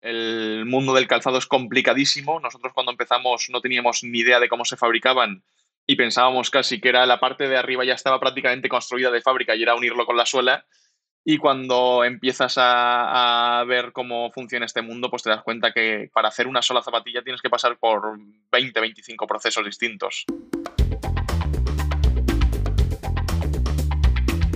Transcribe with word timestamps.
El 0.00 0.64
mundo 0.64 0.94
del 0.94 1.08
calzado 1.08 1.38
es 1.38 1.46
complicadísimo. 1.46 2.38
Nosotros 2.40 2.72
cuando 2.72 2.92
empezamos 2.92 3.48
no 3.50 3.60
teníamos 3.60 4.04
ni 4.04 4.20
idea 4.20 4.38
de 4.38 4.48
cómo 4.48 4.64
se 4.64 4.76
fabricaban 4.76 5.42
y 5.86 5.96
pensábamos 5.96 6.50
casi 6.50 6.80
que 6.80 6.90
era 6.90 7.06
la 7.06 7.18
parte 7.18 7.48
de 7.48 7.56
arriba 7.56 7.84
ya 7.84 7.94
estaba 7.94 8.20
prácticamente 8.20 8.68
construida 8.68 9.10
de 9.10 9.22
fábrica 9.22 9.56
y 9.56 9.62
era 9.62 9.74
unirlo 9.74 10.06
con 10.06 10.16
la 10.16 10.26
suela. 10.26 10.64
Y 11.24 11.38
cuando 11.38 12.04
empiezas 12.04 12.54
a, 12.56 13.62
ver 13.66 13.92
cómo 13.92 14.30
funciona 14.30 14.66
este 14.66 14.82
mundo, 14.82 15.10
pues 15.10 15.22
te 15.22 15.30
das 15.30 15.42
cuenta 15.42 15.72
que 15.72 16.08
para 16.14 16.28
hacer 16.28 16.46
una 16.46 16.62
sola 16.62 16.80
zapatilla 16.80 17.22
tienes 17.22 17.42
que 17.42 17.50
pasar 17.50 17.76
por 17.78 18.18
20, 18.52 18.80
25 18.80 19.26
procesos 19.26 19.64
distintos. 19.64 20.24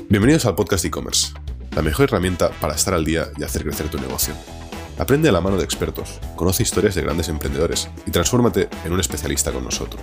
Bienvenidos 0.09 0.47
al 0.47 0.55
podcast 0.55 0.85
e-commerce, 0.85 1.35
la 1.75 1.83
mejor 1.83 2.05
herramienta 2.05 2.51
para 2.53 2.75
estar 2.75 2.95
al 2.95 3.05
día 3.05 3.27
y 3.37 3.43
hacer 3.43 3.65
crecer 3.65 3.91
tu 3.91 3.99
negocio. 3.99 4.35
Aprende 4.99 5.29
a 5.29 5.33
la 5.33 5.41
mano 5.41 5.57
de 5.57 5.65
expertos, 5.65 6.21
conoce 6.37 6.63
historias 6.63 6.95
de 6.95 7.03
grandes 7.03 7.29
emprendedores 7.29 7.89
y 8.07 8.11
transfórmate 8.11 8.69
en 8.85 8.93
un 8.93 9.01
especialista 9.01 9.51
con 9.51 9.65
nosotros. 9.65 10.03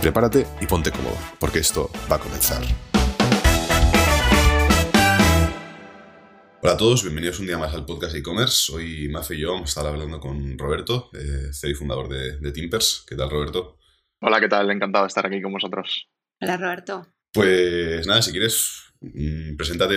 Prepárate 0.00 0.46
y 0.60 0.66
ponte 0.66 0.92
cómodo, 0.92 1.16
porque 1.40 1.58
esto 1.58 1.90
va 2.10 2.16
a 2.16 2.18
comenzar. 2.20 2.62
Hola 6.62 6.74
a 6.74 6.76
todos, 6.76 7.02
bienvenidos 7.02 7.40
un 7.40 7.46
día 7.46 7.58
más 7.58 7.74
al 7.74 7.84
podcast 7.84 8.14
e-commerce. 8.14 8.72
Hoy 8.72 9.08
Mafe 9.08 9.34
y 9.34 9.40
yo 9.40 9.52
vamos 9.52 9.68
a 9.68 9.70
estar 9.70 9.86
hablando 9.86 10.18
con 10.20 10.56
Roberto, 10.56 11.10
eh, 11.12 11.52
CEO 11.52 11.70
y 11.70 11.74
fundador 11.74 12.08
de, 12.08 12.38
de 12.38 12.52
Timpers. 12.52 13.04
¿Qué 13.06 13.16
tal, 13.16 13.28
Roberto? 13.28 13.78
Hola, 14.22 14.40
¿qué 14.40 14.48
tal? 14.48 14.70
Encantado 14.70 15.04
de 15.04 15.08
estar 15.08 15.26
aquí 15.26 15.42
con 15.42 15.52
vosotros. 15.52 16.08
Hola, 16.40 16.56
Roberto. 16.56 17.06
Pues 17.32 18.06
nada, 18.06 18.22
si 18.22 18.30
quieres, 18.30 18.93
preséntate 19.56 19.94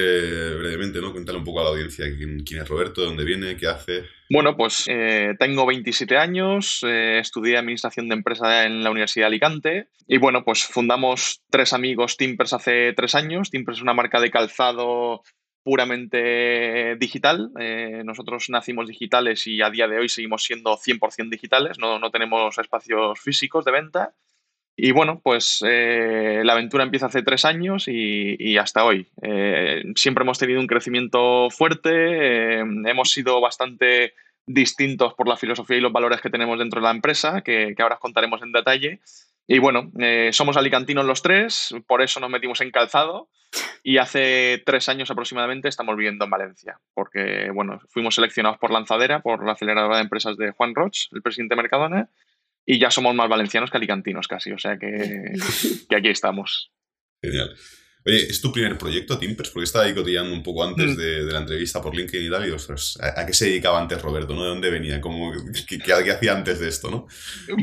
brevemente, 0.55 0.99
¿no? 0.99 1.11
Cuéntale 1.11 1.37
un 1.37 1.43
poco 1.43 1.61
a 1.61 1.63
la 1.63 1.69
audiencia 1.69 2.05
quién, 2.17 2.61
es 2.61 2.67
Roberto, 2.67 3.01
de 3.01 3.07
dónde 3.07 3.23
viene, 3.23 3.57
qué 3.57 3.67
hace. 3.67 4.03
Bueno, 4.29 4.57
pues 4.57 4.85
eh, 4.87 5.35
tengo 5.39 5.65
27 5.65 6.17
años, 6.17 6.81
eh, 6.83 7.19
estudié 7.19 7.57
Administración 7.57 8.09
de 8.09 8.15
Empresa 8.15 8.65
en 8.65 8.83
la 8.83 8.91
Universidad 8.91 9.23
de 9.23 9.27
Alicante 9.27 9.87
y 10.07 10.17
bueno, 10.17 10.43
pues 10.43 10.65
fundamos 10.65 11.41
tres 11.49 11.73
amigos 11.73 12.17
Timpers 12.17 12.53
hace 12.53 12.93
tres 12.93 13.15
años. 13.15 13.49
Timpers 13.49 13.77
es 13.77 13.83
una 13.83 13.93
marca 13.93 14.19
de 14.19 14.31
calzado 14.31 15.21
puramente 15.63 16.95
digital. 16.95 17.51
Eh, 17.59 18.01
nosotros 18.05 18.45
nacimos 18.49 18.87
digitales 18.87 19.45
y 19.47 19.61
a 19.61 19.69
día 19.69 19.87
de 19.87 19.99
hoy 19.99 20.07
seguimos 20.07 20.43
siendo 20.43 20.77
100% 20.77 21.29
digitales, 21.29 21.77
no, 21.77 21.99
no 21.99 22.09
tenemos 22.09 22.57
espacios 22.57 23.19
físicos 23.19 23.65
de 23.65 23.71
venta. 23.71 24.13
Y 24.79 24.91
bueno, 24.91 25.19
pues 25.23 25.63
eh, 25.67 26.41
la 26.43 26.53
aventura 26.53 26.83
empieza 26.83 27.07
hace 27.07 27.23
tres 27.23 27.45
años 27.45 27.87
y, 27.87 28.57
hasta 28.59 28.85
hoy. 28.85 29.07
Eh, 29.23 29.83
siempre 29.95 30.21
hemos 30.21 30.37
tenido 30.37 30.59
un 30.59 30.67
crecimiento 30.67 31.49
fuerte, 31.49 32.59
eh, 32.59 32.63
hemos 32.85 33.11
sido 33.11 33.41
bastante 33.41 34.13
distintos 34.45 35.15
por 35.15 35.27
la 35.27 35.35
filosofía 35.35 35.77
y 35.77 35.81
los 35.81 35.91
valores 35.91 36.21
que 36.21 36.29
tenemos 36.29 36.59
dentro 36.59 36.79
de 36.79 36.85
la 36.85 36.91
empresa, 36.91 37.41
que, 37.41 37.73
ahora 37.79 37.95
os 37.95 38.01
contaremos 38.01 38.43
en 38.43 38.51
detalle. 38.51 38.99
Y 39.47 39.57
bueno, 39.57 39.91
somos 40.31 40.57
alicantinos 40.57 41.05
los 41.05 41.23
tres, 41.23 41.73
por 41.87 42.01
eso 42.01 42.19
nos 42.19 42.29
metimos 42.29 42.61
en 42.61 42.69
calzado 42.69 43.29
y 43.81 43.97
hace 43.97 44.61
tres 44.65 44.89
años 44.89 45.09
aproximadamente 45.09 45.69
estamos 45.69 45.95
viviendo 45.95 46.25
en 46.25 46.31
Valencia, 46.31 46.79
porque 46.93 47.49
bueno, 47.53 47.79
fuimos 47.87 48.15
seleccionados 48.15 48.59
por 48.59 48.71
Lanzadera, 48.71 49.21
por 49.21 49.45
la 49.45 49.53
aceleradora 49.53 49.95
de 49.95 50.03
empresas 50.03 50.35
de 50.35 50.51
Juan 50.51 50.75
Roch, 50.75 51.07
el 51.13 51.21
presidente 51.21 51.55
de 51.55 51.61
Mercadona, 51.61 52.09
y 52.69 52.77
ya 52.79 52.91
somos 52.91 53.15
más 53.15 53.29
valencianos 53.29 53.71
que 53.71 53.77
alicantinos 53.77 54.27
casi, 54.27 54.51
o 54.51 54.59
sea 54.59 54.77
que, 54.77 55.31
aquí 55.95 56.09
estamos. 56.09 56.69
Genial. 57.21 57.55
Oye, 58.05 58.23
¿es 58.29 58.41
tu 58.41 58.51
primer 58.51 58.77
proyecto, 58.77 59.17
Timpers? 59.17 59.49
Porque 59.49 59.63
estaba 59.63 59.85
ahí 59.85 59.93
cotillando 59.93 60.33
un 60.33 60.43
poco 60.43 60.63
antes 60.63 60.95
mm. 60.95 60.97
de, 60.97 61.21
la 61.23 61.39
entrevista 61.39 61.81
por 61.81 61.95
LinkedIn 61.95 62.27
y 62.27 62.29
tal, 62.29 62.47
y 62.47 62.51
¿a, 62.51 63.25
qué 63.25 63.33
se 63.33 63.45
dedicaba 63.45 63.81
antes 63.81 64.01
Roberto? 64.01 64.33
¿no? 64.33 64.43
¿De 64.43 64.49
dónde 64.49 64.69
venía? 64.69 65.01
¿Cómo, 65.01 65.31
qué, 65.67 65.93
hacía 65.93 66.33
antes 66.33 66.59
de 66.59 66.67
esto? 66.67 66.91
¿no? 66.91 67.07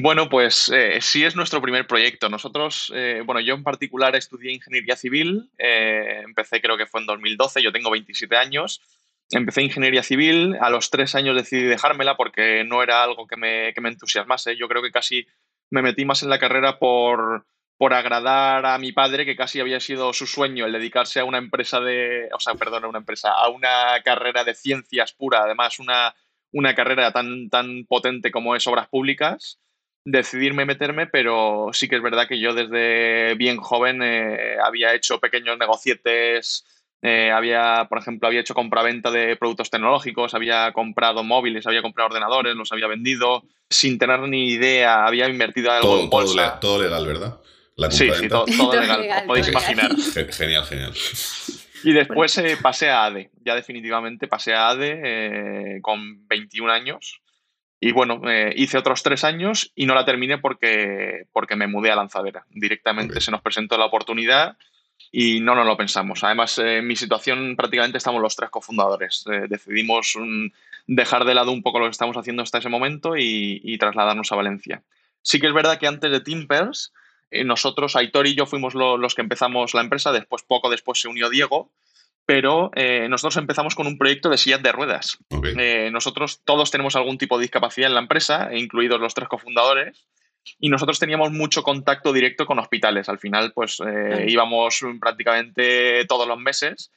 Bueno, 0.00 0.28
pues 0.28 0.70
eh, 0.75 0.98
sí 1.00 1.22
es 1.22 1.36
nuestro 1.36 1.60
primer 1.60 1.86
proyecto. 1.86 2.30
Nosotros, 2.30 2.91
eh, 2.94 3.22
bueno, 3.25 3.41
yo 3.41 3.55
en 3.55 3.62
particular 3.62 4.16
estudié 4.16 4.53
Ingeniería 4.53 4.97
Civil, 4.97 5.50
eh, 5.59 6.22
empecé 6.25 6.60
creo 6.62 6.78
que 6.78 6.86
fue 6.86 7.00
en 7.00 7.06
2012, 7.06 7.62
yo 7.62 7.72
tengo 7.72 7.91
27 7.91 8.36
años, 8.36 8.81
Empecé 9.30 9.62
ingeniería 9.62 10.02
civil, 10.02 10.56
a 10.60 10.70
los 10.70 10.90
tres 10.90 11.14
años 11.14 11.34
decidí 11.34 11.62
dejármela 11.62 12.16
porque 12.16 12.62
no 12.64 12.82
era 12.82 13.02
algo 13.02 13.26
que 13.26 13.36
me, 13.36 13.72
que 13.74 13.80
me 13.80 13.88
entusiasmase. 13.88 14.56
Yo 14.56 14.68
creo 14.68 14.82
que 14.82 14.92
casi 14.92 15.26
me 15.70 15.82
metí 15.82 16.04
más 16.04 16.22
en 16.22 16.30
la 16.30 16.38
carrera 16.38 16.78
por, 16.78 17.46
por 17.76 17.94
agradar 17.94 18.66
a 18.66 18.78
mi 18.78 18.92
padre, 18.92 19.24
que 19.24 19.36
casi 19.36 19.60
había 19.60 19.80
sido 19.80 20.12
su 20.12 20.26
sueño 20.26 20.66
el 20.66 20.72
dedicarse 20.72 21.20
a 21.20 21.24
una 21.24 21.38
empresa 21.38 21.80
de, 21.80 22.28
o 22.32 22.40
sea, 22.40 22.54
perdón, 22.54 22.84
a 22.84 22.88
una 22.88 22.98
empresa, 22.98 23.32
a 23.32 23.48
una 23.48 24.00
carrera 24.04 24.44
de 24.44 24.54
ciencias 24.54 25.12
pura, 25.12 25.42
además 25.42 25.78
una, 25.78 26.14
una 26.52 26.74
carrera 26.74 27.12
tan, 27.12 27.48
tan 27.50 27.84
potente 27.86 28.30
como 28.30 28.54
es 28.54 28.66
obras 28.66 28.88
públicas, 28.88 29.58
decidirme 30.04 30.66
meterme, 30.66 31.06
pero 31.06 31.70
sí 31.72 31.88
que 31.88 31.96
es 31.96 32.02
verdad 32.02 32.28
que 32.28 32.38
yo 32.38 32.54
desde 32.54 33.34
bien 33.34 33.56
joven 33.56 34.02
eh, 34.02 34.56
había 34.62 34.94
hecho 34.94 35.18
pequeños 35.18 35.58
negocietes 35.58 36.64
eh, 37.06 37.31
había, 37.31 37.87
por 37.91 37.98
ejemplo, 37.98 38.26
había 38.26 38.41
hecho 38.41 38.54
compraventa 38.54 39.10
de 39.10 39.37
productos 39.37 39.69
tecnológicos, 39.69 40.32
había 40.32 40.72
comprado 40.72 41.22
móviles, 41.22 41.66
había 41.66 41.82
comprado 41.82 42.06
ordenadores, 42.06 42.56
los 42.56 42.72
había 42.72 42.87
vendido 42.87 43.44
sin 43.69 43.98
tener 43.98 44.20
ni 44.20 44.48
idea, 44.48 45.04
había 45.04 45.28
invertido 45.28 45.70
algo 45.70 46.00
en 46.00 46.09
bolsa. 46.09 46.59
Todo, 46.60 46.82
legal, 46.82 47.06
¿verdad? 47.06 47.41
sí, 47.91 48.09
sí, 48.19 48.26
todo, 48.31 48.47
legal, 48.47 49.25
podéis 49.26 49.48
imaginar. 49.48 49.91
Genial, 50.31 50.65
genial. 50.65 50.94
Y 51.82 51.92
después 51.92 52.38
eh, 52.38 52.56
pasé 52.62 52.88
a 52.88 53.04
ADE, 53.04 53.31
ya 53.44 53.54
definitivamente 53.54 54.26
pasé 54.26 54.54
a 54.54 54.71
ADE 54.71 55.00
eh, 55.04 55.81
con 55.82 56.26
21 56.26 56.72
años. 56.72 57.21
Y 57.81 57.92
bueno, 57.92 58.22
hice 58.56 58.78
otros 58.78 59.03
tres 59.03 59.25
años 59.25 59.72
y 59.75 59.84
no 59.84 59.94
la 59.94 60.06
terminé 60.06 60.38
porque, 60.38 61.26
porque 61.34 61.54
me 61.54 61.66
mudé 61.66 61.91
a 61.91 61.97
Lanzadera. 61.97 62.47
Directamente 62.48 63.21
se 63.21 63.31
nos 63.31 63.42
presentó 63.42 63.76
la 63.76 63.84
oportunidad 63.84 64.56
y 65.10 65.41
no 65.41 65.54
nos 65.54 65.66
lo 65.66 65.76
pensamos. 65.76 66.25
Además, 66.25 66.59
eh, 66.59 66.78
en 66.78 66.87
mi 66.87 66.97
situación 66.97 67.56
prácticamente 67.56 67.98
estamos 67.98 68.20
los 68.20 68.37
tres 68.37 68.50
cofundadores. 68.50 69.25
Eh, 69.31 69.47
decidimos 69.48 70.15
mm, 70.19 70.47
dejar 70.87 71.25
de 71.25 71.34
lado 71.34 71.53
un 71.53 71.62
poco 71.62 71.78
lo 71.78 71.87
que 71.87 71.92
estamos 71.92 72.16
haciendo 72.16 72.42
hasta 72.42 72.59
ese 72.59 72.69
momento 72.69 73.16
y, 73.16 73.76
trasladarnos 73.78 74.32
a 74.32 74.37
Valencia. 74.37 74.82
Sí 75.22 75.41
que 75.41 75.47
es 75.47 75.54
verdad 75.54 75.78
que 75.78 75.87
antes 75.87 76.10
de 76.10 76.20
Timpers, 76.20 76.92
eh, 77.31 77.44
nosotros, 77.44 77.97
Aitor 77.97 78.26
y 78.26 78.34
yo 78.34 78.47
fuimos 78.47 78.75
los 78.75 79.15
que 79.15 79.22
empezamos 79.22 79.75
la 79.75 79.81
empresa, 79.81 80.12
después, 80.12 80.42
poco 80.42 80.70
después 80.70 81.00
se 81.00 81.09
unió 81.09 81.31
Diego, 81.31 81.71
pero 82.26 82.71
nosotros 83.10 83.36
empezamos 83.36 83.75
con 83.75 83.86
un 83.86 83.98
proyecto 83.98 84.31
de 84.31 84.38
sillas 84.38 84.62
de 84.62 84.72
ruedas. 84.72 85.19
nosotros 85.92 86.41
todos 86.42 86.71
tenemos 86.71 86.97
algún 86.97 87.19
tipo 87.19 87.36
de 87.36 87.42
discapacidad 87.42 87.88
en 87.88 87.94
la 87.94 88.00
empresa, 88.00 88.48
incluidos 88.54 88.98
los 88.98 89.12
tres 89.12 89.28
cofundadores, 89.28 90.06
y 90.59 90.69
nosotros 90.69 90.99
teníamos 90.99 91.32
mucho 91.32 91.62
contacto 91.62 92.12
directo 92.12 92.47
con 92.47 92.59
hospitales. 92.59 93.09
Al 93.09 93.19
final, 93.19 93.53
pues 93.53 93.81
eh, 93.81 94.27
íbamos 94.28 94.81
prácticamente 95.00 96.05
todos 96.06 96.27
los 96.27 96.38
meses 96.38 96.91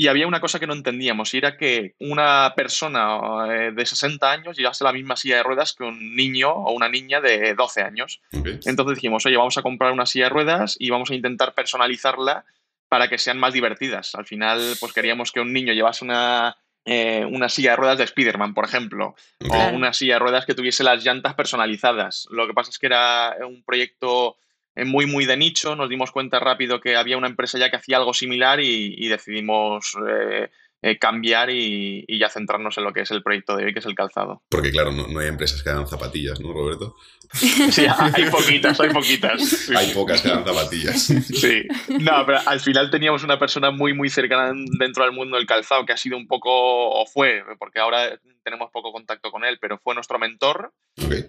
y 0.00 0.06
había 0.06 0.28
una 0.28 0.40
cosa 0.40 0.60
que 0.60 0.66
no 0.68 0.74
entendíamos 0.74 1.34
y 1.34 1.38
era 1.38 1.56
que 1.56 1.96
una 1.98 2.52
persona 2.54 3.18
eh, 3.52 3.72
de 3.72 3.84
60 3.84 4.30
años 4.30 4.56
llevase 4.56 4.84
la 4.84 4.92
misma 4.92 5.16
silla 5.16 5.38
de 5.38 5.42
ruedas 5.42 5.74
que 5.74 5.82
un 5.82 6.14
niño 6.14 6.52
o 6.52 6.72
una 6.72 6.88
niña 6.88 7.20
de 7.20 7.54
12 7.54 7.82
años. 7.82 8.20
Entonces 8.30 8.94
dijimos, 8.94 9.26
oye, 9.26 9.36
vamos 9.36 9.58
a 9.58 9.62
comprar 9.62 9.92
una 9.92 10.06
silla 10.06 10.26
de 10.26 10.30
ruedas 10.30 10.76
y 10.78 10.90
vamos 10.90 11.10
a 11.10 11.16
intentar 11.16 11.52
personalizarla 11.52 12.44
para 12.88 13.08
que 13.08 13.18
sean 13.18 13.40
más 13.40 13.52
divertidas. 13.52 14.14
Al 14.14 14.24
final, 14.24 14.76
pues 14.78 14.92
queríamos 14.92 15.32
que 15.32 15.40
un 15.40 15.52
niño 15.52 15.72
llevase 15.72 16.04
una 16.04 16.56
eh, 16.90 17.26
una 17.26 17.50
silla 17.50 17.72
de 17.72 17.76
ruedas 17.76 17.98
de 17.98 18.04
Spider-Man, 18.04 18.54
por 18.54 18.64
ejemplo, 18.64 19.14
o 19.46 19.68
una 19.74 19.92
silla 19.92 20.14
de 20.14 20.20
ruedas 20.20 20.46
que 20.46 20.54
tuviese 20.54 20.82
las 20.82 21.04
llantas 21.04 21.34
personalizadas. 21.34 22.26
Lo 22.30 22.46
que 22.46 22.54
pasa 22.54 22.70
es 22.70 22.78
que 22.78 22.86
era 22.86 23.36
un 23.46 23.62
proyecto 23.62 24.38
eh, 24.74 24.86
muy, 24.86 25.04
muy 25.04 25.26
de 25.26 25.36
nicho. 25.36 25.76
Nos 25.76 25.90
dimos 25.90 26.12
cuenta 26.12 26.40
rápido 26.40 26.80
que 26.80 26.96
había 26.96 27.18
una 27.18 27.26
empresa 27.26 27.58
ya 27.58 27.68
que 27.68 27.76
hacía 27.76 27.98
algo 27.98 28.14
similar 28.14 28.60
y, 28.60 29.06
decidimos 29.06 29.98
eh, 30.08 30.48
eh, 30.80 30.96
cambiar 30.96 31.50
y, 31.50 32.06
ya 32.18 32.28
centrarnos 32.28 32.78
en 32.78 32.84
lo 32.84 32.92
que 32.92 33.00
es 33.00 33.10
el 33.10 33.22
proyecto 33.22 33.56
de 33.56 33.64
hoy, 33.64 33.72
que 33.72 33.80
es 33.80 33.86
el 33.86 33.96
calzado. 33.96 34.42
Porque 34.48 34.70
claro, 34.70 34.92
no, 34.92 35.18
hay 35.18 35.26
empresas 35.26 35.62
que 35.62 35.70
hagan 35.70 35.88
zapatillas, 35.88 36.40
¿no, 36.40 36.52
Roberto? 36.52 36.94
Sí, 37.70 37.84
hay 37.86 38.30
poquitas, 38.30 38.80
hay 38.80 38.90
poquitas. 38.90 39.68
Hay 39.76 39.92
pocas 39.92 40.22
que 40.22 40.28
hagan 40.28 40.44
zapatillas. 40.44 41.02
Sí. 41.28 41.64
No, 42.00 42.24
pero 42.24 42.38
al 42.46 42.60
final 42.60 42.90
teníamos 42.90 43.22
una 43.22 43.38
persona 43.38 43.70
muy, 43.70 43.92
muy 43.92 44.08
cercana 44.08 44.52
dentro 44.78 45.04
del 45.04 45.12
mundo 45.12 45.36
del 45.36 45.46
calzado 45.46 45.84
que 45.84 45.92
ha 45.92 45.96
sido 45.96 46.16
un 46.16 46.26
poco, 46.26 46.50
o 46.50 47.06
fue, 47.06 47.44
porque 47.58 47.80
ahora 47.80 48.18
tenemos 48.42 48.70
poco 48.70 48.92
contacto 48.92 49.30
con 49.30 49.44
él, 49.44 49.58
pero 49.60 49.78
fue 49.78 49.94
nuestro 49.94 50.18
mentor. 50.18 50.72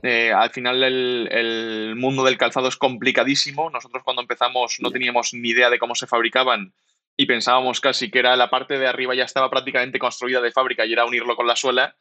Eh, 0.04 0.32
al 0.32 0.52
final 0.52 0.84
el, 0.84 1.28
el 1.32 1.96
mundo 1.96 2.24
del 2.24 2.38
calzado 2.38 2.70
es 2.70 2.78
complicadísimo. 2.78 3.70
Nosotros 3.70 4.04
cuando 4.04 4.22
empezamos 4.22 4.78
no 4.80 4.92
teníamos 4.92 5.34
ni 5.34 5.50
idea 5.50 5.70
de 5.70 5.80
cómo 5.80 5.96
se 5.96 6.08
fabricaban 6.08 6.74
y 7.20 7.26
pensábamos 7.26 7.82
casi 7.82 8.10
que 8.10 8.20
era 8.20 8.38
la 8.38 8.50
parte 8.50 8.80
de 8.80 8.88
arriba 8.88 9.14
ya 9.14 9.26
estaba 9.26 9.50
prácticamente 9.50 10.00
construida 10.00 10.40
de 10.40 10.54
fábrica 10.54 10.86
y 10.86 10.94
era 10.94 11.04
unirlo 11.04 11.36
con 11.36 11.48
la 11.48 11.58
suela. 11.58 11.98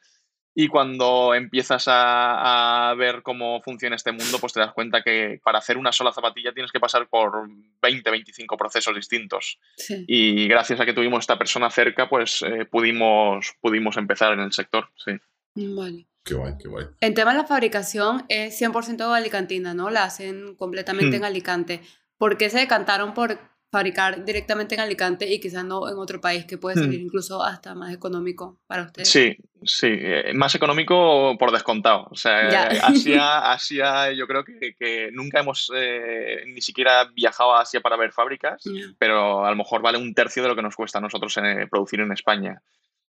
Y 0.55 0.69
cuando 0.69 1.35
empiezas 1.35 1.83
a, 1.87 2.95
ver 2.97 3.21
cómo 3.21 3.61
funciona 3.61 3.97
este 3.97 4.13
mundo, 4.13 4.39
pues 4.39 4.53
te 4.53 4.61
das 4.61 4.71
cuenta 4.71 5.01
que 5.03 5.41
para 5.43 5.57
hacer 5.59 5.75
una 5.75 5.91
sola 5.91 6.13
zapatilla 6.13 6.53
tienes 6.53 6.71
que 6.71 6.79
pasar 6.79 7.09
por 7.09 7.49
20, 7.81 8.09
25 8.09 8.55
procesos 8.55 8.95
distintos. 8.95 9.59
Y 10.07 10.47
gracias 10.47 10.79
a 10.79 10.85
que 10.85 10.93
tuvimos 10.93 11.19
esta 11.19 11.37
persona 11.37 11.69
cerca, 11.69 12.07
pues 12.07 12.41
eh, 12.41 12.63
pudimos, 12.63 13.55
pudimos 13.59 13.97
empezar 13.97 14.31
en 14.31 14.39
el 14.39 14.53
sector. 14.53 14.89
Sí. 14.95 15.11
Vale. 15.53 16.07
Qué 16.23 16.33
guay, 16.33 16.53
qué 16.57 16.69
guay. 16.69 16.85
En 17.01 17.13
tema 17.13 17.33
de 17.33 17.39
la 17.39 17.45
fabricación 17.45 18.23
es 18.29 18.59
100% 18.59 19.01
alicantina, 19.13 19.73
¿no? 19.73 19.89
La 19.89 20.05
hacen 20.05 20.55
completamente 20.55 21.17
Hmm. 21.17 21.19
en 21.19 21.25
Alicante. 21.25 21.81
¿Por 22.17 22.37
qué 22.37 22.49
se 22.49 22.59
decantaron 22.59 23.13
por 23.13 23.37
fabricar 23.71 24.25
directamente 24.25 24.75
en 24.75 24.81
Alicante 24.81 25.31
y 25.31 25.39
quizás 25.39 25.63
no 25.63 25.87
en 25.89 25.97
otro 25.97 26.19
país 26.19 26.45
que 26.45 26.57
puede 26.57 26.75
salir 26.75 26.99
incluso 26.99 27.43
hasta 27.43 27.75
más 27.75 27.93
económico 27.93 28.59
para 28.67 28.83
ustedes? 28.83 29.09
Sí, 29.09 29.37
sí. 29.63 29.87
eh, 29.91 30.31
Más 30.33 30.55
económico 30.55 31.37
por 31.37 31.51
descontado. 31.51 32.07
O 32.09 32.15
sea, 32.15 32.49
Ya. 32.49 32.67
eh, 32.75 32.79
Asia, 32.81 33.39
Asia 33.51 34.11
yo 34.11 34.25
creo 34.27 34.43
que, 34.43 34.73
que 34.77 35.09
nunca 35.11 35.39
hemos 35.41 35.71
eh, 35.75 36.43
ni 36.47 36.61
siquiera 36.61 37.05
viajado 37.13 37.55
a 37.55 37.61
Asia 37.61 37.79
para 37.81 37.95
ver 37.97 38.11
fábricas, 38.11 38.63
pero 38.97 39.45
a 39.45 39.49
lo 39.51 39.55
mejor 39.55 39.81
vale 39.81 39.97
un 39.99 40.13
tercio 40.15 40.41
de 40.41 40.49
lo 40.49 40.55
que 40.55 40.63
nos 40.63 40.75
cuesta 40.75 40.97
a 40.97 41.01
nosotros 41.01 41.37
eh, 41.37 41.67
producir 41.69 41.99
en 41.99 42.11
España. 42.11 42.61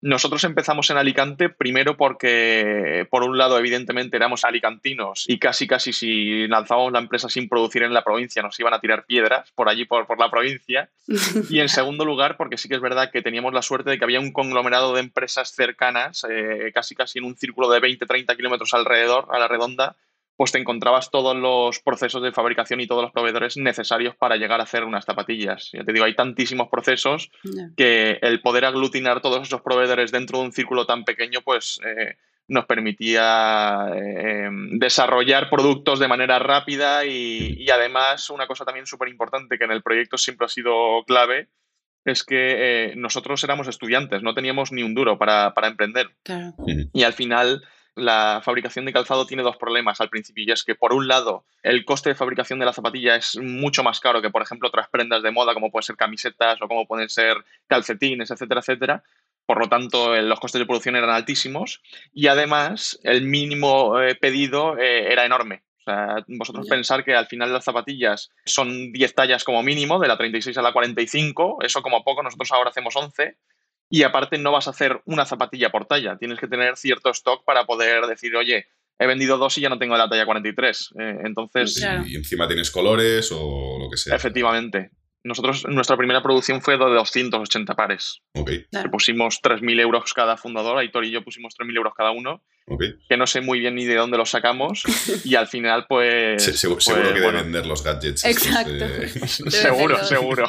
Nosotros 0.01 0.44
empezamos 0.44 0.89
en 0.91 0.97
Alicante 0.97 1.49
primero 1.49 1.97
porque, 1.97 3.07
por 3.09 3.23
un 3.23 3.38
lado, 3.38 3.57
evidentemente 3.57 4.15
éramos 4.15 4.44
alicantinos 4.45 5.25
y 5.27 5.39
casi, 5.39 5.65
casi 5.65 5.91
si 5.91 6.47
lanzábamos 6.47 6.91
la 6.91 6.99
empresa 6.99 7.29
sin 7.29 7.49
producir 7.49 7.81
en 7.81 7.94
la 7.94 8.03
provincia 8.03 8.44
nos 8.44 8.59
iban 8.59 8.75
a 8.75 8.79
tirar 8.79 9.05
piedras 9.05 9.51
por 9.55 9.69
allí, 9.69 9.85
por, 9.85 10.05
por 10.05 10.19
la 10.19 10.29
provincia. 10.29 10.89
Y 11.49 11.59
en 11.59 11.69
segundo 11.69 12.05
lugar, 12.05 12.38
porque 12.38 12.57
sí 12.57 12.67
que 12.67 12.75
es 12.75 12.81
verdad 12.81 13.11
que 13.11 13.21
teníamos 13.21 13.53
la 13.53 13.61
suerte 13.61 13.89
de 13.89 13.97
que 13.97 14.03
había 14.03 14.19
un 14.19 14.31
conglomerado 14.31 14.94
de 14.94 14.99
empresas 14.99 15.51
cercanas, 15.51 16.25
eh, 16.29 16.71
casi 16.73 16.94
casi 16.94 17.19
en 17.19 17.25
un 17.25 17.38
círculo 17.38 17.69
de 17.69 17.79
20-30 17.79 18.35
kilómetros 18.35 18.73
alrededor, 18.73 19.27
a 19.31 19.39
la 19.39 19.47
redonda, 19.47 19.95
pues 20.38 20.51
te 20.51 20.60
encontrabas 20.60 21.10
todos 21.10 21.36
los 21.36 21.80
procesos 21.80 22.22
de 22.22 22.31
fabricación 22.31 22.80
y 22.80 22.88
todos 22.88 23.01
los 23.01 23.12
proveedores 23.12 23.57
necesarios 23.57 24.16
para 24.16 24.38
llegar 24.38 24.60
a 24.60 24.63
hacer 24.63 24.84
unas 24.84 25.04
zapatillas. 25.04 25.72
Ya 25.74 25.84
te 25.84 25.92
digo, 25.92 26.06
hay 26.06 26.16
tantísimos 26.16 26.69
procesos 26.69 27.31
que 27.75 28.19
el 28.22 28.39
poder 28.42 28.66
aglutinar 28.66 29.19
todos 29.19 29.42
esos 29.42 29.62
proveedores 29.62 30.12
dentro 30.12 30.38
de 30.38 30.45
un 30.45 30.51
círculo 30.54 30.86
tan 30.86 31.04
pequeño, 31.06 31.42
pues 31.44 31.80
eh, 31.84 32.18
nos 32.48 32.66
permitía 32.66 33.88
eh, 33.95 34.50
desarrollar 34.74 35.50
productos 35.50 35.98
de 36.00 36.07
manera 36.07 36.38
rápida 36.38 37.04
y, 37.04 37.56
y 37.57 37.69
además 37.72 38.30
una 38.30 38.45
cosa 38.45 38.63
también 38.63 38.86
súper 38.86 39.10
importante 39.10 39.57
que 39.57 39.66
en 39.66 39.72
el 39.72 39.81
proyecto 39.81 40.19
siempre 40.19 40.45
ha 40.45 40.50
sido 40.50 41.04
clave 41.07 41.50
es 42.06 42.24
que 42.24 42.92
eh, 42.92 42.94
nosotros 42.95 43.44
éramos 43.44 43.68
estudiantes, 43.68 44.24
no 44.24 44.33
teníamos 44.33 44.72
ni 44.72 44.81
un 44.81 44.94
duro 44.94 45.18
para, 45.18 45.54
para 45.54 45.68
emprender. 45.68 46.12
Claro. 46.24 46.54
Y 46.94 47.04
al 47.04 47.12
final 47.12 47.63
la 47.97 48.41
fabricación 48.44 48.85
de 48.85 48.94
calzado 48.94 49.25
tiene 49.25 49.44
dos 49.44 49.57
problemas 49.57 49.99
al 50.01 50.09
principio 50.09 50.44
y 50.47 50.51
es 50.51 50.63
que 50.63 50.75
por 50.75 50.94
un 50.94 51.07
lado 51.07 51.45
el 51.63 51.83
coste 51.85 52.09
de 52.09 52.15
fabricación 52.15 52.59
de 52.59 52.65
la 52.65 52.73
zapatilla 52.73 53.15
es 53.15 53.38
mucho 53.38 53.83
más 53.83 53.99
caro 53.99 54.21
que 54.21 54.29
por 54.29 54.41
ejemplo 54.41 54.69
otras 54.69 54.88
prendas 54.89 55.23
de 55.23 55.31
moda 55.31 55.53
como 55.53 55.71
pueden 55.71 55.83
ser 55.83 55.97
camisetas 55.97 56.61
o 56.61 56.67
como 56.67 56.85
pueden 56.88 57.09
ser 57.09 57.38
calcetines, 57.67 58.31
etcétera, 58.31 58.61
etcétera. 58.61 59.03
Por 59.45 59.59
lo 59.59 59.69
tanto, 59.69 60.13
los 60.21 60.39
costes 60.41 60.59
de 60.59 60.65
producción 60.65 60.95
eran 60.97 61.09
altísimos 61.09 61.81
y 62.13 62.27
además 62.27 62.99
el 63.03 63.23
mínimo 63.23 63.99
eh, 64.01 64.15
pedido 64.15 64.77
eh, 64.77 65.11
era 65.11 65.25
enorme. 65.25 65.63
O 65.79 65.83
sea, 65.83 66.17
vosotros 66.27 66.65
Ya. 66.67 66.75
pensar 66.75 67.05
que 67.05 67.15
al 67.15 67.27
final 67.27 67.53
las 67.53 67.63
zapatillas 67.63 68.29
son 68.45 68.91
10 68.91 69.15
tallas 69.15 69.45
como 69.45 69.63
mínimo, 69.63 69.99
de 69.99 70.09
la 70.09 70.17
36 70.17 70.57
a 70.57 70.61
la 70.61 70.73
45, 70.73 71.59
eso 71.61 71.81
como 71.81 72.03
poco, 72.03 72.21
nosotros 72.23 72.51
ahora 72.51 72.71
hacemos 72.71 72.94
11 72.97 73.38
y 73.89 74.04
aparte 74.04 74.38
no 74.38 74.51
vas 74.51 74.68
a 74.68 74.72
hacer 74.72 75.01
una 75.06 75.25
zapatilla 75.25 75.69
por 75.69 75.86
talla, 75.86 76.18
tienes 76.18 76.39
que 76.39 76.48
tener 76.48 76.75
cierto 76.78 77.10
stock 77.12 77.44
para 77.45 77.66
poder 77.66 78.06
decir, 78.06 78.36
oye, 78.36 78.68
he 79.00 79.06
vendido 79.07 79.38
dos 79.38 79.57
y 79.57 79.62
ya 79.62 79.69
no 79.69 79.78
tengo 79.78 79.95
la 79.95 80.10
talla 80.10 80.25
43. 80.25 80.94
Eh, 81.00 81.18
entonces, 81.24 81.78
Claro. 81.80 82.04
Y 82.07 82.16
encima 82.16 82.48
tienes 82.48 82.72
colores 82.72 83.30
o 83.31 83.78
lo 83.80 83.89
que 83.89 83.98
sea. 83.98 84.16
efectivamente, 84.16 84.89
nosotros, 85.24 85.66
nuestra 85.68 85.98
primera 85.98 86.24
producción 86.24 86.62
fue 86.62 86.78
de 86.78 86.86
280 86.86 87.75
pares. 87.75 88.22
Ok, 88.34 88.50
Le 88.72 88.89
pusimos 88.89 89.39
3.000 89.42 89.80
euros 89.81 90.13
cada 90.13 90.38
fundador, 90.38 90.78
Aitor 90.78 91.06
y 91.06 91.12
yo 91.12 91.24
pusimos 91.24 91.54
3.000 91.60 91.75
euros 91.78 91.94
cada 91.95 92.12
uno, 92.12 92.44
ok. 92.68 92.83
que 93.10 93.18
no 93.18 93.28
sé 93.28 93.42
muy 93.42 93.60
bien 93.60 93.75
ni 93.75 93.86
de 93.86 93.95
dónde 93.95 94.18
los 94.18 94.30
sacamos, 94.30 94.83
y 95.25 95.36
al 95.36 95.48
final, 95.48 95.86
pues... 95.88 96.42
Se- 96.44 96.54
segu- 96.54 96.74
pues, 96.74 96.86
seguro 96.86 97.13
que 97.13 97.22
bueno, 97.22 97.38
de 97.40 97.44
vender 97.44 97.66
los 97.68 97.83
gadgets. 97.83 98.24
estos 98.25 98.48
Exacto. 98.48 98.86
Seguro, 99.51 100.04
seguro. 100.06 100.48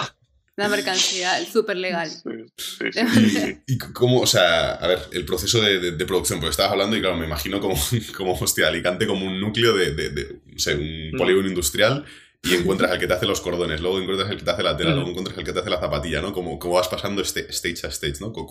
La 0.58 0.68
mercancía, 0.68 1.44
súper 1.46 1.76
legal. 1.76 2.10
Sí, 2.10 2.30
sí, 2.56 3.30
sí. 3.30 3.58
¿Y, 3.66 3.74
y 3.74 3.78
cómo, 3.78 4.20
o 4.20 4.26
sea, 4.26 4.72
a 4.74 4.86
ver, 4.88 4.98
el 5.12 5.24
proceso 5.24 5.62
de, 5.62 5.78
de- 5.78 5.92
de 5.92 6.04
producción? 6.04 6.40
Porque 6.40 6.50
estabas 6.50 6.72
hablando 6.72 6.96
y 6.96 7.00
claro, 7.00 7.16
me 7.16 7.26
imagino 7.26 7.60
como, 7.60 7.76
como 8.16 8.32
hostia, 8.34 8.66
Alicante 8.68 9.06
como 9.06 9.24
un 9.24 9.40
núcleo 9.40 9.74
de, 9.76 9.94
de- 9.94 10.10
de, 10.10 10.40
no 10.46 10.58
sé, 10.58 10.74
un 10.74 11.12
Mm. 11.12 11.16
polígono 11.16 11.48
industrial 11.48 12.04
y 12.42 12.54
encuentras 12.54 12.90
al 12.90 12.98
que 12.98 13.06
te 13.06 13.14
hace 13.14 13.26
los 13.26 13.40
cordones, 13.40 13.80
luego 13.80 14.00
encuentras 14.00 14.30
al 14.30 14.36
que 14.36 14.44
te 14.44 14.50
hace 14.50 14.62
la 14.62 14.76
tela, 14.76 14.90
Mm. 14.90 14.94
luego 14.94 15.10
encuentras 15.10 15.38
al 15.38 15.44
que 15.44 15.52
te 15.52 15.58
hace 15.60 15.70
la 15.70 15.80
zapatilla, 15.80 16.20
¿no? 16.20 16.32
Como, 16.32 16.58
como 16.58 16.74
vas 16.74 16.88
pasando 16.88 17.22
este, 17.22 17.48
stage 17.50 17.86
a 17.86 17.90
stage, 17.90 18.16
¿no? 18.20 18.32
¿Cómo, 18.32 18.46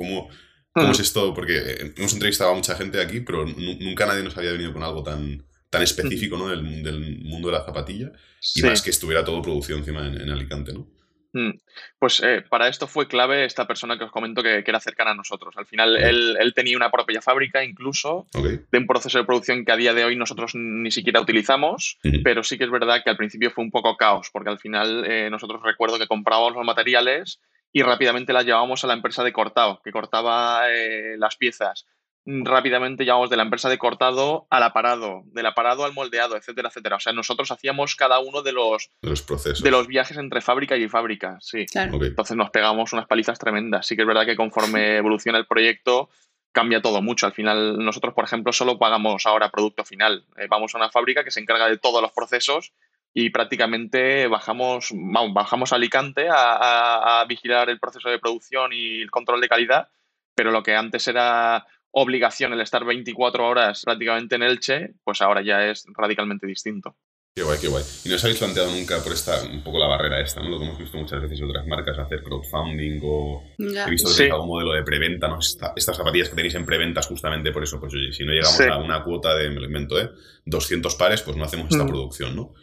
cómo 0.74 0.88
Mm. 0.88 0.92
es 0.92 1.00
esto? 1.00 1.33
Porque 1.33 1.57
eh, 1.57 1.94
hemos 1.98 2.13
entrevistado 2.13 2.51
a 2.51 2.54
mucha 2.56 2.75
gente 2.75 3.01
aquí, 3.01 3.19
pero 3.19 3.45
nu- 3.45 3.77
nunca 3.81 4.06
nadie 4.06 4.24
nos 4.24 4.38
había 4.38 4.51
venido 4.54 4.71
con 4.71 4.81
algo 4.83 5.04
tan, 5.04 5.44
tan 5.69 5.81
específico, 5.81 6.38
¿no? 6.38 6.48
Del, 6.48 6.83
del 6.83 7.19
mundo 7.24 7.50
de 7.50 7.54
la 7.57 7.65
zapatilla. 7.65 8.12
Y 8.56 8.62
Sí. 8.62 8.63
más 8.63 8.81
que 8.81 8.92
estuviera 8.92 9.25
todo 9.25 9.42
producido 9.42 9.77
encima 9.77 10.07
en, 10.07 10.21
en 10.21 10.30
Alicante, 10.30 10.71
¿no? 10.74 10.89
Mm. 11.33 11.51
Pues 12.00 12.21
eh, 12.24 12.44
para 12.50 12.68
esto 12.68 12.88
fue 12.88 13.07
clave 13.07 13.45
esta 13.45 13.68
persona 13.68 13.97
que 13.97 14.06
os 14.06 14.12
comento 14.12 14.41
que, 14.41 14.63
que 14.63 14.71
era 14.71 14.79
cercana 14.79 15.12
a 15.12 15.15
nosotros. 15.15 15.56
Al 15.57 15.65
final, 15.65 15.97
él, 15.97 16.38
él 16.39 16.53
tenía 16.53 16.77
una 16.77 16.91
propia 16.91 17.21
fábrica 17.21 17.63
incluso 17.63 18.27
de 18.33 18.77
un 18.77 18.88
proceso 18.88 19.18
de 19.18 19.25
producción 19.25 19.65
que 19.65 19.71
a 19.71 19.77
día 19.77 19.94
de 19.94 20.06
hoy 20.06 20.15
nosotros 20.15 20.53
ni 20.56 20.91
siquiera 20.91 21.21
utilizamos, 21.21 22.00
pero 22.24 22.44
sí 22.44 22.57
que 22.57 22.63
es 22.63 22.71
verdad 22.71 23.01
que 23.03 23.09
al 23.09 23.18
principio 23.18 23.51
fue 23.51 23.63
un 23.63 23.71
poco 23.71 23.97
caos, 23.97 24.29
porque 24.31 24.50
al 24.50 24.59
final 24.59 25.06
eh, 25.06 25.29
nosotros 25.29 25.62
recuerdo 25.63 26.00
que 26.00 26.07
comprábamos 26.07 26.56
los 26.56 26.65
materiales 26.65 27.39
y 27.71 27.83
rápidamente 27.83 28.33
las 28.33 28.45
llevábamos 28.45 28.83
a 28.83 28.88
la 28.88 28.94
empresa 28.94 29.23
de 29.23 29.33
cortado, 29.33 29.81
que 29.83 29.91
cortaba 29.91 30.71
eh, 30.71 31.15
las 31.18 31.35
piezas. 31.35 31.85
Rápidamente 32.29 33.06
llevábamos 33.06 33.29
de 33.29 33.38
la 33.38 33.44
empresa 33.44 33.69
de 33.69 33.77
cortado 33.77 34.47
al 34.50 34.62
aparado, 34.63 35.21
del 35.27 35.45
aparado 35.45 35.85
al 35.85 35.94
moldeado, 35.94 36.35
etcétera, 36.35 36.68
etcétera. 36.68 36.97
O 36.97 37.00
sea, 37.00 37.13
nosotros 37.13 37.50
hacíamos 37.51 37.95
cada 37.95 38.19
uno 38.19 38.41
de 38.41 38.51
los, 38.51 38.89
De 39.01 39.09
los 39.09 39.21
procesos. 39.21 39.63
de 39.63 39.71
los 39.71 39.88
viajes 39.88 40.18
entre 40.18 40.41
fábrica 40.41 40.75
y 40.75 40.89
fábrica, 40.89 41.38
sí. 41.39 41.65
Claro. 41.68 42.03
Entonces 42.03 42.35
nos 42.35 42.50
pegamos 42.50 42.91
unas 42.91 43.07
palizas 43.07 43.39
tremendas. 43.39 43.88
Sí 43.88 43.95
que 43.95 44.01
es 44.01 44.07
verdad 44.07 44.25
que 44.25 44.35
conforme 44.35 44.97
evoluciona 44.97 45.38
el 45.38 45.45
proyecto 45.47 46.09
cambia 46.51 46.81
todo 46.81 47.01
mucho. 47.01 47.27
Al 47.27 47.33
final 47.33 47.77
nosotros, 47.77 48.13
por 48.13 48.25
ejemplo, 48.25 48.51
solo 48.51 48.77
pagamos 48.77 49.25
ahora 49.25 49.50
producto 49.50 49.85
final. 49.85 50.25
Eh, 50.35 50.47
vamos 50.50 50.75
a 50.75 50.80
una 50.80 50.89
fábrica 50.89 51.23
que 51.23 51.31
se 51.31 51.39
encarga 51.39 51.69
de 51.69 51.77
todos 51.77 52.01
los 52.01 52.12
procesos 52.12 52.73
y 53.13 53.30
prácticamente 53.30 54.27
bajamos, 54.27 54.89
vamos, 54.91 55.33
bajamos 55.33 55.71
a 55.71 55.77
Alicante 55.77 56.27
a, 56.27 56.35
a- 56.56 57.21
a 57.21 57.25
vigilar 57.25 57.69
el 57.69 57.80
proceso 57.80 58.09
de 58.09 58.19
producción 58.19 58.73
y 58.73 59.01
el 59.01 59.12
control 59.12 59.39
de 59.39 59.47
calidad, 59.47 59.88
pero 60.35 60.51
lo 60.51 60.62
que 60.62 60.75
antes 60.75 61.07
era 61.07 61.65
obligación 62.01 62.53
el 62.53 62.61
estar 62.61 62.85
24 62.85 63.47
horas 63.47 63.81
prácticamente 63.83 64.35
en 64.35 64.44
Elche, 64.44 64.89
pues 65.03 65.21
ahora 65.21 65.42
ya 65.42 65.66
es 65.66 65.85
radicalmente 65.95 66.45
distinto. 66.47 66.95
Qué 67.35 67.44
guay, 67.44 67.59
qué 67.61 67.68
guay. 67.68 67.83
¿Y 68.04 68.09
no 68.09 68.16
os 68.16 68.23
habéis 68.23 68.39
planteado 68.39 68.71
nunca 68.71 68.97
por 69.04 69.13
esta, 69.13 69.44
un 69.44 69.61
poco 69.63 69.77
la 69.77 69.85
barrera 69.87 70.19
esta, 70.21 70.42
¿no? 70.42 70.49
Lo 70.49 70.57
que 70.57 70.66
hemos 70.66 70.80
visto 70.80 70.97
muchas 70.97 71.21
veces 71.21 71.39
en 71.39 71.45
otras 71.49 71.68
marcas, 71.68 71.99
hacer 71.99 72.23
crowdfunding 72.23 72.99
o... 73.04 73.44
He 73.59 73.89
visto 73.92 74.09
que 74.09 74.16
Sí. 74.16 74.23
algún 74.23 74.47
modelo 74.47 74.73
de 74.73 74.81
preventa, 74.81 75.27
¿no? 75.27 75.37
Esta- 75.39 75.71
estas 75.75 75.95
zapatillas 75.97 76.30
que 76.30 76.35
tenéis 76.35 76.56
en 76.56 76.66
preventas 76.66 77.06
justamente 77.06 77.51
por 77.51 77.61
eso, 77.63 77.80
pues 77.80 77.94
oye, 77.94 78.11
si 78.11 78.25
no 78.25 78.31
llegamos 78.31 78.57
Sí. 78.57 78.63
a 78.63 78.77
una 78.77 79.04
cuota 79.04 79.35
de, 79.35 79.49
me 79.49 79.59
lo 79.59 79.66
invento, 79.68 80.01
¿eh? 80.01 80.09
200 80.45 80.95
pares, 80.95 81.21
pues 81.21 81.37
no 81.37 81.44
hacemos 81.44 81.68
esta 81.69 81.83
Mm. 81.83 81.87
producción, 81.89 82.35
¿no? 82.35 82.54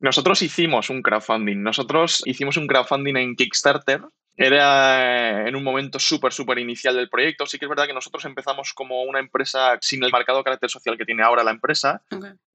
Nosotros 0.00 0.42
hicimos 0.42 0.90
un 0.90 1.02
crowdfunding. 1.02 1.62
Nosotros 1.62 2.22
hicimos 2.24 2.56
un 2.56 2.66
crowdfunding 2.66 3.16
en 3.16 3.36
Kickstarter. 3.36 4.00
Era 4.42 5.42
eh, 5.42 5.48
en 5.48 5.54
un 5.54 5.62
momento 5.62 5.98
súper, 5.98 6.32
súper 6.32 6.58
inicial 6.58 6.96
del 6.96 7.10
proyecto. 7.10 7.44
Sí 7.44 7.58
que 7.58 7.66
es 7.66 7.68
verdad 7.68 7.86
que 7.86 7.92
nosotros 7.92 8.24
empezamos 8.24 8.72
como 8.72 9.02
una 9.02 9.18
empresa 9.18 9.76
sin 9.82 10.02
el 10.02 10.10
marcado 10.10 10.42
carácter 10.42 10.70
social 10.70 10.96
que 10.96 11.04
tiene 11.04 11.22
ahora 11.22 11.44
la 11.44 11.50
empresa. 11.50 12.00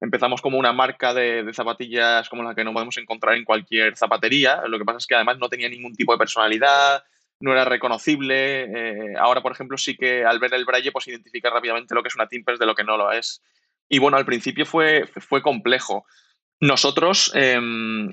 Empezamos 0.01 0.41
como 0.41 0.57
una 0.57 0.73
marca 0.73 1.13
de, 1.13 1.43
de 1.43 1.53
zapatillas 1.53 2.27
como 2.27 2.41
la 2.41 2.55
que 2.55 2.63
no 2.63 2.73
podemos 2.73 2.97
encontrar 2.97 3.35
en 3.35 3.45
cualquier 3.45 3.95
zapatería. 3.95 4.63
Lo 4.67 4.79
que 4.79 4.83
pasa 4.83 4.97
es 4.97 5.05
que 5.05 5.13
además 5.13 5.37
no 5.37 5.47
tenía 5.47 5.69
ningún 5.69 5.93
tipo 5.93 6.11
de 6.11 6.17
personalidad, 6.17 7.03
no 7.39 7.51
era 7.51 7.65
reconocible. 7.65 8.63
Eh, 8.63 9.13
ahora, 9.19 9.41
por 9.41 9.51
ejemplo, 9.51 9.77
sí 9.77 9.95
que 9.95 10.25
al 10.25 10.39
ver 10.39 10.55
el 10.55 10.65
braille, 10.65 10.91
pues 10.91 11.07
identifica 11.07 11.51
rápidamente 11.51 11.93
lo 11.93 12.01
que 12.01 12.07
es 12.07 12.15
una 12.15 12.27
Timpers 12.27 12.57
de 12.57 12.65
lo 12.65 12.73
que 12.73 12.83
no 12.83 12.97
lo 12.97 13.11
es. 13.11 13.43
Y 13.87 13.99
bueno, 13.99 14.17
al 14.17 14.25
principio 14.25 14.65
fue, 14.65 15.05
fue 15.05 15.43
complejo. 15.43 16.07
Nosotros, 16.61 17.31
eh, 17.35 17.59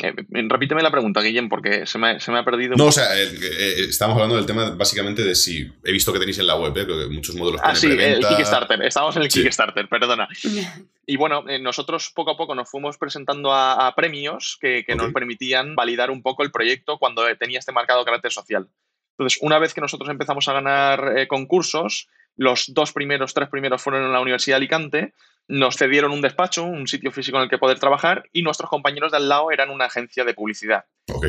eh, 0.02 0.14
repíteme 0.48 0.82
la 0.82 0.90
pregunta, 0.90 1.20
Guillem, 1.20 1.48
porque 1.48 1.86
se 1.86 1.96
me, 1.98 2.18
se 2.18 2.32
me 2.32 2.38
ha 2.38 2.44
perdido. 2.44 2.72
un 2.72 2.78
No, 2.78 2.86
o 2.86 2.92
sea, 2.92 3.16
eh, 3.16 3.28
eh, 3.40 3.74
estamos 3.88 4.14
hablando 4.16 4.34
del 4.34 4.46
tema 4.46 4.70
básicamente 4.70 5.22
de 5.22 5.34
si... 5.36 5.70
He 5.84 5.92
visto 5.92 6.12
que 6.12 6.18
tenéis 6.18 6.38
en 6.40 6.48
la 6.48 6.56
web, 6.56 6.76
¿eh? 6.76 6.84
Que 6.86 7.06
muchos 7.14 7.36
modelos 7.36 7.60
Ah, 7.62 7.76
sí, 7.76 7.86
el. 7.86 8.18
Kickstarter. 8.18 8.82
Estamos 8.82 9.14
en 9.16 9.22
el 9.22 9.30
Sí. 9.30 9.42
Kickstarter, 9.42 9.88
perdona. 9.88 10.28
Y 11.04 11.16
bueno, 11.16 11.44
eh, 11.48 11.58
nosotros 11.58 12.12
poco 12.14 12.30
a 12.30 12.36
poco 12.36 12.54
nos 12.54 12.70
fuimos 12.70 12.96
presentando 12.96 13.52
a, 13.52 13.88
a 13.88 13.94
premios 13.96 14.56
que, 14.60 14.84
que 14.86 14.94
nos 14.94 15.12
permitían 15.12 15.74
validar 15.74 16.12
un 16.12 16.22
poco 16.22 16.44
el 16.44 16.52
proyecto 16.52 16.98
cuando 16.98 17.24
tenía 17.36 17.58
este 17.58 17.72
marcado 17.72 18.04
carácter 18.04 18.30
social. 18.30 18.68
Entonces, 19.18 19.38
una 19.42 19.58
vez 19.58 19.74
que 19.74 19.80
nosotros 19.80 20.08
empezamos 20.10 20.46
a 20.48 20.52
ganar 20.52 21.18
eh, 21.18 21.26
concursos, 21.26 22.08
los 22.36 22.72
dos 22.72 22.92
primeros, 22.92 23.34
tres 23.34 23.48
primeros 23.48 23.82
fueron 23.82 24.04
en 24.04 24.12
la 24.12 24.20
Universidad 24.20 24.54
de 24.54 24.58
Alicante, 24.58 25.12
nos 25.48 25.76
cedieron 25.76 26.12
un 26.12 26.20
despacho, 26.20 26.64
un 26.64 26.86
sitio 26.86 27.10
físico 27.10 27.36
en 27.36 27.44
el 27.44 27.50
que 27.50 27.58
poder 27.58 27.78
trabajar 27.78 28.28
y 28.32 28.42
nuestros 28.42 28.70
compañeros 28.70 29.10
de 29.10 29.18
al 29.18 29.28
lado 29.28 29.50
eran 29.50 29.70
una 29.70 29.86
agencia 29.86 30.24
de 30.24 30.34
publicidad. 30.34 30.84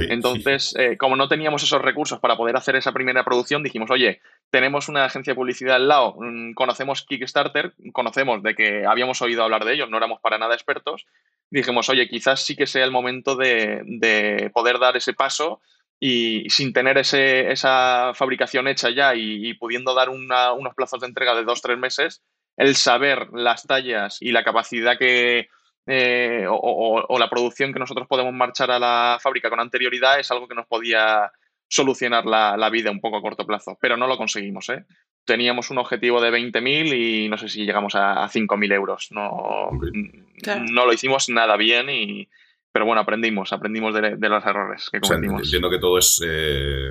Entonces, 0.10 0.76
eh, 0.78 0.98
como 0.98 1.16
no 1.16 1.28
teníamos 1.28 1.64
esos 1.64 1.82
recursos 1.82 2.20
para 2.20 2.38
poder 2.38 2.56
hacer 2.56 2.76
esa 2.76 2.92
primera 2.92 3.26
producción, 3.26 3.64
dijimos, 3.64 3.90
oye, 3.92 4.22
tenemos 4.50 4.88
una 4.88 5.06
agencia 5.06 5.32
de 5.32 5.36
publicidad 5.36 5.76
al 5.76 5.88
lado, 5.88 6.16
mm, 6.20 6.54
conocemos 6.54 7.04
Kickstarter, 7.04 7.74
conocemos 7.92 8.44
de 8.44 8.56
que 8.56 8.86
habíamos 8.86 9.22
oído 9.22 9.44
hablar 9.44 9.66
de 9.66 9.74
ellos, 9.74 9.90
no 9.90 9.98
éramos 9.98 10.20
para 10.22 10.38
nada 10.38 10.54
expertos, 10.54 11.06
dijimos, 11.50 11.90
oye, 11.90 12.08
quizás 12.08 12.46
sí 12.46 12.56
que 12.56 12.68
sea 12.68 12.84
el 12.84 12.92
momento 12.92 13.36
de, 13.36 14.50
poder 14.54 14.80
dar 14.80 14.96
ese 14.96 15.14
paso 15.14 15.62
y 16.00 16.50
sin 16.50 16.74
tener 16.74 16.98
ese, 16.98 17.52
esa 17.52 18.14
fabricación 18.16 18.68
hecha 18.68 18.90
ya 18.90 19.16
y, 19.16 19.54
pudiendo 19.56 19.94
dar 19.94 20.10
unos 20.10 20.76
plazos 20.76 21.02
de 21.02 21.08
entrega 21.08 21.36
de 21.36 21.44
dos, 21.44 21.62
tres 21.62 21.78
meses, 21.78 22.24
el 22.58 22.76
saber 22.76 23.30
las 23.34 23.64
tallas 23.64 24.18
y 24.22 24.32
la 24.32 24.44
capacidad 24.44 24.98
que, 24.98 25.50
eh, 25.86 26.46
o, 26.48 27.18
la 27.20 27.30
producción 27.30 27.74
que 27.74 27.80
nosotros 27.80 28.08
podemos 28.08 28.34
marchar 28.34 28.72
a 28.72 28.80
la 28.80 29.18
fábrica 29.22 29.50
con 29.50 29.60
anterioridad 29.60 30.20
es 30.20 30.32
algo 30.32 30.48
que 30.48 30.56
nos 30.56 30.68
podía 30.68 31.32
solucionar 31.68 32.26
la, 32.26 32.70
vida 32.70 32.92
un 32.92 33.02
poco 33.02 33.18
a 33.18 33.22
corto 33.22 33.48
plazo, 33.48 33.78
pero 33.82 33.98
no 33.98 34.08
lo 34.08 34.18
conseguimos. 34.18 34.70
¿eh? 34.70 34.86
Teníamos 35.26 35.72
un 35.72 35.80
objetivo 35.80 36.22
de 36.22 36.32
20.000 36.32 36.94
y 36.96 37.30
no 37.30 37.38
sé 37.38 37.50
si 37.50 37.66
llegamos 37.66 37.96
a, 37.96 38.28
5.000 38.30 38.74
euros. 38.74 39.08
No, 39.12 39.72
no 39.72 40.86
lo 40.86 40.94
hicimos 40.94 41.30
nada 41.30 41.58
bien 41.58 41.90
y, 41.90 42.28
pero 42.74 42.88
bueno, 42.88 43.02
aprendimos, 43.02 43.54
aprendimos 43.54 43.94
de, 43.94 44.18
los 44.18 44.46
errores 44.46 44.90
que 44.92 45.00
cometimos. 45.00 45.44
entiendo 45.44 45.70
que 45.70 45.78
todo 45.78 46.00
es 46.00 46.20
eh, 46.26 46.90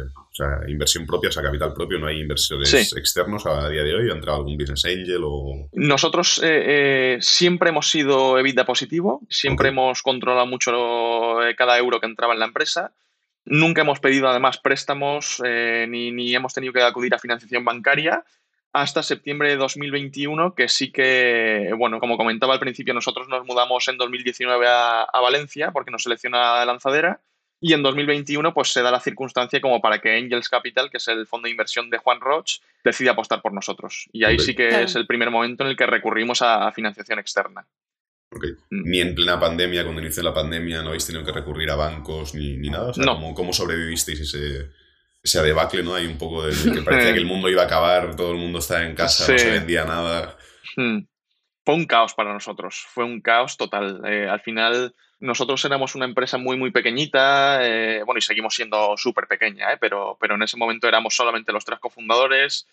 inversión 0.69 1.05
propia, 1.05 1.29
o 1.29 1.33
sea, 1.33 1.43
capital 1.43 1.75
propio, 1.75 1.99
no 1.99 2.07
hay 2.07 2.21
inversores 2.21 2.95
externos 2.97 3.45
a 3.47 3.69
día 3.69 3.83
de 3.83 3.93
hoy. 3.93 4.09
¿Ha 4.09 4.15
entrado 4.15 4.39
algún 4.39 4.57
business 4.57 4.85
angel 4.85 5.23
o...? 5.25 5.69
Nosotros 5.73 6.41
eh, 6.45 7.19
siempre 7.21 7.71
hemos 7.71 7.91
sido 7.91 8.39
EBITDA 8.39 8.65
positivo, 8.65 9.23
siempre 9.29 9.71
hemos 9.71 10.03
controlado 10.03 10.47
mucho 10.47 10.71
cada 11.59 11.77
euro 11.79 11.99
que 11.99 12.07
entraba 12.07 12.35
en 12.35 12.39
la 12.39 12.47
empresa. 12.47 12.93
Nunca 13.45 13.83
hemos 13.83 13.99
pedido 13.99 14.29
además 14.29 14.59
préstamos 14.59 15.43
eh, 15.45 15.87
ni, 15.89 16.33
hemos 16.33 16.55
tenido 16.55 16.73
que 16.73 16.83
acudir 16.83 17.13
a 17.13 17.19
financiación 17.19 17.65
bancaria 17.65 18.23
hasta 18.73 19.03
septiembre 19.03 19.51
de 19.51 19.57
2021, 19.57 20.55
que 20.55 20.69
sí 20.69 20.91
que, 20.91 21.71
bueno, 21.77 22.01
como 22.01 22.17
comentaba 22.17 22.55
al 22.55 22.61
principio, 22.61 22.95
nosotros 22.95 23.29
nos 23.29 23.45
mudamos 23.45 23.87
en 23.89 23.99
2019 23.99 24.67
a, 24.69 25.07
Valencia 25.21 25.71
porque 25.73 25.91
nos 25.91 26.03
selecciona 26.03 26.65
lanzadera 26.65 27.21
y 27.61 27.75
en 27.75 27.83
2021 27.83 28.53
pues 28.55 28.73
se 28.73 28.83
da 28.83 28.91
la 28.91 28.99
circunstancia 28.99 29.61
como 29.61 29.81
para 29.81 30.01
que 30.01 30.17
Angels 30.17 30.49
Capital, 30.49 30.91
que 30.91 30.97
es 30.97 31.07
el 31.09 31.27
fondo 31.27 31.47
de 31.47 31.53
inversión 31.53 31.91
de 31.91 31.99
Juan 31.99 32.21
Roch, 32.21 32.61
decida 32.83 33.13
apostar 33.13 33.41
por 33.41 33.53
nosotros. 33.53 34.09
Y 34.13 34.25
ahí 34.25 34.39
sí 34.39 34.55
que 34.55 34.83
es 34.83 34.97
el 34.97 35.07
primer 35.07 35.31
momento 35.31 35.63
en 35.63 35.71
el 35.71 35.77
que 35.77 35.87
recurrimos 35.87 36.43
a 36.43 36.73
financiación 36.73 37.21
externa. 37.21 37.67
Mm. 38.71 38.91
Ni 38.91 39.01
en 39.01 39.15
plena 39.15 39.39
pandemia, 39.39 39.85
cuando 39.85 40.01
inició 40.01 40.23
la 40.23 40.35
pandemia, 40.35 40.83
no 40.83 40.89
habéis 40.89 41.07
tenido 41.07 41.25
que 41.25 41.33
recurrir 41.33 41.71
a 41.71 41.77
bancos 41.77 42.35
ni, 42.35 42.57
nada. 42.71 42.91
O 42.91 42.95
sea, 42.95 43.05
¿cómo, 43.35 43.53
sobrevivisteis 43.53 44.21
ese, 44.21 44.71
ese 45.23 45.43
debacle, 45.43 45.83
¿no? 45.83 45.95
Hay 45.95 46.07
un 46.07 46.19
poco 46.19 46.47
de 46.47 46.53
que 46.53 46.83
parecía 46.83 47.13
que 47.13 47.19
el 47.19 47.27
mundo 47.27 47.49
iba 47.49 47.63
a 47.63 47.67
acabar, 47.67 48.17
todo 48.17 48.33
el 48.33 48.39
mundo 48.39 48.59
estaba 48.59 48.85
en 48.85 48.95
casa, 48.95 49.31
no 49.31 49.39
se 49.39 49.51
vendía 49.51 49.85
nada. 49.85 50.37
Mm. 50.77 51.01
Fue 51.65 51.75
un 51.75 51.87
caos 51.87 52.15
para 52.15 52.33
nosotros, 52.33 52.85
fue 52.89 53.05
un 53.05 53.21
caos 53.21 53.57
total. 53.57 54.03
Eh, 54.05 54.29
al 54.29 54.41
final, 54.41 54.95
nosotros 55.21 55.65
éramos 55.65 55.95
una 55.95 56.07
empresa 56.07 56.39
muy, 56.39 56.57
muy 56.57 56.73
pequeñita, 56.73 57.61
eh, 57.65 58.03
bueno, 58.05 58.19
y 58.19 58.23
seguimos 58.23 58.55
siendo 58.55 58.97
súper 58.97 59.29
pequeña, 59.29 59.73
eh, 59.73 59.77
pero, 59.81 60.17
pero 60.21 60.35
en 60.35 60.43
ese 60.43 60.57
momento 60.57 60.89
éramos 60.89 61.15
solamente 61.15 61.53
los 61.53 61.65
tres 61.65 61.79
cofundadores 61.79 62.67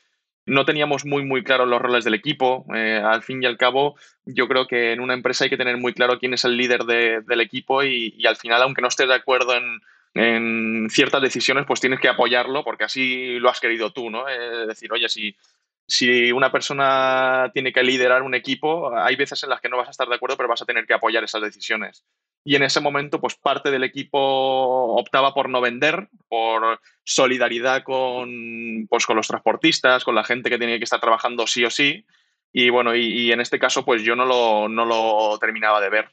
no 0.49 0.65
teníamos 0.65 1.05
muy, 1.05 1.23
muy 1.23 1.43
claros 1.43 1.67
los 1.67 1.81
roles 1.81 2.03
del 2.03 2.15
equipo. 2.15 2.65
Eh, 2.75 3.01
al 3.03 3.23
fin 3.23 3.41
y 3.41 3.45
al 3.45 3.57
cabo, 3.57 3.95
yo 4.25 4.47
creo 4.47 4.67
que 4.67 4.91
en 4.91 4.99
una 4.99 5.13
empresa 5.13 5.43
hay 5.43 5.49
que 5.49 5.57
tener 5.57 5.77
muy 5.77 5.93
claro 5.93 6.19
quién 6.19 6.33
es 6.33 6.43
el 6.43 6.57
líder 6.57 6.83
del 6.83 7.41
equipo 7.41 7.83
y, 7.83 8.25
al 8.25 8.35
final, 8.35 8.61
aunque 8.63 8.81
no 8.81 8.87
estés 8.87 9.07
de 9.07 9.15
acuerdo 9.15 9.55
en, 9.55 9.81
ciertas 10.13 11.21
decisiones, 11.21 11.65
pues 11.67 11.79
tienes 11.79 11.99
que 11.99 12.09
apoyarlo 12.09 12.63
porque 12.63 12.83
así 12.83 13.39
lo 13.39 13.49
has 13.49 13.59
querido 13.59 13.91
tú, 13.91 14.09
¿no? 14.09 14.27
Es 14.27 14.67
decir, 14.67 14.91
oye, 14.91 15.07
si, 15.07 15.35
si 15.87 16.31
una 16.31 16.51
persona 16.51 17.51
tiene 17.53 17.71
que 17.71 17.83
liderar 17.83 18.21
un 18.23 18.35
equipo, 18.35 18.95
hay 18.97 19.15
veces 19.15 19.43
en 19.43 19.49
las 19.49 19.61
que 19.61 19.69
no 19.69 19.77
vas 19.77 19.87
a 19.87 19.91
estar 19.91 20.07
de 20.07 20.15
acuerdo, 20.15 20.37
pero 20.37 20.49
vas 20.49 20.61
a 20.61 20.65
tener 20.65 20.85
que 20.85 20.93
apoyar 20.93 21.23
esas 21.23 21.41
decisiones 21.41 22.03
y 22.43 22.55
en 22.55 22.63
ese 22.63 22.79
momento 22.79 23.19
pues 23.19 23.35
parte 23.35 23.69
del 23.71 23.83
equipo 23.83 24.19
optaba 24.95 25.33
por 25.33 25.49
no 25.49 25.61
vender, 25.61 26.09
por 26.27 26.79
solidaridad 27.03 27.83
con, 27.83 28.87
pues, 28.89 29.05
con 29.05 29.17
los 29.17 29.27
transportistas, 29.27 30.03
con 30.03 30.15
la 30.15 30.23
gente 30.23 30.49
que 30.49 30.57
tenía 30.57 30.77
que 30.77 30.83
estar 30.83 31.01
trabajando 31.01 31.47
sí 31.47 31.65
o 31.65 31.69
sí. 31.69 32.05
Y 32.51 32.69
bueno, 32.69 32.95
y, 32.95 33.31
en 33.31 33.41
este 33.41 33.59
caso 33.59 33.85
pues 33.85 34.01
yo 34.01 34.15
no 34.15 34.25
lo, 34.25 34.67
no 34.67 34.85
lo 34.85 35.37
terminaba 35.37 35.81
de 35.81 35.89
ver. 35.89 36.09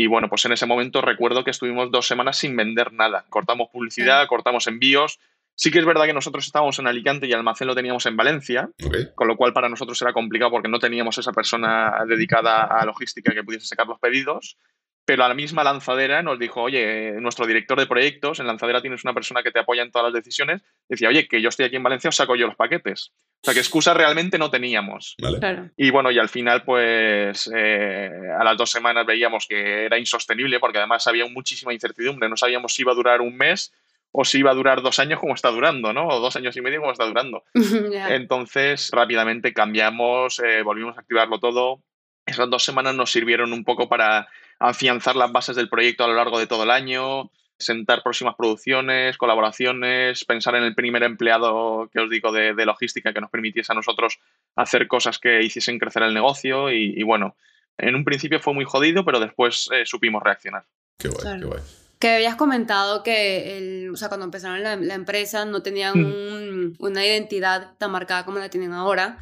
Y 0.00 0.06
bueno, 0.06 0.28
pues 0.28 0.44
en 0.44 0.52
ese 0.52 0.64
momento 0.64 1.00
recuerdo 1.00 1.42
que 1.42 1.50
estuvimos 1.50 1.90
dos 1.90 2.06
semanas 2.06 2.36
sin 2.36 2.54
vender 2.54 2.92
nada. 2.92 3.24
Cortamos 3.30 3.68
publicidad, 3.72 4.28
cortamos 4.28 4.68
envíos. 4.68 5.18
Sí 5.56 5.72
que 5.72 5.80
es 5.80 5.84
verdad 5.84 6.04
que 6.04 6.12
nosotros 6.12 6.46
estábamos 6.46 6.78
en 6.78 6.86
Alicante 6.86 7.26
y 7.26 7.32
el 7.32 7.38
almacén 7.38 7.66
lo 7.66 7.74
teníamos 7.74 8.06
en 8.06 8.16
Valencia, 8.16 8.70
con 9.16 9.26
lo 9.26 9.36
cual 9.36 9.52
para 9.52 9.68
nosotros 9.68 10.00
era 10.00 10.12
complicado 10.12 10.52
porque 10.52 10.68
no 10.68 10.78
teníamos 10.78 11.18
esa 11.18 11.32
persona 11.32 12.04
dedicada 12.06 12.62
a 12.62 12.86
logística 12.86 13.34
que 13.34 13.42
pudiese 13.42 13.66
sacar 13.66 13.88
los 13.88 13.98
pedidos 13.98 14.56
pero 15.08 15.24
a 15.24 15.28
la 15.28 15.34
misma 15.34 15.64
lanzadera 15.64 16.22
nos 16.22 16.38
dijo, 16.38 16.60
oye, 16.60 17.14
nuestro 17.18 17.46
director 17.46 17.78
de 17.78 17.86
proyectos, 17.86 18.40
en 18.40 18.46
lanzadera 18.46 18.82
tienes 18.82 19.04
una 19.04 19.14
persona 19.14 19.42
que 19.42 19.50
te 19.50 19.58
apoya 19.58 19.80
en 19.80 19.90
todas 19.90 20.12
las 20.12 20.22
decisiones, 20.22 20.60
decía, 20.86 21.08
oye, 21.08 21.26
que 21.26 21.40
yo 21.40 21.48
estoy 21.48 21.64
aquí 21.64 21.76
en 21.76 21.82
Valencia, 21.82 22.10
os 22.10 22.16
saco 22.16 22.36
yo 22.36 22.46
los 22.46 22.56
paquetes. 22.56 23.10
O 23.16 23.40
sea, 23.42 23.54
que 23.54 23.60
excusa 23.60 23.94
realmente 23.94 24.36
no 24.36 24.50
teníamos. 24.50 25.16
Y 25.78 25.90
bueno, 25.90 26.10
y 26.10 26.18
al 26.18 26.28
final, 26.28 26.62
pues 26.62 27.50
eh, 27.56 28.10
a 28.38 28.44
las 28.44 28.58
dos 28.58 28.70
semanas 28.70 29.06
veíamos 29.06 29.46
que 29.48 29.86
era 29.86 29.98
insostenible 29.98 30.60
porque 30.60 30.76
además 30.76 31.06
había 31.06 31.24
muchísima 31.24 31.72
incertidumbre. 31.72 32.28
No 32.28 32.36
sabíamos 32.36 32.74
si 32.74 32.82
iba 32.82 32.92
a 32.92 32.96
durar 32.96 33.22
un 33.22 33.34
mes 33.34 33.72
o 34.12 34.26
si 34.26 34.40
iba 34.40 34.50
a 34.50 34.54
durar 34.54 34.82
dos 34.82 34.98
años 34.98 35.20
como 35.20 35.32
está 35.32 35.48
durando, 35.48 35.94
¿no? 35.94 36.06
O 36.06 36.20
dos 36.20 36.36
años 36.36 36.54
y 36.54 36.60
medio 36.60 36.80
como 36.80 36.92
está 36.92 37.06
durando. 37.06 37.44
Entonces, 38.10 38.90
rápidamente 38.92 39.54
cambiamos, 39.54 40.38
eh, 40.40 40.60
volvimos 40.62 40.98
a 40.98 41.00
activarlo 41.00 41.40
todo. 41.40 41.80
Esas 42.26 42.50
dos 42.50 42.62
semanas 42.62 42.94
nos 42.94 43.10
sirvieron 43.10 43.54
un 43.54 43.64
poco 43.64 43.88
para 43.88 44.28
afianzar 44.58 45.16
las 45.16 45.32
bases 45.32 45.56
del 45.56 45.68
proyecto 45.68 46.04
a 46.04 46.08
lo 46.08 46.14
largo 46.14 46.38
de 46.38 46.46
todo 46.46 46.64
el 46.64 46.70
año, 46.70 47.30
sentar 47.58 48.02
próximas 48.02 48.34
producciones, 48.36 49.16
colaboraciones, 49.16 50.24
pensar 50.24 50.54
en 50.54 50.64
el 50.64 50.74
primer 50.74 51.02
empleado 51.02 51.88
que 51.92 52.00
os 52.00 52.10
digo 52.10 52.32
de, 52.32 52.54
logística 52.64 53.12
que 53.12 53.20
nos 53.20 53.30
permitiese 53.30 53.72
a 53.72 53.74
nosotros 53.74 54.18
hacer 54.56 54.86
cosas 54.86 55.18
que 55.18 55.42
hiciesen 55.42 55.78
crecer 55.78 56.02
el 56.02 56.14
negocio 56.14 56.70
y, 56.70 57.02
bueno, 57.02 57.36
en 57.76 57.94
un 57.94 58.04
principio 58.04 58.40
fue 58.40 58.54
muy 58.54 58.64
jodido, 58.64 59.04
pero 59.04 59.20
después 59.20 59.68
eh, 59.72 59.84
supimos 59.84 60.22
reaccionar. 60.22 60.64
Qué 60.98 61.08
guay, 61.08 61.40
qué 61.40 61.46
guay. 61.46 61.62
Que 61.98 62.10
habías 62.10 62.36
comentado 62.36 63.02
que 63.02 63.58
el, 63.58 63.90
o 63.90 63.96
sea, 63.96 64.06
cuando 64.06 64.24
empezaron 64.24 64.62
la, 64.62 64.94
empresa 64.94 65.44
no 65.44 65.62
tenían 65.62 65.98
mm. 65.98 66.76
una 66.78 67.04
identidad 67.04 67.76
tan 67.76 67.90
marcada 67.90 68.24
como 68.24 68.38
la 68.38 68.50
tienen 68.50 68.72
ahora. 68.72 69.18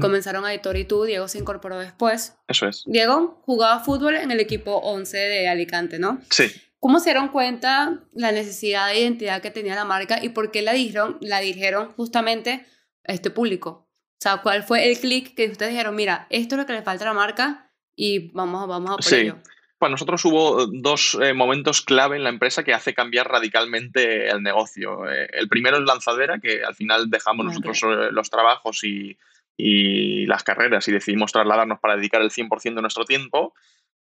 Comenzaron 0.00 0.44
a 0.44 0.52
Editor 0.52 0.76
y 0.76 0.84
tú, 0.84 1.04
Diego 1.04 1.28
se 1.28 1.38
incorporó 1.38 1.78
después. 1.78 2.36
Eso 2.46 2.68
es. 2.68 2.84
Diego 2.86 3.40
jugaba 3.46 3.80
fútbol 3.80 4.16
en 4.16 4.30
el 4.30 4.40
equipo 4.40 4.76
11 4.76 5.16
de 5.16 5.48
Alicante, 5.48 5.98
¿no? 5.98 6.20
Sí. 6.30 6.52
¿Cómo 6.80 7.00
se 7.00 7.10
dieron 7.10 7.28
cuenta 7.28 8.00
la 8.12 8.30
necesidad 8.30 8.88
de 8.88 9.00
identidad 9.00 9.40
que 9.40 9.50
tenía 9.50 9.74
la 9.74 9.84
marca 9.84 10.22
y 10.22 10.28
por 10.28 10.50
qué 10.50 10.62
la 10.62 10.72
dijeron, 10.72 11.16
la 11.20 11.40
dirigieron 11.40 11.92
justamente 11.92 12.66
a 13.06 13.12
este 13.12 13.30
público? 13.30 13.88
O 14.18 14.20
sea, 14.20 14.38
¿cuál 14.38 14.62
fue 14.62 14.88
el 14.90 14.98
clic 14.98 15.34
que 15.34 15.48
ustedes 15.48 15.72
dijeron, 15.72 15.94
mira, 15.94 16.26
esto 16.30 16.54
es 16.54 16.60
lo 16.60 16.66
que 16.66 16.72
le 16.72 16.82
falta 16.82 17.04
a 17.04 17.08
la 17.08 17.14
marca 17.14 17.72
y 17.96 18.30
vamos, 18.32 18.68
vamos 18.68 18.90
a 18.90 18.94
por 18.94 19.04
sí. 19.04 19.32
Para 19.78 19.92
nosotros 19.92 20.24
hubo 20.24 20.66
dos 20.66 21.16
eh, 21.22 21.34
momentos 21.34 21.82
clave 21.82 22.16
en 22.16 22.24
la 22.24 22.30
empresa 22.30 22.64
que 22.64 22.74
hace 22.74 22.94
cambiar 22.94 23.28
radicalmente 23.28 24.28
el 24.28 24.42
negocio. 24.42 25.08
Eh, 25.08 25.28
el 25.32 25.48
primero 25.48 25.76
es 25.76 25.84
lanzadera, 25.84 26.40
que 26.40 26.64
al 26.64 26.74
final 26.74 27.08
dejamos 27.10 27.46
nosotros 27.46 27.80
eh, 27.84 28.08
los 28.10 28.28
trabajos 28.28 28.82
y, 28.82 29.16
y 29.60 30.24
las 30.26 30.44
carreras 30.44 30.86
y 30.86 30.92
decidimos 30.92 31.32
trasladarnos 31.32 31.80
para 31.80 31.96
dedicar 31.96 32.22
el 32.22 32.30
100% 32.30 32.76
de 32.76 32.80
nuestro 32.80 33.04
tiempo. 33.04 33.54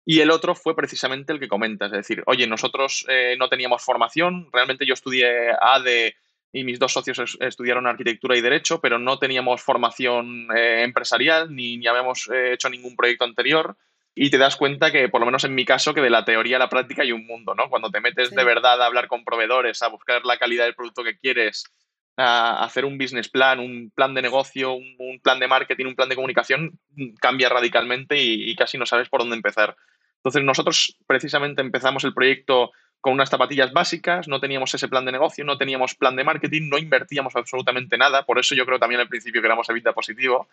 Y 0.06 0.20
el 0.20 0.30
otro 0.30 0.54
fue 0.54 0.76
precisamente 0.76 1.34
el 1.34 1.40
que 1.40 1.48
comentas, 1.48 1.92
es 1.92 1.98
decir, 1.98 2.22
oye, 2.28 2.46
nosotros 2.46 3.06
eh, 3.10 3.36
no 3.40 3.50
teníamos 3.50 3.82
formación, 3.82 4.50
realmente 4.54 4.86
yo 4.86 4.94
estudié 4.94 5.52
ADE 5.60 6.16
y 6.52 6.64
mis 6.64 6.78
dos 6.78 6.94
socios 6.94 7.38
estudiaron 7.40 7.88
arquitectura 7.88 8.38
y 8.38 8.42
derecho, 8.42 8.80
pero 8.82 9.00
no 9.00 9.18
teníamos 9.18 9.62
formación 9.62 10.48
eh, 10.56 10.84
empresarial 10.84 11.56
ni, 11.56 11.78
ni 11.78 11.88
habíamos 11.88 12.30
eh, 12.32 12.54
hecho 12.54 12.70
ningún 12.70 12.96
proyecto 12.96 13.24
anterior. 13.24 13.78
Y 14.14 14.30
te 14.30 14.38
das 14.38 14.56
cuenta 14.56 14.92
que, 14.92 15.10
por 15.10 15.20
lo 15.20 15.26
menos 15.26 15.44
en 15.44 15.56
mi 15.56 15.66
caso, 15.66 15.94
que 15.94 16.02
de 16.02 16.10
la 16.10 16.24
teoría 16.24 16.56
a 16.56 16.60
la 16.60 16.70
práctica 16.70 17.02
hay 17.02 17.12
un 17.12 17.26
mundo, 17.26 17.54
¿no? 17.54 17.70
Cuando 17.70 17.90
te 17.90 18.00
metes 18.00 18.32
de 18.32 18.44
verdad 18.46 18.82
a 18.82 18.86
hablar 18.86 19.08
con 19.08 19.26
proveedores, 19.26 19.82
a 19.82 19.90
buscar 19.90 20.24
la 20.24 20.38
calidad 20.38 20.64
del 20.64 20.76
producto 20.76 21.04
que 21.04 21.18
quieres, 21.18 21.66
a 22.18 22.64
hacer 22.64 22.86
un 22.86 22.98
business 22.98 23.30
plan, 23.30 23.60
un 23.60 23.92
plan 23.94 24.14
de 24.14 24.22
negocio, 24.22 24.74
un, 24.74 25.20
plan 25.22 25.40
de 25.40 25.48
marketing, 25.48 25.86
un 25.86 25.96
plan 25.96 26.10
de 26.10 26.16
comunicación, 26.16 26.80
cambia 27.20 27.50
radicalmente 27.50 28.18
y, 28.18 28.56
casi 28.56 28.78
no 28.78 28.86
sabes 28.86 29.10
por 29.10 29.22
dónde 29.22 29.36
empezar. 29.36 29.76
Entonces 30.18 30.44
nosotros 30.44 30.98
precisamente 31.06 31.62
empezamos 31.62 32.04
el 32.04 32.14
proyecto 32.14 32.72
con 33.02 33.14
unas 33.14 33.30
zapatillas 33.30 33.72
básicas, 33.72 34.28
no 34.28 34.40
teníamos 34.40 34.74
ese 34.74 34.88
plan 34.88 35.06
de 35.06 35.12
negocio, 35.12 35.46
no 35.46 35.60
teníamos 35.60 35.94
plan 35.94 36.16
de 36.16 36.24
marketing, 36.24 36.70
no 36.70 36.80
invertíamos 36.80 37.36
absolutamente 37.36 38.00
nada, 38.00 38.26
por 38.26 38.40
eso 38.40 38.56
yo 38.56 38.66
creo 38.66 38.80
también 38.80 39.00
al 39.00 39.08
principio 39.08 39.42
que 39.42 39.48
éramos 39.48 39.70
Evita 39.70 39.94
positivo. 39.94 40.48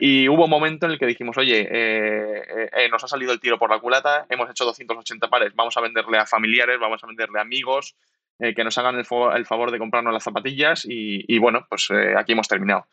Y 0.00 0.28
hubo 0.28 0.44
un 0.44 0.50
momento 0.50 0.86
en 0.86 0.92
el 0.92 0.98
que 0.98 1.06
dijimos, 1.06 1.38
oye, 1.38 1.60
eh, 1.60 2.42
eh, 2.48 2.70
eh, 2.72 2.88
nos 2.88 3.04
ha 3.04 3.06
salido 3.06 3.32
el 3.32 3.38
tiro 3.38 3.60
por 3.60 3.70
la 3.70 3.78
culata, 3.78 4.26
hemos 4.28 4.50
hecho 4.50 4.64
280 4.64 5.28
pares, 5.28 5.54
vamos 5.54 5.76
a 5.76 5.80
venderle 5.80 6.18
a 6.18 6.26
familiares, 6.26 6.80
vamos 6.80 7.04
a 7.04 7.06
venderle 7.06 7.38
a 7.38 7.42
amigos, 7.42 7.94
eh, 8.40 8.54
que 8.54 8.64
nos 8.64 8.76
hagan 8.78 8.96
el, 8.96 9.04
favor 9.04 9.70
de 9.70 9.78
comprarnos 9.78 10.12
las 10.12 10.24
zapatillas 10.24 10.84
y, 10.88 11.38
bueno, 11.38 11.66
pues 11.68 11.88
eh, 11.90 12.14
aquí 12.16 12.32
hemos 12.32 12.48
terminado. 12.48 12.86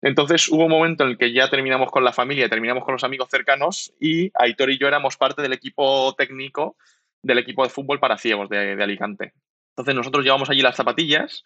Entonces 0.00 0.48
hubo 0.48 0.64
un 0.64 0.70
momento 0.70 1.02
en 1.04 1.10
el 1.10 1.18
que 1.18 1.32
ya 1.32 1.48
terminamos 1.48 1.90
con 1.90 2.04
la 2.04 2.12
familia, 2.12 2.48
terminamos 2.48 2.84
con 2.84 2.92
los 2.92 3.04
amigos 3.04 3.28
cercanos 3.30 3.92
y 3.98 4.30
Aitor 4.34 4.70
y 4.70 4.78
yo 4.78 4.86
éramos 4.86 5.16
parte 5.16 5.42
del 5.42 5.52
equipo 5.52 6.14
técnico 6.16 6.76
del 7.22 7.38
equipo 7.38 7.64
de 7.64 7.70
fútbol 7.70 8.00
para 8.00 8.18
ciegos 8.18 8.50
de, 8.50 8.80
Alicante. 8.82 9.32
Entonces 9.70 9.94
nosotros 9.94 10.24
llevamos 10.24 10.50
allí 10.50 10.60
las 10.60 10.76
zapatillas 10.76 11.42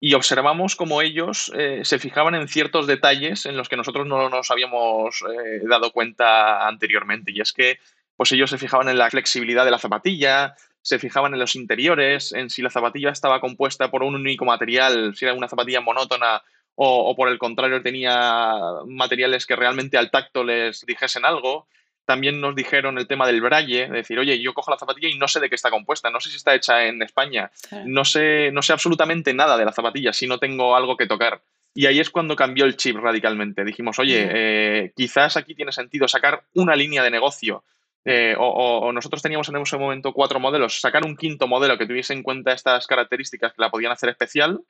y 0.00 0.14
observamos 0.14 0.74
cómo 0.74 1.00
ellos 1.00 1.52
eh, 1.54 1.82
se 1.84 2.00
fijaban 2.00 2.34
en 2.34 2.48
ciertos 2.48 2.88
detalles 2.88 3.46
en 3.46 3.56
los 3.56 3.68
que 3.68 3.76
nosotros 3.76 4.04
no 4.04 4.28
nos 4.28 4.50
habíamos 4.50 5.24
dado 5.62 5.92
cuenta 5.92 6.66
anteriormente. 6.66 7.30
Y 7.32 7.40
es 7.40 7.52
que 7.52 7.78
pues 8.16 8.32
ellos 8.32 8.50
se 8.50 8.58
fijaban 8.58 8.88
en 8.88 8.98
la 8.98 9.10
flexibilidad 9.10 9.64
de 9.64 9.70
la 9.70 9.78
zapatilla, 9.78 10.56
se 10.82 10.98
fijaban 10.98 11.32
en 11.32 11.40
los 11.40 11.54
interiores, 11.54 12.32
en 12.32 12.50
si 12.50 12.60
la 12.60 12.70
zapatilla 12.70 13.10
estaba 13.10 13.40
compuesta 13.40 13.90
por 13.90 14.02
un 14.02 14.16
único 14.16 14.44
material, 14.44 15.14
si 15.16 15.24
era 15.24 15.34
una 15.34 15.48
zapatilla 15.48 15.80
monótona 15.80 16.42
o, 16.74 17.14
por 17.14 17.28
el 17.28 17.38
contrario 17.38 17.82
tenía 17.82 18.60
materiales 18.86 19.46
que 19.46 19.56
realmente 19.56 19.96
al 19.96 20.10
tacto 20.10 20.42
les 20.42 20.84
dijesen 20.84 21.24
algo. 21.24 21.66
También 22.04 22.40
nos 22.40 22.56
dijeron 22.56 22.98
el 22.98 23.06
tema 23.06 23.26
del 23.28 23.40
braille, 23.40 23.88
decir, 23.88 24.18
oye, 24.18 24.40
yo 24.40 24.54
cojo 24.54 24.72
la 24.72 24.78
zapatilla 24.78 25.08
y 25.08 25.16
no 25.16 25.28
sé 25.28 25.38
de 25.38 25.48
qué 25.48 25.54
está 25.54 25.70
compuesta, 25.70 26.10
no 26.10 26.18
sé 26.18 26.30
si 26.30 26.36
está 26.36 26.52
hecha 26.54 26.84
en 26.84 27.00
España, 27.00 27.52
no, 27.84 28.04
sé, 28.04 28.50
no 28.52 28.60
sé 28.60 28.72
absolutamente 28.72 29.32
nada 29.32 29.56
de 29.56 29.64
la 29.64 29.72
zapatilla 29.72 30.12
si 30.12 30.26
no 30.26 30.38
tengo 30.38 30.74
algo 30.74 30.96
que 30.96 31.06
tocar. 31.06 31.40
Y 31.74 31.86
ahí 31.86 32.00
es 32.00 32.10
cuando 32.10 32.34
cambió 32.34 32.64
el 32.64 32.76
chip 32.76 32.96
radicalmente. 32.96 33.64
Dijimos, 33.64 33.98
oye, 33.98 34.28
eh, 34.30 34.92
quizás 34.96 35.36
aquí 35.36 35.54
tiene 35.54 35.72
sentido 35.72 36.08
sacar 36.08 36.42
una 36.54 36.74
línea 36.74 37.02
de 37.02 37.10
negocio 37.10 37.62
eh, 38.04 38.34
o, 38.38 38.90
nosotros 38.92 39.22
teníamos 39.22 39.48
en 39.48 39.56
ese 39.56 39.78
momento 39.78 40.12
cuatro 40.12 40.40
modelos, 40.40 40.80
sacar 40.80 41.04
un 41.04 41.16
quinto 41.16 41.46
modelo 41.46 41.78
que 41.78 41.86
tuviese 41.86 42.12
en 42.12 42.22
cuenta 42.22 42.52
estas 42.52 42.86
características 42.86 43.52
que 43.52 43.62
la 43.62 43.70
podían 43.70 43.92
hacer 43.92 44.08
especial 44.08 44.60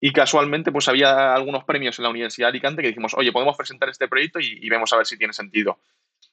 y 0.00 0.12
casualmente 0.12 0.72
pues 0.72 0.88
había 0.88 1.34
algunos 1.34 1.64
premios 1.64 1.98
en 1.98 2.02
la 2.02 2.10
Universidad 2.10 2.48
de 2.48 2.50
Alicante 2.50 2.82
que 2.82 2.88
dijimos, 2.88 3.14
oye, 3.14 3.32
podemos 3.32 3.56
presentar 3.56 3.88
este 3.88 4.08
proyecto 4.08 4.40
y, 4.40 4.68
vemos 4.68 4.92
a 4.92 4.96
ver 4.96 5.06
si 5.06 5.16
tiene 5.16 5.32
sentido. 5.32 5.78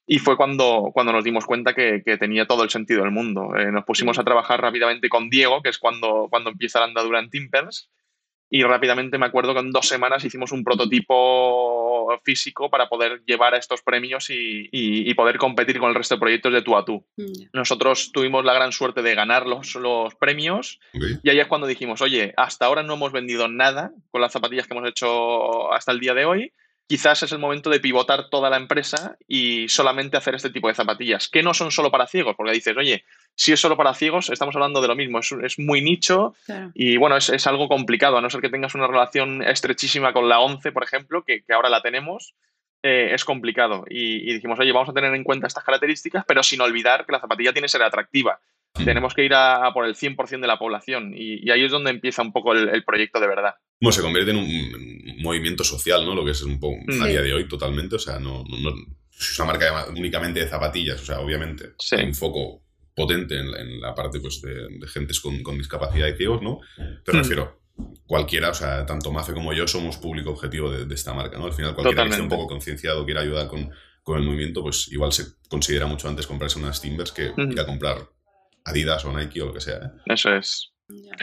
Y 0.08 0.20
fue 0.20 0.36
cuando, 0.36 0.90
cuando 0.94 1.14
nos 1.14 1.24
dimos 1.24 1.46
cuenta 1.46 1.74
que, 1.74 2.02
tenía 2.20 2.48
todo 2.48 2.64
el 2.64 2.70
sentido 2.70 3.04
del 3.04 3.12
mundo. 3.12 3.56
Eh, 3.56 3.72
nos 3.72 3.86
pusimos 3.86 4.18
a 4.18 4.24
trabajar 4.24 4.60
rápidamente 4.60 5.10
con 5.10 5.30
Diego, 5.30 5.62
que 5.62 5.70
es 5.70 5.78
cuando, 5.78 6.28
cuando 6.30 6.50
empieza 6.50 6.80
la 6.80 6.86
andadura 6.86 7.20
en 7.20 7.30
Timpers, 7.30 7.90
y 8.54 8.64
rápidamente 8.64 9.18
me 9.18 9.26
acuerdo 9.26 9.54
que 9.54 9.62
en 9.62 9.72
dos 9.72 9.88
semanas 9.88 10.26
hicimos 10.26 10.52
un 10.52 10.66
prototipo 10.66 12.20
físico 12.26 12.70
para 12.70 12.90
poder 12.90 13.24
llevar 13.26 13.54
a 13.54 13.58
estos 13.58 13.82
premios 13.82 14.28
y, 14.30 15.14
poder 15.16 15.38
competir 15.38 15.78
con 15.80 15.90
el 15.90 15.96
resto 15.96 16.16
de 16.16 16.20
proyectos 16.20 16.52
de 16.52 16.62
tú 16.62 16.76
a 16.76 16.84
tú. 16.84 17.06
Nosotros 17.54 18.12
tuvimos 18.12 18.44
la 18.44 18.54
gran 18.54 18.72
suerte 18.72 19.02
de 19.02 19.16
ganar 19.16 19.46
los, 19.46 19.76
los 19.76 20.16
premios 20.16 20.80
y 21.24 21.30
ahí 21.30 21.40
es 21.40 21.48
cuando 21.48 21.68
dijimos, 21.68 22.02
oye, 22.02 22.34
hasta 22.36 22.66
ahora 22.66 22.84
no 22.84 22.96
hemos 22.96 23.12
vendido 23.12 23.48
nada 23.48 23.92
con 24.10 24.20
las 24.20 24.34
zapatillas 24.34 24.68
que 24.68 24.74
hemos 24.74 24.90
hecho 24.90 25.72
hasta 25.72 25.92
el 25.92 26.00
día 26.00 26.14
de 26.14 26.26
hoy, 26.26 26.54
quizás 26.92 27.24
es 27.24 27.32
el 27.32 27.40
momento 27.40 27.70
de 27.70 27.80
pivotar 27.80 28.30
toda 28.30 28.50
la 28.50 28.58
empresa 28.58 29.16
y 29.26 29.70
solamente 29.70 30.18
hacer 30.18 30.36
este 30.36 30.50
tipo 30.50 30.68
de 30.68 30.74
zapatillas, 30.74 31.30
que 31.30 31.42
no 31.42 31.54
son 31.54 31.72
solo 31.72 31.90
para 31.90 32.06
ciegos, 32.06 32.36
porque 32.36 32.52
dices, 32.52 32.76
oye, 32.76 33.06
si 33.34 33.54
es 33.54 33.62
solo 33.62 33.78
para 33.78 33.94
ciegos, 33.94 34.30
estamos 34.30 34.54
hablando 34.58 34.82
de 34.82 34.90
lo 34.90 34.98
mismo, 34.98 35.20
es, 35.20 35.58
muy 35.58 35.82
nicho 35.82 36.36
y 36.74 36.98
bueno, 36.98 37.16
es, 37.16 37.48
algo 37.48 37.70
complicado, 37.70 38.18
a 38.18 38.22
no 38.22 38.30
ser 38.30 38.42
que 38.42 38.50
tengas 38.50 38.76
una 38.76 38.88
relación 38.88 39.42
estrechísima 39.42 40.12
con 40.12 40.28
la 40.28 40.42
11, 40.42 40.74
por 40.74 40.84
ejemplo, 40.84 41.24
que, 41.24 41.46
ahora 41.54 41.70
la 41.70 41.82
tenemos, 41.82 42.36
eh, 42.84 43.12
es 43.14 43.24
complicado. 43.24 43.86
Y, 43.90 44.34
dijimos, 44.34 44.60
oye, 44.60 44.74
vamos 44.74 44.90
a 44.90 44.94
tener 44.94 45.16
en 45.16 45.24
cuenta 45.24 45.48
estas 45.48 45.64
características, 45.64 46.26
pero 46.28 46.44
sin 46.44 46.60
olvidar 46.60 47.06
que 47.06 47.14
la 47.14 47.22
zapatilla 47.22 47.54
tiene 47.54 47.68
que 47.68 47.72
ser 47.72 47.84
atractiva. 47.84 48.42
Tenemos 48.84 49.14
que 49.14 49.24
ir 49.24 49.34
a, 49.34 49.72
por 49.74 49.86
el 49.86 49.96
100% 49.96 50.42
de 50.42 50.48
la 50.48 50.60
población 50.60 51.14
y, 51.16 51.50
ahí 51.52 51.64
es 51.64 51.72
donde 51.72 51.92
empieza 51.92 52.22
un 52.22 52.34
poco 52.34 52.52
el, 52.52 52.84
proyecto 52.84 53.22
de 53.22 53.28
verdad. 53.28 53.56
Bueno, 53.82 53.92
se 53.94 54.02
convierte 54.02 54.32
en 54.32 54.38
un 54.38 55.22
movimiento 55.22 55.64
social, 55.64 56.06
¿no? 56.06 56.14
Lo 56.14 56.24
que 56.24 56.32
es 56.32 56.42
un 56.44 56.60
poco 56.60 56.78
a 57.02 57.08
día 57.08 57.22
de 57.22 57.34
hoy 57.34 57.48
totalmente. 57.48 57.96
O 57.96 58.00
sea, 58.00 58.20
no, 58.20 58.44
es 59.20 59.40
una 59.40 59.48
marca 59.48 59.88
únicamente 59.90 60.40
de 60.40 60.48
zapatillas, 60.48 61.02
o 61.02 61.06
sea, 61.06 61.20
obviamente 61.20 61.74
hay 61.92 62.06
un 62.06 62.14
foco 62.14 62.64
potente 62.96 63.40
en, 63.40 63.82
la 63.82 63.96
parte 63.96 64.20
pues, 64.20 64.42
de, 64.42 64.68
de 64.80 64.88
gentes 64.88 65.20
con, 65.20 65.58
discapacidad 65.58 66.08
y 66.08 66.16
ciegos, 66.16 66.42
¿no? 66.42 66.60
Pero 67.04 67.20
refiero, 67.20 67.62
cualquiera, 68.06 68.50
o 68.50 68.54
sea, 68.54 68.86
tanto 68.86 69.12
Mafe 69.12 69.34
como 69.34 69.54
yo 69.54 69.68
somos 69.68 69.98
público 69.98 70.32
objetivo 70.32 70.70
de, 70.70 70.94
esta 70.94 71.14
marca, 71.14 71.38
¿no? 71.38 71.46
Al 71.46 71.54
final, 71.54 71.74
cualquiera 71.74 72.04
que 72.04 72.10
esté 72.10 72.22
un 72.22 72.30
poco 72.30 72.48
concienciado, 72.48 73.06
quiera 73.06 73.22
ayudar 73.22 73.48
con, 73.48 73.72
con, 74.04 74.20
el 74.20 74.26
movimiento, 74.26 74.62
pues 74.62 74.92
igual 74.92 75.12
se 75.12 75.26
considera 75.50 75.88
mucho 75.88 76.08
antes 76.08 76.28
comprarse 76.28 76.60
unas 76.60 76.82
Timbers 76.82 77.12
que 77.12 77.32
ir 77.36 77.60
a 77.60 77.66
comprar 77.66 78.10
Adidas 78.64 79.06
o 79.06 79.18
Nike 79.18 79.42
o 79.42 79.48
lo 79.48 79.54
que 79.54 79.62
sea. 79.62 79.78
¿eh? 79.78 79.90
Eso 80.06 80.36
es. 80.36 80.72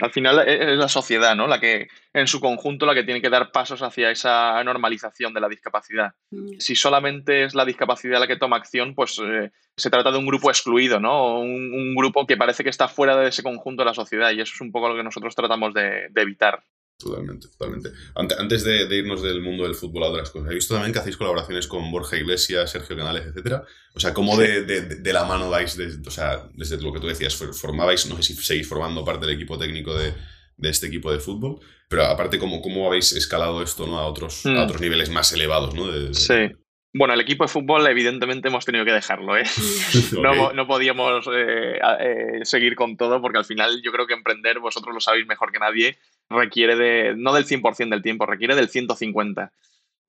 Al 0.01 0.11
final 0.11 0.39
e-, 0.47 0.73
es 0.73 0.77
la 0.77 0.87
sociedad, 0.87 1.35
¿no? 1.35 1.47
La 1.47 1.59
que, 1.59 1.87
en 2.13 2.27
su 2.27 2.39
conjunto, 2.39 2.85
la 2.85 2.93
que 2.93 3.03
tiene 3.03 3.21
que 3.21 3.29
dar 3.29 3.51
pasos 3.51 3.81
hacia 3.81 4.11
esa 4.11 4.63
normalización 4.63 5.33
de 5.33 5.41
la 5.41 5.49
discapacidad. 5.49 6.13
Si 6.59 6.75
solamente 6.75 7.43
es 7.43 7.55
la 7.55 7.65
discapacidad 7.65 8.19
la 8.19 8.27
que 8.27 8.37
toma 8.37 8.57
acción, 8.57 8.95
pues 8.95 9.19
eh, 9.23 9.51
se 9.75 9.89
trata 9.89 10.11
de 10.11 10.17
un 10.17 10.27
grupo 10.27 10.49
excluido, 10.49 10.99
¿no? 10.99 11.39
Un, 11.39 11.73
un, 11.73 11.95
grupo 11.95 12.25
que 12.25 12.37
parece 12.37 12.63
que 12.63 12.69
está 12.69 12.87
fuera 12.87 13.17
de 13.17 13.29
ese 13.29 13.43
conjunto 13.43 13.81
de 13.81 13.87
la 13.87 13.93
sociedad 13.93 14.31
y 14.31 14.41
eso 14.41 14.53
es 14.53 14.61
un 14.61 14.71
poco 14.71 14.89
lo 14.89 14.95
que 14.95 15.03
nosotros 15.03 15.35
tratamos 15.35 15.73
de 15.73 16.09
evitar. 16.15 16.63
Totalmente, 16.99 17.47
totalmente. 17.47 17.91
Antes 18.13 18.65
de, 18.65 18.93
irnos 18.93 19.21
del 19.23 19.41
mundo 19.41 19.63
del 19.63 19.73
fútbol 19.73 20.03
a 20.03 20.07
otras 20.07 20.31
cosas, 20.31 20.51
he 20.51 20.55
visto 20.55 20.73
también 20.73 20.91
que 20.91 20.99
hacéis 20.99 21.15
colaboraciones 21.15 21.65
con 21.65 21.89
Borja 21.89 22.17
Iglesias, 22.17 22.71
Sergio 22.71 22.97
Canales, 22.97 23.25
etcétera. 23.25 23.63
O 23.93 24.01
sea, 24.01 24.13
¿cómo 24.13 24.35
de, 24.35 24.63
de, 24.63 25.13
la 25.13 25.23
mano 25.23 25.49
vais, 25.49 25.77
desde, 25.77 26.05
o 26.05 26.11
sea, 26.11 26.49
desde 26.53 26.81
lo 26.81 26.91
que 26.91 26.99
tú 26.99 27.07
decías, 27.07 27.33
formabais, 27.35 28.05
no 28.07 28.17
sé 28.17 28.23
si 28.23 28.35
seguís 28.35 28.67
formando 28.67 29.05
parte 29.05 29.25
del 29.25 29.35
equipo 29.35 29.57
técnico 29.57 29.95
de, 29.95 30.13
este 30.61 30.87
equipo 30.87 31.09
de 31.09 31.19
fútbol, 31.19 31.61
pero 31.87 32.03
aparte, 32.03 32.37
¿cómo, 32.37 32.61
cómo 32.61 32.85
habéis 32.87 33.13
escalado 33.13 33.63
esto 33.63 33.87
¿no? 33.87 33.97
a, 33.97 34.05
otros, 34.05 34.45
a 34.45 34.49
mm. 34.49 34.57
otros 34.57 34.81
niveles 34.81 35.09
más 35.09 35.31
elevados? 35.31 35.73
¿no? 35.73 36.13
Sí. 36.13 36.51
Bueno, 36.93 37.13
el 37.13 37.21
equipo 37.21 37.45
de 37.45 37.49
fútbol 37.49 37.87
evidentemente 37.87 38.47
hemos 38.47 38.65
tenido 38.65 38.83
que 38.83 38.91
dejarlo, 38.91 39.37
¿eh? 39.37 39.43
no, 40.21 40.51
no, 40.53 40.67
podíamos 40.67 41.27
eh, 41.31 41.79
eh, 41.99 42.39
seguir 42.43 42.75
con 42.75 42.97
todo 42.97 43.21
porque 43.21 43.37
al 43.37 43.45
final 43.45 43.81
yo 43.83 43.91
creo 43.91 44.07
que 44.07 44.15
emprender, 44.15 44.59
vosotros 44.59 44.93
lo 44.93 44.99
sabéis 44.99 45.27
mejor 45.27 45.51
que 45.51 45.59
nadie, 45.59 45.99
requiere 46.29 46.75
de, 46.75 47.15
no 47.15 47.33
del 47.33 47.45
100% 47.45 47.89
del 47.89 48.01
tiempo, 48.01 48.25
requiere 48.25 48.55
del 48.55 48.69
150%. 48.69 49.51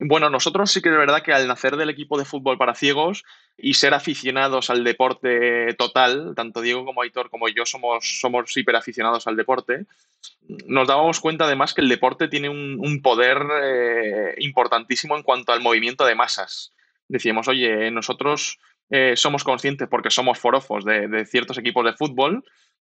Bueno, 0.03 0.31
nosotros 0.31 0.73
sí 0.73 0.81
que 0.81 0.89
es 0.89 0.97
verdad 0.97 1.23
que 1.23 1.35
al 1.35 1.47
nacer 1.47 1.77
del 1.77 1.91
equipo 1.91 2.19
de 2.19 2.25
fútbol 2.25 2.57
para 2.57 2.75
ciegos 2.75 3.23
y 3.59 3.75
ser 3.75 3.93
aficionados 3.93 4.71
al 4.71 4.83
deporte 4.83 5.75
total, 5.75 6.33
tanto 6.35 6.63
Diego 6.63 6.87
como 6.87 7.03
Aitor 7.03 7.29
como 7.29 7.51
yo 7.51 7.67
somos, 7.67 8.19
somos 8.19 8.57
hiperaficionados 8.57 9.27
al 9.27 9.37
deporte, 9.37 9.85
nos 10.67 10.89
dábamos 10.89 11.21
cuenta 11.21 11.45
además 11.45 11.75
que 11.75 11.83
el 11.83 11.91
deporte 11.91 12.29
tiene 12.29 12.49
un, 12.49 13.03
poder 13.03 13.43
eh, 13.63 14.35
importantísimo 14.39 15.19
en 15.19 15.23
cuanto 15.23 15.53
al 15.53 15.61
movimiento 15.61 16.07
de 16.07 16.15
masas. 16.15 16.73
Decíamos, 17.07 17.47
oye, 17.49 17.91
nosotros 17.91 18.59
eh, 18.89 19.17
somos 19.17 19.45
conscientes 19.45 19.87
porque 19.89 20.11
somos 20.11 20.39
forofos 20.39 20.85
de, 20.85 21.27
ciertos 21.27 21.59
equipos 21.59 21.85
de 21.85 21.93
fútbol 21.93 22.43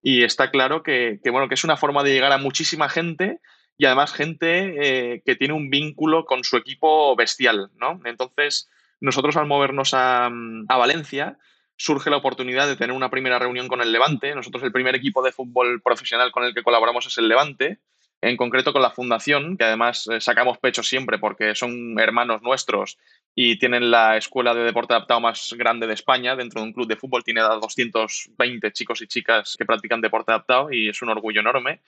y 0.08 0.24
está 0.24 0.52
claro 0.52 0.84
que, 0.84 1.20
bueno, 1.32 1.50
que 1.50 1.56
es 1.56 1.64
una 1.64 1.78
forma 1.78 2.04
de 2.04 2.14
llegar 2.14 2.32
a 2.32 2.38
muchísima 2.38 2.90
gente 2.90 3.40
y 3.76 3.86
además 3.86 4.14
gente 4.14 4.76
eh, 5.16 5.24
que 5.26 5.36
tiene 5.36 5.56
un 5.56 5.72
vínculo 5.72 6.26
con 6.26 6.44
su 6.44 6.58
equipo 6.58 7.16
bestial, 7.16 7.72
¿no? 7.78 8.00
Entonces, 8.06 8.70
nosotros 9.00 9.36
al 9.36 9.48
movernos 9.48 9.96
a, 9.96 10.28
a, 10.28 10.78
Valencia, 10.78 11.40
surge 11.76 12.12
la 12.12 12.18
oportunidad 12.18 12.68
de 12.68 12.76
tener 12.76 12.96
una 12.96 13.10
primera 13.10 13.40
reunión 13.40 13.68
con 13.68 13.82
el 13.82 13.92
Levante. 13.92 14.36
Nosotros 14.36 14.62
el 14.62 14.72
primer 14.72 14.94
equipo 14.94 15.24
de 15.24 15.32
fútbol 15.32 15.82
profesional 15.82 16.32
con 16.32 16.44
el 16.44 16.54
que 16.54 16.62
colaboramos 16.62 17.08
es 17.08 17.18
el 17.18 17.28
Levante, 17.28 17.80
en 18.22 18.38
concreto 18.38 18.74
con 18.74 18.84
la 18.84 18.92
Fundación, 18.92 19.58
que 19.58 19.64
además 19.64 20.08
eh, 20.08 20.22
sacamos 20.22 20.60
pecho 20.60 20.84
siempre 20.84 21.18
porque 21.18 21.56
son 21.56 22.00
hermanos 22.00 22.44
nuestros 22.44 23.00
y 23.36 23.60
tienen 23.60 23.92
la 23.92 24.16
escuela 24.16 24.54
de 24.54 24.64
deporte 24.64 24.94
adaptado 24.94 25.20
más 25.20 25.54
grande 25.58 25.86
de 25.86 25.94
España. 25.94 26.38
Dentro 26.38 26.62
de 26.62 26.68
un 26.68 26.74
club 26.74 26.88
de 26.88 26.96
fútbol 26.96 27.24
tiene 27.24 27.42
a 27.42 27.50
220 27.50 28.72
chicos 28.72 29.02
y 29.02 29.08
chicas 29.08 29.56
que 29.58 29.66
practican 29.66 30.00
deporte 30.00 30.32
adaptado 30.32 30.72
y 30.72 30.88
es 30.88 31.02
un 31.02 31.10
orgullo 31.10 31.42
enorme. 31.42 31.82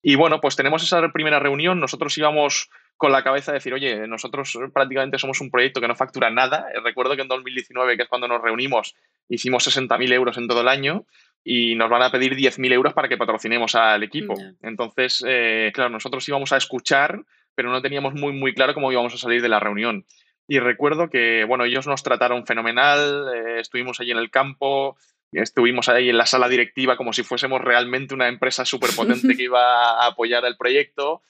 Y 0.00 0.14
bueno, 0.14 0.40
pues 0.40 0.54
tenemos 0.54 0.82
esa 0.82 1.06
primera 1.12 1.40
reunión. 1.40 1.80
Nosotros 1.80 2.16
íbamos 2.18 2.70
con 2.96 3.10
la 3.10 3.24
cabeza 3.24 3.50
de 3.50 3.58
decir, 3.58 3.74
oye, 3.74 4.06
nosotros 4.06 4.56
prácticamente 4.72 5.18
somos 5.18 5.40
un 5.40 5.50
proyecto 5.50 5.80
que 5.80 5.88
no 5.88 5.96
factura 5.96 6.30
nada. 6.30 6.66
Recuerdo 6.84 7.16
que 7.16 7.22
en 7.22 7.28
2019, 7.28 7.96
que 7.96 8.04
es 8.04 8.08
cuando 8.08 8.28
nos 8.28 8.40
reunimos, 8.40 8.94
hicimos 9.28 9.66
60.000 9.66 10.12
euros 10.12 10.38
en 10.38 10.46
todo 10.46 10.60
el 10.60 10.68
año 10.68 11.04
y 11.42 11.74
nos 11.74 11.90
van 11.90 12.02
a 12.02 12.12
pedir 12.12 12.36
10.000 12.36 12.72
euros 12.72 12.94
para 12.94 13.08
que 13.08 13.16
patrocinemos 13.16 13.74
al 13.74 14.04
equipo. 14.04 14.34
Entonces, 14.62 15.24
eh, 15.26 15.72
claro, 15.74 15.90
nosotros 15.90 16.28
íbamos 16.28 16.52
a 16.52 16.58
escuchar, 16.58 17.24
pero 17.56 17.70
no 17.70 17.82
teníamos 17.82 18.14
muy, 18.14 18.32
muy 18.32 18.54
claro 18.54 18.74
cómo 18.74 18.92
íbamos 18.92 19.14
a 19.14 19.18
salir 19.18 19.42
de 19.42 19.48
la 19.48 19.58
reunión. 19.58 20.04
Y 20.52 20.60
recuerdo 20.60 21.08
que, 21.08 21.44
bueno, 21.44 21.64
ellos 21.64 21.86
nos 21.86 22.02
trataron 22.02 22.46
fenomenal, 22.46 23.26
eh, 23.34 23.60
estuvimos 23.60 24.00
allí 24.00 24.10
en 24.10 24.18
el 24.18 24.30
campo, 24.30 24.98
Estuvimos 25.32 25.88
ahí 25.88 26.10
en 26.10 26.18
la 26.18 26.26
sala 26.26 26.46
directiva 26.46 26.98
como 26.98 27.14
si 27.14 27.22
fuésemos 27.22 27.62
realmente 27.62 28.12
una 28.12 28.28
empresa 28.28 28.66
súper 28.66 28.90
potente 28.94 29.34
que 29.36 29.44
iba 29.44 30.02
a 30.02 30.06
apoyar 30.06 30.44
el 30.44 30.58
proyecto. 30.58 31.22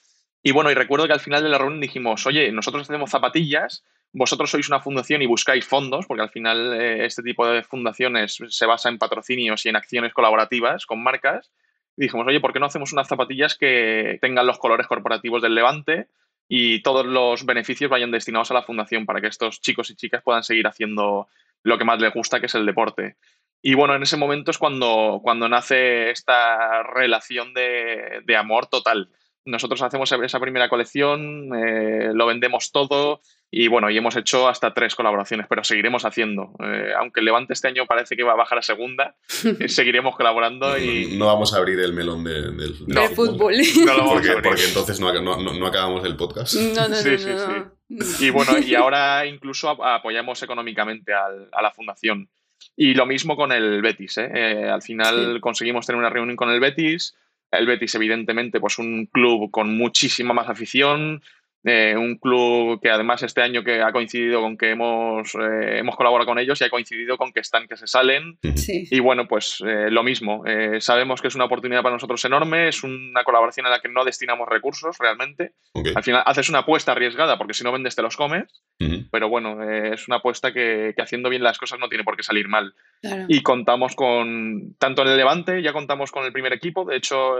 Y 0.43 0.51
bueno, 0.51 0.69
y 0.69 0.73
recuerdo 0.73 1.07
que 1.07 1.13
al 1.13 1.21
final 1.21 1.41
de 1.41 1.47
la 1.47 1.57
reunión 1.57 1.79
dijimos, 1.79 2.27
oye, 2.27 2.51
nosotros 2.51 2.83
hacemos 2.83 3.09
zapatillas, 3.09 3.85
vosotros 4.11 4.51
sois 4.51 4.67
una 4.67 4.81
fundación 4.81 5.21
y 5.21 5.25
buscáis 5.25 5.65
fondos, 5.65 6.05
porque 6.05 6.23
al 6.23 6.29
final 6.29 6.73
eh, 6.73 7.05
este 7.05 7.23
tipo 7.23 7.47
de 7.47 7.63
fundaciones 7.63 8.37
se 8.49 8.65
basa 8.65 8.89
en 8.89 8.97
patrocinios 8.97 9.65
y 9.65 9.69
en 9.69 9.77
acciones 9.77 10.13
colaborativas 10.13 10.85
con 10.85 11.01
marcas. 11.01 11.49
Y 11.95 12.03
dijimos, 12.03 12.27
oye, 12.27 12.41
¿por 12.41 12.51
qué 12.51 12.59
no 12.59 12.65
hacemos 12.65 12.91
unas 12.91 13.07
zapatillas 13.07 13.57
que 13.57 14.17
tengan 14.21 14.45
los 14.45 14.59
colores 14.59 14.87
corporativos 14.87 15.41
del 15.41 15.55
Levante? 15.55 16.07
Y 16.55 16.83
todos 16.83 17.03
los 17.03 17.47
beneficios 17.47 17.89
vayan 17.89 18.11
destinados 18.11 18.51
a 18.51 18.53
la 18.53 18.61
fundación 18.61 19.07
para 19.07 19.19
que 19.19 19.25
estos 19.25 19.59
chicos 19.59 19.89
y 19.89 19.95
chicas 19.95 20.21
puedan 20.21 20.43
seguir 20.43 20.67
haciendo 20.67 21.27
lo 21.63 21.77
que 21.79 21.83
más 21.83 21.99
les 21.99 22.13
gusta, 22.13 22.39
que 22.39 22.45
es 22.45 22.53
el 22.53 22.67
deporte. 22.67 23.15
Y 23.63 23.73
bueno, 23.73 23.95
en 23.95 24.03
ese 24.03 24.17
momento 24.17 24.51
es 24.51 24.59
cuando, 24.59 25.19
cuando 25.23 25.49
nace 25.49 26.11
esta 26.11 26.83
relación 26.83 27.55
de, 27.55 28.21
de 28.23 28.35
amor 28.37 28.67
total. 28.67 29.09
Nosotros 29.45 29.81
hacemos 29.81 30.11
esa 30.11 30.39
primera 30.39 30.69
colección, 30.69 31.49
eh, 31.55 32.11
lo 32.13 32.25
vendemos 32.25 32.71
todo 32.71 33.21
y 33.51 33.67
bueno, 33.67 33.89
y 33.89 33.97
hemos 33.97 34.15
hecho 34.15 34.47
hasta 34.47 34.73
tres 34.73 34.95
colaboraciones, 34.95 35.47
pero 35.47 35.63
seguiremos 35.63 36.05
haciendo. 36.05 36.53
Eh, 36.59 36.91
aunque 36.97 37.19
el 37.19 37.25
Levante 37.25 37.53
este 37.53 37.67
año 37.67 37.85
parece 37.85 38.15
que 38.15 38.23
va 38.23 38.31
a 38.31 38.37
bajar 38.37 38.57
a 38.57 38.61
segunda, 38.61 39.15
eh, 39.59 39.67
seguiremos 39.69 40.15
colaborando 40.15 40.77
y... 40.77 41.17
No 41.17 41.27
vamos 41.27 41.53
a 41.53 41.57
abrir 41.57 41.79
el 41.79 41.93
melón 41.93 42.23
del, 42.23 42.55
fútbol. 43.13 43.53
No 43.85 43.97
lo 43.97 44.05
porque, 44.05 44.31
porque, 44.41 44.63
entonces 44.65 44.99
no, 44.99 45.13
no, 45.13 45.67
acabamos 45.67 46.05
el 46.05 46.15
podcast. 46.15 46.55
No, 46.55 46.87
no, 46.87 46.95
sí, 46.95 47.17
sí, 47.17 47.29
sí. 47.89 48.25
Y 48.25 48.29
bueno, 48.29 48.57
y 48.57 48.73
ahora 48.75 49.25
incluso 49.25 49.69
apoyamos 49.69 50.41
económicamente 50.41 51.13
al, 51.13 51.49
a 51.51 51.61
la 51.61 51.71
fundación. 51.71 52.29
Y 52.75 52.93
lo 52.93 53.05
mismo 53.05 53.35
con 53.35 53.51
el 53.51 53.81
Betis. 53.81 54.17
¿eh? 54.17 54.69
al 54.69 54.81
final 54.81 55.41
conseguimos 55.41 55.85
tener 55.85 55.99
una 55.99 56.09
reunión 56.09 56.37
con 56.37 56.49
el 56.49 56.59
Betis 56.59 57.13
el 57.57 57.67
Betis, 57.67 57.95
evidentemente, 57.95 58.59
pues 58.59 58.79
un 58.79 59.05
club 59.05 59.51
con 59.51 59.75
muchísima 59.77 60.33
más 60.33 60.49
afición, 60.49 61.21
eh, 61.65 61.95
un 61.95 62.17
club 62.17 62.81
que 62.81 62.89
además 62.89 63.23
este 63.23 63.41
año 63.41 63.63
que 63.63 63.81
ha 63.81 63.93
coincidido 63.93 64.41
con 64.41 64.57
que 64.57 64.71
hemos, 64.71 65.33
eh, 65.35 65.79
hemos 65.79 65.95
colaborado 65.95 66.27
con 66.27 66.37
ellos 66.37 66.59
y 66.59 66.65
ha 66.65 66.69
coincidido 66.69 67.17
con 67.17 67.31
que 67.31 67.39
están 67.39 67.67
que 67.67 67.77
se 67.77 67.87
salen. 67.87 68.37
Y 68.43 68.99
bueno, 68.99 69.27
pues 69.27 69.63
eh, 69.65 69.89
lo 69.89 70.03
mismo. 70.03 70.43
sabemos 70.79 71.21
que 71.21 71.29
es 71.29 71.35
una 71.35 71.45
oportunidad 71.45 71.81
para 71.81 71.95
nosotros 71.95 72.23
enorme, 72.25 72.67
es 72.67 72.83
una 72.83 73.23
colaboración 73.23 73.65
en 73.65 73.71
la 73.71 73.79
que 73.79 73.87
no 73.87 74.03
destinamos 74.03 74.49
recursos 74.49 74.97
realmente. 74.99 75.53
Al 75.95 76.03
final 76.03 76.23
haces 76.25 76.49
una 76.49 76.59
apuesta 76.59 76.91
arriesgada 76.91 77.37
porque 77.37 77.53
si 77.53 77.63
no 77.63 77.71
vendes 77.71 77.95
te 77.95 78.01
los 78.01 78.17
comes, 78.17 78.63
pero 79.11 79.29
bueno, 79.29 79.63
es 79.63 80.07
una 80.07 80.17
apuesta 80.17 80.51
que, 80.51 80.93
haciendo 80.97 81.29
bien 81.29 81.43
las 81.43 81.57
cosas 81.57 81.79
no 81.79 81.87
tiene 81.87 82.03
por 82.03 82.17
qué 82.17 82.23
salir 82.23 82.47
mal. 82.47 82.73
Y 83.27 83.41
contamos 83.41 83.95
con, 83.95 84.75
tanto 84.77 85.03
en 85.03 85.09
el 85.09 85.17
Levante, 85.17 85.61
ya 85.61 85.71
contamos 85.71 86.11
con 86.11 86.25
el 86.25 86.33
primer 86.33 86.53
equipo, 86.53 86.85
de 86.85 86.97
hecho 86.97 87.35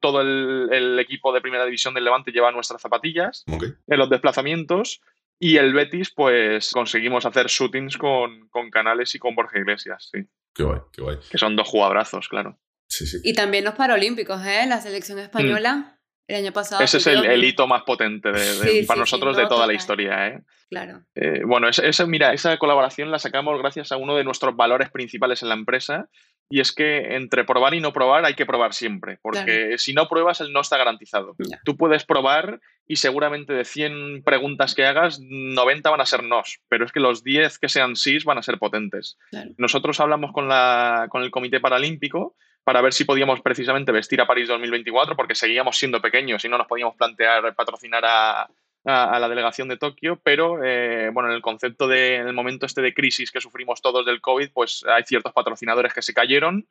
todo 0.00 0.22
el, 0.22 0.98
equipo 0.98 1.32
de 1.32 1.40
primera 1.40 1.64
división 1.64 1.92
del 1.92 2.04
Levante 2.04 2.32
lleva 2.32 2.50
nuestras 2.52 2.80
zapatillas 2.80 3.44
en 3.86 3.98
los 3.98 4.10
desplazamientos. 4.10 5.00
Y 5.38 5.58
el 5.58 5.74
Betis, 5.74 6.12
pues 6.14 6.70
conseguimos 6.72 7.26
hacer 7.26 7.46
shootings 7.46 7.98
con, 7.98 8.48
Canales 8.70 9.14
y 9.14 9.18
con 9.18 9.34
Borja 9.34 9.58
Iglesias, 9.58 10.08
sí. 10.12 10.26
Qué 10.54 10.62
guay, 10.62 10.80
qué 10.92 11.02
guay. 11.02 11.18
Que 11.30 11.36
son 11.36 11.56
dos 11.56 11.68
jugadorazos, 11.68 12.28
claro. 12.28 12.58
Sí, 12.88 13.06
sí. 13.06 13.18
Y 13.22 13.34
también 13.34 13.64
los 13.64 13.74
Paralímpicos, 13.74 14.40
¿eh? 14.46 14.64
La 14.66 14.80
selección 14.80 15.18
española. 15.18 15.76
Mm. 15.76 15.95
El 16.28 16.36
año 16.36 16.52
pasado. 16.52 16.82
Ese 16.82 16.98
es 16.98 17.06
el, 17.06 17.44
hito 17.44 17.66
más 17.68 17.82
potente 17.84 18.32
de, 18.32 18.84
para 18.86 19.00
nosotros 19.00 19.36
de 19.36 19.46
toda 19.46 19.66
la 19.66 19.74
historia. 19.74 20.26
¿eh? 20.26 20.40
Claro. 20.68 21.02
Eh, 21.14 21.42
bueno, 21.46 21.68
mira, 22.08 22.32
esa 22.32 22.56
colaboración 22.58 23.12
la 23.12 23.20
sacamos 23.20 23.56
gracias 23.60 23.92
a 23.92 23.96
uno 23.96 24.16
de 24.16 24.24
nuestros 24.24 24.56
valores 24.56 24.90
principales 24.90 25.42
en 25.42 25.50
la 25.50 25.54
empresa, 25.54 26.08
y 26.48 26.60
es 26.60 26.72
que 26.72 27.14
entre 27.16 27.44
probar 27.44 27.74
y 27.74 27.80
no 27.80 27.92
probar 27.92 28.24
hay 28.24 28.34
que 28.34 28.46
probar 28.46 28.74
siempre, 28.74 29.18
porque 29.22 29.78
si 29.78 29.94
no 29.94 30.08
pruebas, 30.08 30.40
el 30.40 30.52
no 30.52 30.60
está 30.60 30.76
garantizado. 30.76 31.36
Tú 31.64 31.76
puedes 31.76 32.04
probar 32.04 32.60
y 32.86 32.96
seguramente 32.96 33.52
de 33.52 33.64
100 33.64 34.22
preguntas 34.24 34.74
que 34.74 34.86
hagas, 34.86 35.20
90 35.20 35.90
van 35.90 36.00
a 36.00 36.06
ser 36.06 36.22
nos, 36.22 36.60
pero 36.68 36.84
es 36.84 36.92
que 36.92 37.00
los 37.00 37.24
10 37.24 37.58
que 37.58 37.68
sean 37.68 37.96
sí 37.96 38.18
van 38.24 38.38
a 38.38 38.42
ser 38.42 38.58
potentes. 38.58 39.18
Nosotros 39.58 39.98
hablamos 40.00 40.32
con, 40.32 40.48
la, 40.48 41.06
con 41.10 41.22
el 41.22 41.30
Comité 41.30 41.60
Paralímpico 41.60 42.36
para 42.66 42.80
ver 42.80 42.92
si 42.92 43.04
podíamos 43.04 43.42
precisamente 43.42 43.92
vestir 43.92 44.20
a 44.20 44.26
París 44.26 44.48
2024, 44.48 45.14
porque 45.14 45.36
seguíamos 45.36 45.78
siendo 45.78 46.02
pequeños 46.02 46.44
y 46.44 46.48
no 46.48 46.58
nos 46.58 46.66
podíamos 46.66 46.96
plantear 46.96 47.54
patrocinar 47.54 48.04
a, 48.04 48.48
la 48.84 49.28
delegación 49.28 49.68
de 49.68 49.76
Tokio, 49.76 50.18
pero 50.20 50.64
eh, 50.64 51.10
bueno, 51.12 51.28
en 51.28 51.36
el 51.36 51.42
concepto 51.42 51.86
de, 51.86 52.16
en 52.16 52.26
el 52.26 52.32
momento 52.32 52.66
este 52.66 52.82
de 52.82 52.92
crisis 52.92 53.30
que 53.30 53.40
sufrimos 53.40 53.80
todos 53.80 54.04
del 54.04 54.20
COVID, 54.20 54.50
pues 54.52 54.84
hay 54.84 55.04
ciertos 55.04 55.32
patrocinadores 55.32 55.94
que 55.94 56.02
se 56.02 56.12
cayeron 56.12 56.66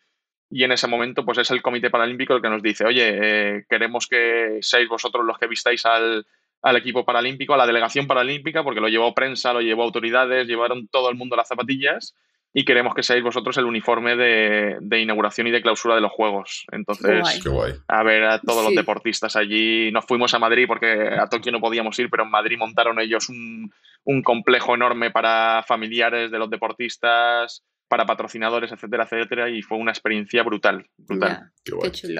y 0.49 0.65
en 0.65 0.73
ese 0.73 0.87
momento 0.87 1.23
pues 1.23 1.37
es 1.37 1.49
el 1.51 1.61
Comité 1.61 1.89
Paralímpico 1.89 2.35
el 2.35 2.41
que 2.41 2.49
nos 2.49 2.61
dice, 2.61 2.83
oye, 2.83 3.11
eh, 3.21 3.65
queremos 3.69 4.07
que 4.07 4.59
seáis 4.61 4.89
vosotros 4.89 5.23
los 5.23 5.37
que 5.37 5.47
vistáis 5.47 5.85
al, 5.85 6.27
al 6.61 6.75
equipo 6.75 7.05
paralímpico, 7.05 7.53
a 7.53 7.57
la 7.57 7.67
delegación 7.67 8.05
paralímpica, 8.05 8.65
porque 8.65 8.81
lo 8.81 8.89
llevó 8.89 9.13
prensa, 9.15 9.53
lo 9.53 9.61
llevó 9.61 9.83
autoridades, 9.83 10.45
llevaron 10.45 10.89
todo 10.89 11.09
el 11.09 11.15
mundo 11.15 11.37
las 11.37 11.47
zapatillas 11.47 12.15
y 12.57 12.63
queremos 12.63 12.95
que 12.95 13.03
seáis 13.03 13.21
vosotros 13.21 13.57
el 13.57 13.65
uniforme 13.65 14.15
de, 14.15 14.99
inauguración 15.01 15.45
y 15.47 15.51
de 15.51 15.61
clausura 15.61 15.93
de 15.93 15.99
los 15.99 16.13
Juegos. 16.13 16.65
Entonces, 16.71 17.45
a 17.85 18.03
ver 18.03 18.23
a 18.23 18.39
todos 18.39 18.63
los 18.63 18.73
deportistas 18.73 19.35
allí. 19.35 19.91
Nos 19.91 20.05
fuimos 20.05 20.33
a 20.33 20.39
Madrid 20.39 20.63
porque 20.65 21.09
a 21.19 21.27
Tokio 21.27 21.51
no 21.51 21.59
podíamos 21.59 21.99
ir, 21.99 22.09
pero 22.09 22.23
en 22.23 22.31
Madrid 22.31 22.57
montaron 22.57 22.97
ellos 23.01 23.27
un, 23.27 23.73
un 24.05 24.23
complejo 24.23 24.73
enorme 24.73 25.11
para 25.11 25.65
familiares 25.67 26.31
de 26.31 26.39
los 26.39 26.49
deportistas 26.49 27.61
para 27.87 28.05
patrocinadores, 28.05 28.71
etcétera, 28.71 29.03
etcétera, 29.03 29.49
y 29.49 29.61
fue 29.61 29.77
una 29.77 29.91
experiencia 29.91 30.41
brutal, 30.43 30.87
brutal. 30.97 31.51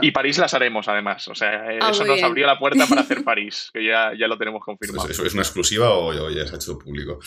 Y 0.02 0.12
París 0.12 0.38
las 0.38 0.54
haremos, 0.54 0.88
además, 0.88 1.28
o 1.28 1.36
sea, 1.36 1.66
ah, 1.82 1.90
eso 1.90 2.06
nos 2.06 2.22
abrió 2.22 2.46
la 2.46 2.60
puerta 2.60 2.86
para 2.88 3.02
hacer 3.02 3.24
París, 3.24 3.72
que 3.74 3.84
ya, 3.86 4.12
ya 4.18 4.28
lo 4.28 4.38
tenemos 4.38 4.62
confirmado. 4.64 5.10
¿Eso 5.10 5.26
es 5.26 5.34
una 5.34 5.42
exclusiva 5.42 5.90
o, 5.92 6.30
ya 6.30 6.46
se 6.46 6.54
ha 6.54 6.58
hecho 6.58 6.78
público? 6.78 7.20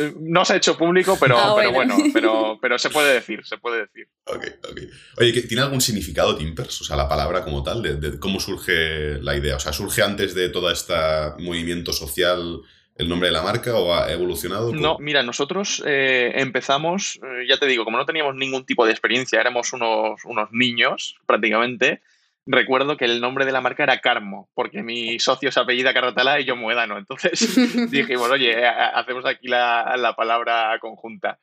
Eh, 0.00 0.14
no 0.20 0.44
se 0.44 0.52
ha 0.52 0.56
hecho 0.56 0.76
público, 0.76 1.16
pero, 1.18 1.38
ah, 1.38 1.54
pero 1.56 1.72
bueno, 1.72 1.96
pero, 2.12 2.58
pero 2.62 2.78
se 2.78 2.90
puede 2.90 3.14
decir, 3.14 3.44
se 3.44 3.56
puede 3.56 3.80
decir. 3.80 4.08
Ok, 4.24 4.44
ok. 4.70 4.80
Oye, 5.18 5.42
¿tiene 5.42 5.62
algún 5.62 5.80
significado 5.80 6.36
Timpers? 6.36 6.82
O 6.82 6.84
sea, 6.84 6.96
la 6.96 7.08
palabra 7.08 7.42
como 7.42 7.62
tal, 7.62 7.82
de 7.82 8.18
cómo 8.18 8.38
surge 8.38 9.18
la 9.22 9.36
idea. 9.36 9.56
O 9.56 9.60
sea, 9.60 9.72
¿surge 9.72 10.02
antes 10.02 10.34
de 10.34 10.50
todo 10.50 10.70
este 10.70 10.94
movimiento 11.38 11.92
social 11.92 12.60
el 12.98 13.08
nombre 13.08 13.28
de 13.28 13.32
la 13.32 13.42
marca 13.42 13.74
o 13.76 13.94
ha 13.94 14.12
evolucionado? 14.12 14.72
No, 14.74 14.98
mira, 14.98 15.22
nosotros 15.22 15.82
eh, 15.86 16.32
empezamos, 16.34 17.20
eh, 17.22 17.46
ya 17.48 17.56
te 17.56 17.66
digo, 17.66 17.84
como 17.84 17.96
no 17.96 18.04
teníamos 18.04 18.34
ningún 18.34 18.66
tipo 18.66 18.84
de 18.84 18.90
experiencia, 18.90 19.40
éramos 19.40 19.72
unos, 19.72 20.24
unos 20.24 20.48
niños 20.50 21.16
prácticamente. 21.24 22.02
Recuerdo 22.44 22.96
que 22.96 23.04
el 23.04 23.20
nombre 23.20 23.44
de 23.44 23.52
la 23.52 23.60
marca 23.60 23.84
era 23.84 24.00
Carmo, 24.00 24.48
porque 24.54 24.82
mi 24.82 25.18
socio 25.20 25.52
se 25.52 25.60
apellida 25.60 25.94
Carratala 25.94 26.40
y 26.40 26.44
yo 26.44 26.56
Muedano. 26.56 26.98
Entonces 26.98 27.56
dijimos, 27.90 28.30
oye, 28.30 28.66
hacemos 28.66 29.24
aquí 29.26 29.46
la, 29.46 29.96
la 29.96 30.14
palabra 30.16 30.76
conjunta. 30.80 31.38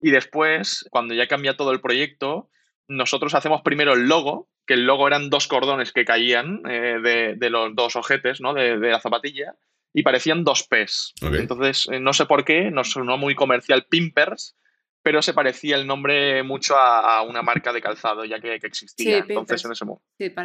Y 0.00 0.10
después, 0.10 0.86
cuando 0.90 1.14
ya 1.14 1.26
cambia 1.26 1.56
todo 1.56 1.72
el 1.72 1.80
proyecto, 1.80 2.50
nosotros 2.86 3.34
hacemos 3.34 3.62
primero 3.62 3.94
el 3.94 4.08
logo, 4.08 4.48
que 4.66 4.74
el 4.74 4.84
logo 4.84 5.06
eran 5.06 5.30
dos 5.30 5.48
cordones 5.48 5.92
que 5.92 6.04
caían 6.04 6.60
eh, 6.68 6.98
de, 7.02 7.34
de, 7.36 7.50
los 7.50 7.74
dos 7.74 7.96
ojetes 7.96 8.40
¿no? 8.40 8.52
de, 8.52 8.78
de, 8.78 8.90
la 8.90 9.00
zapatilla 9.00 9.54
y 9.92 10.02
parecían 10.02 10.44
dos 10.44 10.64
P's. 10.64 11.14
Entonces, 11.20 11.88
eh, 11.90 12.00
no 12.00 12.12
sé 12.12 12.26
por 12.26 12.44
qué, 12.44 12.70
nos 12.70 12.90
sonó 12.90 13.16
muy 13.16 13.34
comercial 13.34 13.86
Pimpers, 13.88 14.56
pero 15.02 15.22
se 15.22 15.32
parecía 15.32 15.76
el 15.76 15.86
nombre 15.86 16.42
mucho 16.42 16.76
a, 16.76 17.22
una 17.22 17.42
marca 17.42 17.72
de 17.72 17.80
calzado 17.80 18.24
ya 18.24 18.40
que, 18.40 18.54
existía. 18.54 19.18
entonces, 19.18 19.64
en 19.64 19.72
ese 19.72 19.84
momento. 19.84 20.04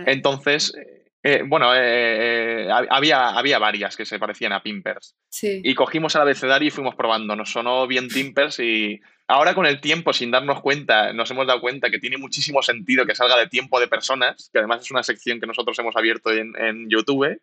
entonces, 0.09 0.73
eh, 0.77 1.11
eh, 1.23 1.43
bueno, 1.45 1.67
había, 1.69 3.29
había 3.29 3.59
varias 3.59 3.95
que 3.97 4.05
se 4.05 4.19
parecían 4.19 4.53
a 4.53 4.61
Pimpers. 4.61 5.15
Y 5.41 5.73
cogimos 5.75 6.15
el 6.15 6.21
abecedario 6.21 6.67
y 6.67 6.71
fuimos 6.71 6.95
probando. 6.95 7.35
Nos 7.35 7.51
sonó 7.51 7.87
bien 7.87 8.07
Pimpers 8.07 8.59
y 8.59 9.01
ahora 9.27 9.53
con 9.55 9.65
el 9.65 9.81
tiempo, 9.81 10.13
sin 10.13 10.31
darnos 10.31 10.61
cuenta, 10.61 11.13
nos 11.13 11.29
hemos 11.31 11.47
dado 11.47 11.61
cuenta 11.61 11.89
que 11.89 11.99
tiene 11.99 12.17
muchísimo 12.17 12.61
sentido 12.61 13.05
que 13.05 13.15
salga 13.15 13.37
de 13.37 13.47
tiempo 13.47 13.79
de 13.79 13.87
personas, 13.87 14.49
que 14.51 14.59
además 14.59 14.81
es 14.81 14.91
una 14.91 15.03
sección 15.03 15.39
que 15.39 15.47
nosotros 15.47 15.77
hemos 15.79 15.95
abierto 15.95 16.31
en, 16.31 16.53
en 16.57 16.89
YouTube 16.89 17.39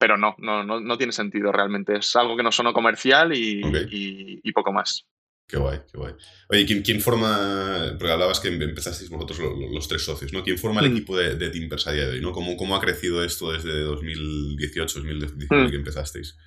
pero 0.00 0.16
no, 0.16 0.34
no, 0.38 0.64
no, 0.64 0.98
tiene 0.98 1.12
sentido 1.12 1.52
realmente. 1.52 1.98
Es 1.98 2.16
algo 2.16 2.34
que 2.34 2.42
no 2.42 2.50
sonó 2.50 2.72
comercial 2.72 3.34
y, 3.34 3.60
y, 4.42 4.52
poco 4.52 4.72
más. 4.72 5.06
Qué 5.46 5.58
guay, 5.58 5.80
qué 5.92 5.98
guay. 5.98 6.14
Oye, 6.48 6.64
¿quién, 6.64 6.80
quién 6.80 7.02
forma, 7.02 7.96
porque 7.98 8.10
hablabas 8.10 8.40
que 8.40 8.48
empezasteis 8.48 9.10
vosotros 9.10 9.40
los, 9.70 9.88
tres 9.88 10.02
socios, 10.02 10.32
¿no? 10.32 10.42
¿Quién 10.42 10.56
forma 10.56 10.80
el 10.80 10.88
mm. 10.88 10.96
equipo 10.96 11.18
de, 11.18 11.34
de 11.34 11.50
Timpers 11.50 11.86
a 11.86 11.92
día 11.92 12.06
de 12.06 12.12
hoy, 12.12 12.20
¿no? 12.22 12.32
¿Cómo, 12.32 12.56
¿Cómo 12.56 12.74
ha 12.74 12.80
crecido 12.80 13.22
esto 13.22 13.52
desde 13.52 13.78
2018, 13.82 15.00
2019 15.00 15.66
mm. 15.66 15.70
que 15.70 15.76
empezasteis? 15.76 16.38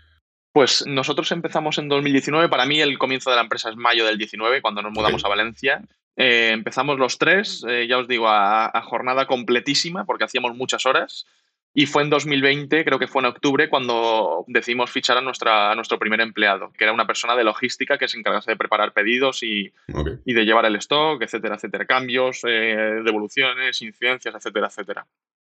Pues 0.52 0.84
nosotros 0.88 1.32
empezamos 1.32 1.78
en 1.78 1.90
2019. 1.90 2.50
Para 2.50 2.66
mí 2.66 2.82
el 2.82 2.98
comienzo 2.98 3.30
de 3.30 3.36
la 3.36 3.44
empresa 3.44 3.70
es 3.70 3.76
mayo 3.76 4.04
del 4.06 4.18
19, 4.18 4.64
cuando 4.64 4.82
nos 4.82 4.94
mudamos 4.94 5.24
a 5.26 5.30
Valencia. 5.30 5.84
Eh, 6.16 6.50
empezamos 6.54 7.00
los 7.00 7.18
tres, 7.18 7.64
eh, 7.68 7.88
ya 7.88 7.98
os 7.98 8.08
digo, 8.08 8.28
a, 8.28 8.82
jornada 8.86 9.26
completísima, 9.26 10.06
porque 10.06 10.24
hacíamos 10.24 10.56
muchas 10.56 10.86
horas. 10.86 11.26
Y 11.76 11.88
fue 11.88 12.04
en 12.04 12.12
2020, 12.12 12.86
creo 12.86 13.00
que 13.00 13.08
fue 13.08 13.22
en 13.22 13.28
octubre, 13.28 13.68
cuando 13.68 14.46
decidimos 14.48 14.92
fichar 14.92 15.18
a, 15.18 15.22
nuestra, 15.22 15.74
nuestro 15.74 15.98
primer 15.98 16.22
empleado, 16.22 16.72
que 16.78 16.84
era 16.84 16.94
una 16.94 17.08
persona 17.08 17.36
de 17.36 17.44
logística 17.44 17.98
que 17.98 18.08
se 18.08 18.18
encargase 18.18 18.52
de 18.52 18.58
preparar 18.58 18.94
pedidos 18.94 19.42
y, 19.42 19.74
y 20.24 20.34
de 20.34 20.46
llevar 20.46 20.66
el 20.66 20.76
stock, 20.76 21.22
etcétera, 21.24 21.56
etcétera. 21.56 21.86
Cambios, 21.86 22.42
eh, 22.48 23.02
devoluciones, 23.04 23.82
incidencias, 23.82 24.36
etcétera, 24.36 24.68
etcétera. 24.68 25.08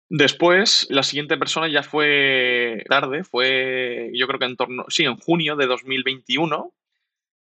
Después, 0.08 0.86
la 0.90 1.02
siguiente 1.02 1.38
persona 1.38 1.68
ya 1.68 1.82
fue 1.82 2.84
tarde, 2.88 3.24
fue 3.24 4.10
yo 4.14 4.26
creo 4.28 4.38
que 4.38 4.44
en 4.44 4.56
torno, 4.56 4.84
sí, 4.88 5.04
en 5.04 5.16
junio 5.16 5.56
de 5.56 5.66
2021, 5.66 6.72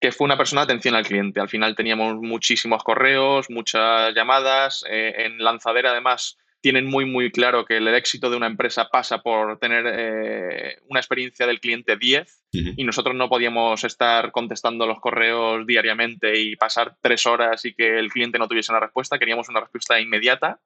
que 0.01 0.13
fue 0.13 0.25
una 0.25 0.39
persona 0.39 0.63
de 0.63 0.73
atención 0.73 0.95
al 0.95 1.05
cliente. 1.05 1.41
Al 1.41 1.49
final 1.51 1.77
teníamos 1.77 2.15
muchísimos 2.17 2.83
correos, 2.83 3.51
muchas 3.51 4.15
llamadas. 4.15 4.85
Eh, 4.89 5.27
en 5.27 5.39
Lanzadera, 5.45 5.91
además, 5.91 6.39
tienen 6.61 6.87
muy, 6.87 7.07
muy 7.07 7.31
claro 7.31 7.65
que 7.65 7.79
el 7.79 7.89
éxito 7.89 8.29
de 8.31 8.37
una 8.37 8.47
empresa 8.47 8.89
pasa 8.91 9.23
por 9.23 9.59
tener 9.59 9.85
eh, 9.87 10.79
una 10.89 11.01
experiencia 11.01 11.47
del 11.47 11.61
cliente 11.61 11.97
10 11.97 12.45
y 12.53 12.85
nosotros 12.85 13.15
no 13.15 13.29
podíamos 13.29 13.83
estar 13.85 14.31
contestando 14.33 14.87
los 14.87 15.01
correos 15.01 15.67
diariamente 15.67 16.39
y 16.39 16.57
pasar 16.57 16.97
tres 17.01 17.27
horas 17.27 17.65
y 17.65 17.75
que 17.75 17.99
el 17.99 18.11
cliente 18.11 18.39
no 18.39 18.49
tuviese 18.49 18.73
una 18.73 18.81
respuesta. 18.81 19.19
Queríamos 19.19 19.49
una 19.49 19.61
respuesta 19.61 20.01
inmediata 20.01 20.61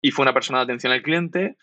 y 0.00 0.10
fue 0.10 0.24
una 0.24 0.34
persona 0.34 0.58
de 0.58 0.64
atención 0.64 0.92
al 0.92 1.02
cliente 1.02 1.56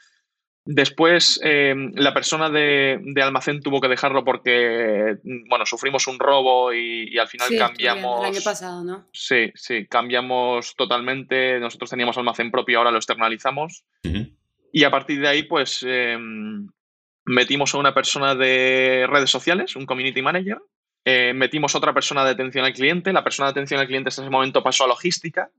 Después, 0.68 1.40
em, 1.44 1.92
la 1.94 2.12
persona 2.12 2.50
de, 2.50 3.00
almacén 3.22 3.62
tuvo 3.62 3.80
que 3.80 3.88
dejarlo 3.88 4.24
porque, 4.24 5.18
bueno, 5.24 5.64
sufrimos 5.68 6.08
un 6.08 6.18
robo 6.18 6.74
y, 6.74 7.18
al 7.20 7.28
final 7.28 7.50
cambiamos. 7.56 8.22
El 8.22 8.34
año 8.34 8.44
pasado, 8.44 8.84
¿no? 8.84 9.08
Sí, 9.14 9.52
sí, 9.54 9.86
cambiamos 9.86 10.76
totalmente. 10.76 11.60
Nosotros 11.60 11.92
teníamos 11.92 12.18
almacén 12.18 12.50
propio, 12.50 12.80
ahora 12.80 12.90
lo 12.90 12.98
externalizamos. 12.98 13.86
Y 14.72 14.84
a 14.84 14.92
partir 14.92 15.22
de 15.22 15.28
ahí, 15.28 15.44
pues, 15.44 15.86
em, 15.88 16.68
metimos 17.26 17.76
a 17.76 17.78
una 17.78 17.94
persona 17.94 18.34
de 18.34 19.06
redes 19.08 19.30
sociales, 19.30 19.76
un 19.76 19.86
community 19.86 20.24
manager, 20.24 20.58
eh, 21.08 21.34
metimos 21.36 21.76
otra 21.76 21.94
persona 21.94 22.26
de 22.26 22.32
atención 22.32 22.66
al 22.66 22.74
cliente. 22.74 23.14
La 23.14 23.24
persona 23.24 23.48
de 23.48 23.52
atención 23.52 23.80
al 23.80 23.86
cliente 23.86 24.10
en 24.10 24.24
ese 24.24 24.30
momento 24.30 24.64
pasó 24.64 24.86
a 24.86 24.88
logística. 24.88 25.52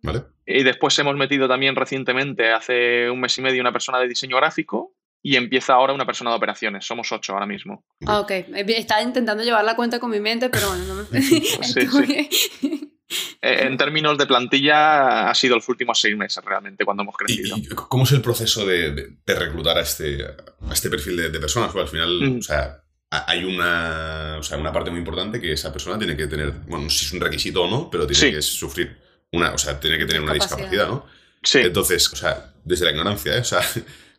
Y 0.44 0.64
después 0.64 0.98
hemos 0.98 1.14
metido 1.14 1.46
también 1.46 1.76
recientemente, 1.76 2.50
hace 2.50 3.08
un 3.08 3.20
mes 3.20 3.38
y 3.38 3.42
medio, 3.42 3.60
una 3.60 3.72
persona 3.72 4.00
de 4.00 4.08
diseño 4.08 4.36
gráfico. 4.36 4.92
Y 5.26 5.34
empieza 5.34 5.72
ahora 5.72 5.92
una 5.92 6.06
persona 6.06 6.30
de 6.30 6.36
operaciones. 6.36 6.86
Somos 6.86 7.10
ocho 7.10 7.32
ahora 7.32 7.46
mismo. 7.46 7.84
Ah, 8.06 8.20
ok. 8.20 8.30
Estaba 8.30 9.02
intentando 9.02 9.42
llevar 9.42 9.64
la 9.64 9.74
cuenta 9.74 9.98
con 9.98 10.08
mi 10.08 10.20
mente, 10.20 10.48
pero 10.50 10.68
bueno, 10.68 10.84
no 10.84 10.94
me... 10.94 11.08
Eh, 13.40 13.66
en 13.66 13.76
términos 13.76 14.18
de 14.18 14.26
plantilla, 14.26 15.30
ha 15.30 15.34
sido 15.34 15.54
los 15.54 15.68
últimos 15.68 16.00
seis 16.00 16.16
meses 16.16 16.44
realmente 16.44 16.84
cuando 16.84 17.04
hemos 17.04 17.16
crecido. 17.16 17.56
¿Y, 17.56 17.68
cómo 17.68 18.02
es 18.02 18.10
el 18.10 18.20
proceso 18.20 18.66
de, 18.66 19.16
reclutar 19.24 19.78
a 19.78 19.82
este, 19.82 20.24
a 20.24 20.72
este 20.72 20.90
perfil 20.90 21.16
de, 21.16 21.38
personas? 21.38 21.70
Porque 21.70 21.82
al 21.82 21.88
final, 21.88 22.20
mm. 22.20 22.38
o 22.38 22.42
sea, 22.42 22.82
hay 23.10 23.44
una, 23.44 24.38
o 24.40 24.42
sea, 24.42 24.58
una 24.58 24.72
parte 24.72 24.90
muy 24.90 24.98
importante 24.98 25.40
que 25.40 25.52
esa 25.52 25.72
persona 25.72 25.96
tiene 25.96 26.16
que 26.16 26.26
tener, 26.26 26.50
bueno, 26.66 26.84
no 26.84 26.90
sé 26.90 26.98
si 26.98 27.04
es 27.06 27.12
un 27.12 27.20
requisito 27.20 27.62
o 27.62 27.70
no, 27.70 27.88
pero 27.90 28.08
tiene 28.08 28.32
que 28.32 28.42
sufrir 28.42 28.98
una, 29.30 29.52
o 29.52 29.58
sea, 29.58 29.78
tiene 29.78 29.98
que 29.98 30.06
tener 30.06 30.22
una 30.22 30.34
discapacidad, 30.34 30.88
¿no? 30.88 31.06
Sí. 31.44 31.60
Entonces, 31.60 32.12
o 32.12 32.16
sea, 32.16 32.54
desde 32.64 32.86
la 32.86 32.90
ignorancia, 32.90 33.36
¿eh? 33.36 33.40
O 33.40 33.44
sea, 33.44 33.60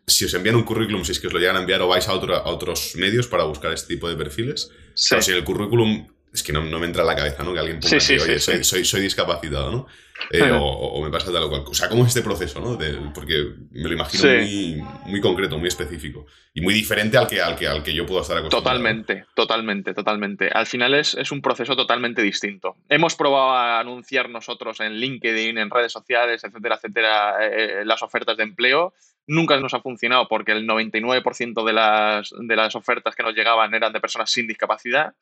si 0.08 0.26
os 0.26 0.34
envían 0.34 0.56
un 0.56 0.64
currículum, 0.64 1.04
si 1.04 1.12
es 1.12 1.20
que 1.20 1.28
os 1.28 1.34
lo 1.34 1.40
llegan 1.40 1.58
a 1.58 1.60
enviar 1.60 1.82
o 1.82 1.88
vais 1.88 2.08
a, 2.08 2.12
a 2.12 2.50
otros 2.50 2.96
medios 2.96 3.28
para 3.28 3.44
buscar 3.44 3.74
este 3.74 3.96
tipo 3.96 4.08
de 4.08 4.16
perfiles, 4.16 4.72
sí. 4.96 5.08
pero 5.10 5.22
si 5.22 5.32
en 5.32 5.38
el 5.38 5.44
currículum 5.44 6.08
es 6.38 6.44
que 6.44 6.54
no, 6.54 6.62
me 6.62 6.86
entra 6.86 7.02
en 7.02 7.08
la 7.08 7.16
cabeza, 7.16 7.44
¿no? 7.44 7.54
Que 7.54 7.60
alguien 7.60 7.80
ponga 7.80 8.00
sí, 8.00 8.18
oye, 8.18 8.40
soy, 8.40 8.86
soy, 8.86 9.02
discapacitado, 9.02 9.72
¿no? 9.72 9.88
Eh, 10.32 10.42
o, 10.52 11.00
me 11.04 11.12
pasa 11.12 11.32
tal 11.32 11.44
o 11.44 11.50
cual. 11.50 11.64
O 11.68 11.76
sea, 11.76 11.88
¿cómo 11.90 12.02
es 12.02 12.08
este 12.08 12.24
proceso, 12.24 12.60
no? 12.60 12.76
porque 13.14 13.54
me 13.70 13.88
lo 13.88 13.94
imagino 13.94 14.24
muy, 14.24 14.84
muy 15.06 15.22
concreto, 15.22 15.60
muy 15.60 15.68
específico. 15.68 16.26
Y 16.56 16.62
muy 16.62 16.74
diferente 16.74 17.20
al 17.20 17.28
que, 17.28 17.40
al 17.40 17.56
que, 17.56 17.68
al 17.68 17.84
que 17.84 17.94
yo 17.94 18.04
puedo 18.08 18.22
estar 18.22 18.36
acostumbrado. 18.36 18.64
Totalmente, 18.64 19.26
totalmente, 19.36 19.94
totalmente. 19.94 20.50
Al 20.52 20.66
final 20.66 20.96
es, 20.96 21.14
es 21.14 21.32
un 21.32 21.44
proceso 21.44 21.76
totalmente 21.76 22.24
distinto. 22.24 22.78
Hemos 22.90 23.16
probado 23.16 23.52
a 23.52 23.80
anunciar 23.80 24.28
nosotros 24.32 24.80
en 24.80 24.94
LinkedIn, 24.94 25.60
en 25.60 25.70
redes 25.70 25.92
sociales, 25.92 26.44
etcétera, 26.44 26.76
etcétera, 26.78 27.36
eh, 27.46 27.86
las 27.86 28.02
ofertas 28.02 28.36
de 28.38 28.44
empleo. 28.44 28.96
Nunca 29.28 29.60
nos 29.60 29.76
ha 29.76 29.82
funcionado 29.82 30.28
porque 30.28 30.54
el 30.54 30.68
99% 30.68 31.64
de 31.64 31.74
las, 31.74 32.34
de 32.36 32.56
las 32.56 32.76
ofertas 32.76 33.14
que 33.14 33.22
nos 33.22 33.36
llegaban 33.36 33.76
eran 33.76 33.94
de 33.94 34.02
personas 34.02 34.32
sin 34.32 34.48
discapacidad. 34.48 35.14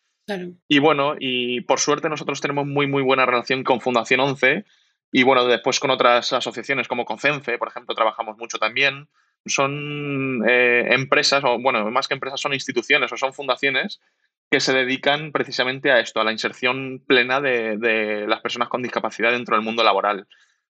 Y 0.67 0.79
bueno, 0.79 1.15
y 1.19 1.61
por 1.61 1.79
suerte 1.79 2.09
nosotros 2.09 2.41
tenemos 2.41 2.65
muy, 2.65 2.87
muy 2.87 3.03
buena 3.03 3.25
relación 3.25 3.63
con 3.63 3.81
Fundación 3.81 4.19
11 4.19 4.65
y 5.11 5.23
bueno, 5.23 5.45
después 5.45 5.79
con 5.79 5.91
otras 5.91 6.33
asociaciones 6.33 6.87
como 6.87 7.05
Concenfe, 7.05 7.57
por 7.57 7.69
ejemplo, 7.69 7.95
trabajamos 7.95 8.37
mucho 8.37 8.57
también. 8.57 9.07
Son 9.45 10.43
eh, 10.47 10.87
empresas, 10.89 11.43
o 11.45 11.59
bueno, 11.59 11.89
más 11.91 12.07
que 12.07 12.15
empresas, 12.15 12.41
son 12.41 12.53
instituciones 12.53 13.11
o 13.11 13.17
son 13.17 13.33
fundaciones 13.33 14.01
que 14.49 14.59
se 14.59 14.73
dedican 14.73 15.31
precisamente 15.31 15.91
a 15.91 15.99
esto, 15.99 16.19
a 16.19 16.23
la 16.23 16.31
inserción 16.31 17.03
plena 17.07 17.39
de, 17.39 18.25
las 18.27 18.41
personas 18.41 18.69
con 18.69 18.81
discapacidad 18.81 19.31
dentro 19.31 19.55
del 19.55 19.63
mundo 19.63 19.83
laboral. 19.83 20.27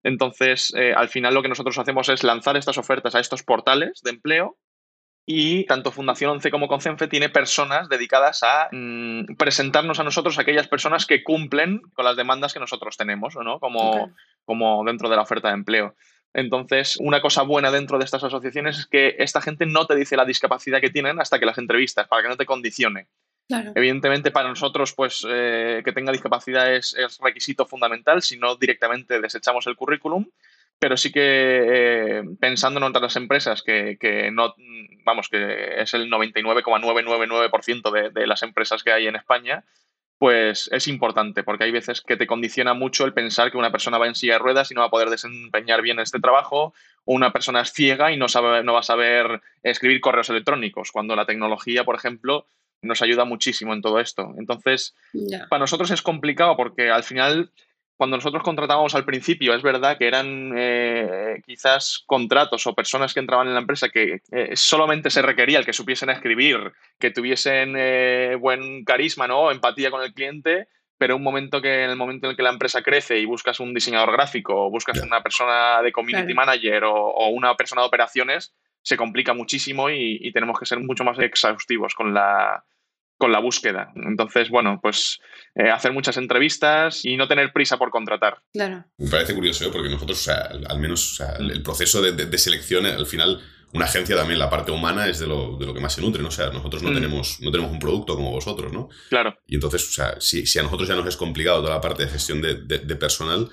Entonces, 0.04 0.74
eh, 0.78 0.94
al 0.96 1.10
final 1.10 1.34
lo 1.34 1.42
que 1.42 1.50
nosotros 1.50 1.78
hacemos 1.78 2.08
es 2.10 2.24
lanzar 2.24 2.56
estas 2.56 2.78
ofertas 2.78 3.16
a 3.16 3.20
estos 3.20 3.44
portales 3.44 4.02
de 4.04 4.12
empleo 4.12 4.58
y 5.32 5.64
tanto 5.66 5.92
Fundación 5.92 6.32
11 6.32 6.50
como 6.50 6.68
Concenfe 6.68 7.08
tiene 7.08 7.30
personas 7.30 7.88
dedicadas 7.88 8.42
a 8.42 8.68
mm, 8.72 9.36
presentarnos 9.38 10.00
a 10.00 10.04
nosotros 10.04 10.40
aquellas 10.40 10.68
personas 10.68 11.06
que 11.06 11.24
cumplen 11.24 11.82
con 11.94 12.04
las 12.04 12.18
demandas 12.18 12.52
que 12.52 12.60
nosotros 12.60 12.98
tenemos, 12.98 13.36
¿no? 13.36 13.60
Como, 13.60 14.12
como 14.44 14.84
dentro 14.86 15.08
de 15.08 15.16
la 15.16 15.22
oferta 15.22 15.50
de 15.50 15.54
empleo. 15.54 15.94
Entonces, 16.34 16.98
una 17.00 17.22
cosa 17.22 17.44
buena 17.44 17.70
dentro 17.70 18.00
de 18.00 18.06
estas 18.06 18.24
asociaciones 18.24 18.80
es 18.80 18.88
que 18.88 19.18
esta 19.20 19.40
gente 19.40 19.68
no 19.68 19.86
te 19.86 19.96
dice 19.96 20.18
la 20.18 20.26
discapacidad 20.26 20.82
que 20.82 20.90
tienen 20.90 21.22
hasta 21.22 21.38
que 21.38 21.46
las 21.46 21.60
entrevistas, 21.60 22.08
para 22.08 22.24
que 22.24 22.30
no 22.30 22.38
te 22.38 22.48
condicione. 22.48 23.06
Evidentemente, 23.76 24.32
para 24.32 24.50
nosotros, 24.50 24.94
pues 24.94 25.24
eh, 25.30 25.84
que 25.86 25.92
tenga 25.92 26.12
discapacidad 26.12 26.74
es, 26.74 26.96
es, 26.96 27.20
requisito 27.20 27.68
fundamental, 27.68 28.24
si 28.24 28.40
no 28.40 28.56
directamente 28.56 29.22
desechamos 29.22 29.68
el 29.68 29.76
currículum 29.76 30.26
pero 30.80 30.98
sí 30.98 31.12
que 31.12 31.22
eh, 31.22 32.24
pensando 32.40 32.80
en 32.80 32.86
otras 32.86 33.16
empresas 33.18 33.62
que, 33.62 33.98
que, 34.00 34.32
no, 34.32 34.56
vamos, 35.04 35.28
que 35.30 35.82
es 35.82 35.94
el 35.94 36.10
99,999% 36.10 37.92
de, 37.92 38.10
de 38.10 38.28
las 38.28 38.44
empresas 38.44 38.84
que 38.84 38.92
hay 38.92 39.08
en 39.08 39.18
España, 39.18 39.66
pues 40.20 40.70
es 40.74 40.88
importante, 40.88 41.44
porque 41.44 41.64
hay 41.64 41.72
veces 41.72 42.02
que 42.02 42.18
te 42.18 42.28
condiciona 42.28 42.74
mucho 42.74 43.06
el 43.06 43.14
pensar 43.14 43.52
que 43.52 43.58
una 43.58 43.72
persona 43.72 43.98
va 43.98 44.08
en 44.08 44.16
silla 44.16 44.34
de 44.34 44.40
ruedas 44.40 44.70
y 44.70 44.74
no 44.74 44.82
va 44.82 44.88
a 44.88 44.92
poder 44.92 45.10
desempeñar 45.10 45.82
bien 45.82 46.00
este 46.00 46.20
trabajo, 46.20 46.74
o 47.06 47.14
una 47.14 47.32
persona 47.32 47.62
es 47.62 47.72
ciega 47.72 48.12
y 48.12 48.18
no, 48.18 48.28
sabe, 48.28 48.64
no 48.64 48.74
va 48.74 48.82
a 48.82 48.84
saber 48.84 49.42
escribir 49.64 50.02
correos 50.02 50.30
electrónicos, 50.30 50.92
cuando 50.92 51.16
la 51.16 51.26
tecnología, 51.26 51.86
por 51.86 51.96
ejemplo, 51.96 52.46
nos 52.82 53.02
ayuda 53.02 53.24
muchísimo 53.26 53.74
en 53.74 53.82
todo 53.82 54.00
esto. 54.00 54.34
Entonces, 54.38 54.94
para 55.50 55.62
nosotros 55.62 55.90
es 55.92 56.02
complicado 56.02 56.56
porque 56.58 56.90
al 56.92 57.04
final 57.04 57.52
cuando 58.00 58.16
nosotros 58.16 58.44
contratábamos 58.44 58.96
al 58.96 59.04
principio, 59.04 59.54
es 59.54 59.62
verdad 59.62 59.98
que 59.98 60.08
eran 60.08 60.54
eh, 60.56 61.42
quizás 61.46 62.02
contratos 62.06 62.66
o 62.66 62.74
personas 62.74 63.14
que 63.14 63.20
entraban 63.20 63.48
en 63.48 63.56
la 63.56 63.60
empresa 63.60 63.90
que 63.90 64.22
eh, 64.32 64.56
solamente 64.56 65.10
se 65.10 65.22
requería 65.22 65.60
el 65.60 65.66
que 65.66 65.74
supiesen 65.74 66.10
escribir, 66.10 66.72
que 66.98 67.12
tuviesen 67.12 67.76
eh, 67.78 68.38
buen 68.40 68.86
carisma, 68.86 69.28
¿no? 69.28 69.52
empatía 69.52 69.92
con 69.92 70.02
el 70.02 70.14
cliente, 70.14 70.70
pero 70.98 71.18
un 71.18 71.24
momento 71.24 71.62
que 71.62 71.84
en 71.84 71.90
el 71.90 71.98
momento 71.98 72.26
en 72.26 72.32
el 72.32 72.38
que 72.38 72.44
la 72.44 72.52
empresa 72.52 72.82
crece 72.82 73.20
y 73.20 73.26
buscas 73.26 73.60
un 73.60 73.74
diseñador 73.74 74.14
gráfico 74.14 74.68
o 74.68 74.70
buscas 74.70 75.02
una 75.02 75.22
persona 75.22 75.82
de 75.82 75.92
community 75.92 76.34
manager 76.34 76.86
o, 76.86 77.28
una 77.28 77.56
persona 77.56 77.82
de 77.82 77.90
operaciones, 77.90 78.54
se 78.82 78.96
complica 78.96 79.34
muchísimo 79.34 79.90
y 79.90 80.32
tenemos 80.32 80.58
que 80.58 80.66
ser 80.66 80.80
mucho 80.80 81.04
más 81.04 81.20
exhaustivos 81.20 81.94
con 81.96 82.14
la, 82.14 82.64
con 83.20 83.34
la 83.34 83.40
búsqueda. 83.40 83.92
Entonces, 83.96 84.50
bueno, 84.50 84.80
pues 84.82 85.20
eh, 85.54 85.70
hacer 85.70 85.92
muchas 85.92 86.16
entrevistas 86.16 87.04
y 87.04 87.18
no 87.18 87.28
tener 87.28 87.52
prisa 87.52 87.78
por 87.78 87.92
contratar. 87.92 88.42
Claro. 88.54 88.86
Me 88.98 89.10
parece 89.10 89.36
curioso, 89.36 89.66
¿eh? 89.66 89.70
porque 89.72 89.90
nosotros, 89.90 90.20
o 90.20 90.24
sea, 90.24 90.50
al 90.68 90.80
menos 90.80 91.12
o 91.12 91.16
sea, 91.16 91.34
el 91.38 91.62
proceso 91.62 92.02
de, 92.02 92.38
selección, 92.38 92.86
al 92.86 93.06
final, 93.06 93.42
una 93.74 93.86
agencia 93.86 94.16
también, 94.16 94.40
la 94.40 94.50
parte 94.50 94.72
humana 94.72 95.06
es 95.06 95.20
de 95.20 95.28
lo, 95.28 95.58
de 95.58 95.66
lo 95.66 95.74
que 95.74 95.82
más 95.82 95.94
se 95.94 96.02
nutre, 96.02 96.22
¿no? 96.22 96.30
O 96.30 96.32
sea, 96.32 96.50
nosotros 96.50 96.82
no, 96.82 96.92
mm. 96.92 96.94
tenemos, 96.94 97.42
no 97.42 97.52
tenemos 97.52 97.74
un 97.74 97.80
producto 97.80 98.16
como 98.16 98.32
vosotros, 98.32 98.72
¿no? 98.72 98.88
Claro. 99.10 99.38
Y 99.46 99.56
entonces, 99.56 99.90
o 99.90 99.92
sea, 99.92 100.16
si, 100.22 100.46
si 100.46 100.58
a 100.58 100.64
nosotros 100.64 100.88
ya 100.88 100.96
nos 100.96 101.06
es 101.06 101.18
complicado 101.18 101.62
toda 101.62 101.76
la 101.76 101.82
parte 101.82 102.06
de 102.06 102.12
gestión 102.12 102.42
de, 102.42 102.56
de 102.56 102.96
personal, 102.96 103.50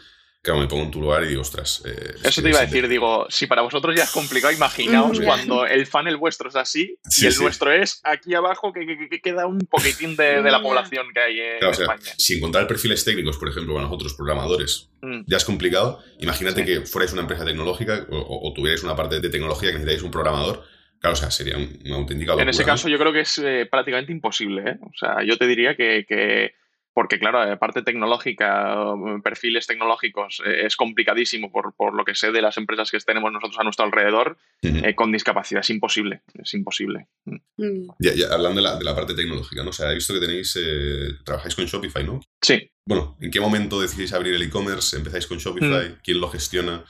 Claro, 0.47 0.61
me 0.61 0.69
pongo 0.69 0.85
en 0.85 0.93
tu 0.93 1.01
lugar 1.01 1.25
y 1.25 1.27
digo, 1.27 1.41
ostras. 1.41 1.83
Eh, 1.85 2.15
Eso 2.23 2.41
te 2.41 2.51
iba 2.51 2.61
a 2.61 2.67
decir, 2.67 2.87
digo, 2.87 3.27
si 3.29 3.49
para 3.49 3.63
vosotros 3.63 3.97
ya 3.97 4.05
es 4.05 4.13
complicado, 4.13 4.53
imaginaos 4.53 5.19
cuando 5.19 5.67
el 5.67 5.89
funnel 5.89 6.17
vuestro 6.19 6.49
es 6.49 6.55
así 6.55 6.97
y 7.21 7.27
el 7.27 7.37
nuestro 7.39 7.73
es 7.73 8.01
aquí 8.05 8.33
abajo 8.33 8.73
que, 8.73 8.87
queda 9.21 9.47
un 9.47 9.59
poquitín 9.59 10.15
de, 10.15 10.41
la 10.43 10.63
población 10.63 11.09
que 11.13 11.21
hay 11.21 11.41
en 11.41 11.69
España. 11.69 12.13
si 12.17 12.37
encontrar 12.37 12.69
perfiles 12.69 13.05
técnicos, 13.05 13.39
por 13.39 13.49
ejemplo, 13.49 13.75
para 13.75 13.87
nosotros, 13.87 14.15
programadores, 14.15 14.89
mm. 15.03 15.23
ya 15.27 15.37
es 15.37 15.45
complicado, 15.45 16.01
imagínate 16.21 16.65
que 16.65 16.83
fuerais 16.83 17.13
una 17.13 17.23
empresa 17.23 17.45
tecnológica 17.45 18.07
o, 18.09 18.53
tuvierais 18.55 18.85
una 18.85 18.95
parte 18.95 19.19
de 19.19 19.29
tecnología 19.29 19.71
que 19.71 19.79
necesitáis 19.79 20.05
un 20.05 20.13
programador. 20.13 20.63
Claro, 21.01 21.15
o 21.15 21.17
sea, 21.17 21.33
sería 21.33 21.57
una 21.57 21.97
auténtica 21.97 22.31
locura, 22.31 22.45
En 22.45 22.49
ese 22.51 22.65
caso, 22.65 22.89
yo 22.89 22.99
creo 22.99 23.13
que 23.13 23.21
es 23.21 23.37
eh, 23.39 23.67
prácticamente 23.69 24.13
imposible. 24.13 24.63
¿eh? 24.71 24.79
O 24.81 24.97
sea, 24.97 25.25
yo 25.25 25.37
te 25.37 25.49
diría 25.49 25.75
que 25.75 26.55
porque 26.97 27.19
claro, 27.19 27.59
parte 27.59 27.83
tecnológica, 27.83 28.75
perfiles 29.23 29.67
tecnológicos, 29.67 30.41
eh, 30.47 30.65
es 30.65 30.77
complicadísimo 30.77 31.53
por, 31.53 31.75
por, 31.75 31.93
lo 31.93 32.07
que 32.07 32.15
sé 32.15 32.33
de 32.33 32.41
las 32.41 32.57
empresas 32.57 32.91
que 32.91 32.99
tenemos 33.01 33.31
nosotros 33.31 33.59
a 33.61 33.65
nuestro 33.65 33.85
alrededor, 33.85 34.39
eh, 34.63 34.95
con 34.95 35.13
discapacidad 35.13 35.61
es 35.61 35.69
imposible, 35.69 36.23
es 36.43 36.55
imposible. 36.55 37.09
Mm. 37.27 37.37
Mm. 37.59 37.89
Ya, 37.99 38.13
hablando 38.33 38.63
de 38.63 38.63
la, 38.63 38.79
de 38.79 38.85
la, 38.85 38.95
parte 38.95 39.13
tecnológica, 39.13 39.63
¿no? 39.63 39.69
O 39.69 39.73
sea, 39.75 39.93
he 39.93 39.95
visto 39.97 40.15
que 40.15 40.21
tenéis, 40.21 40.59
eh, 40.59 41.19
trabajáis 41.23 41.55
con 41.55 41.67
Shopify, 41.67 42.03
¿no? 42.03 42.19
Sí. 42.41 42.73
Bueno, 42.87 43.19
¿en 43.21 43.31
qué 43.31 43.41
momento 43.41 43.79
decidís 43.79 44.15
abrir 44.15 44.35
el 44.35 44.41
e-commerce? 44.41 44.97
¿Empezáis 44.97 45.27
con 45.27 45.37
Shopify? 45.37 45.91
Mm. 45.91 45.99
¿Quién 46.03 46.19
lo 46.19 46.31
gestiona? 46.31 46.83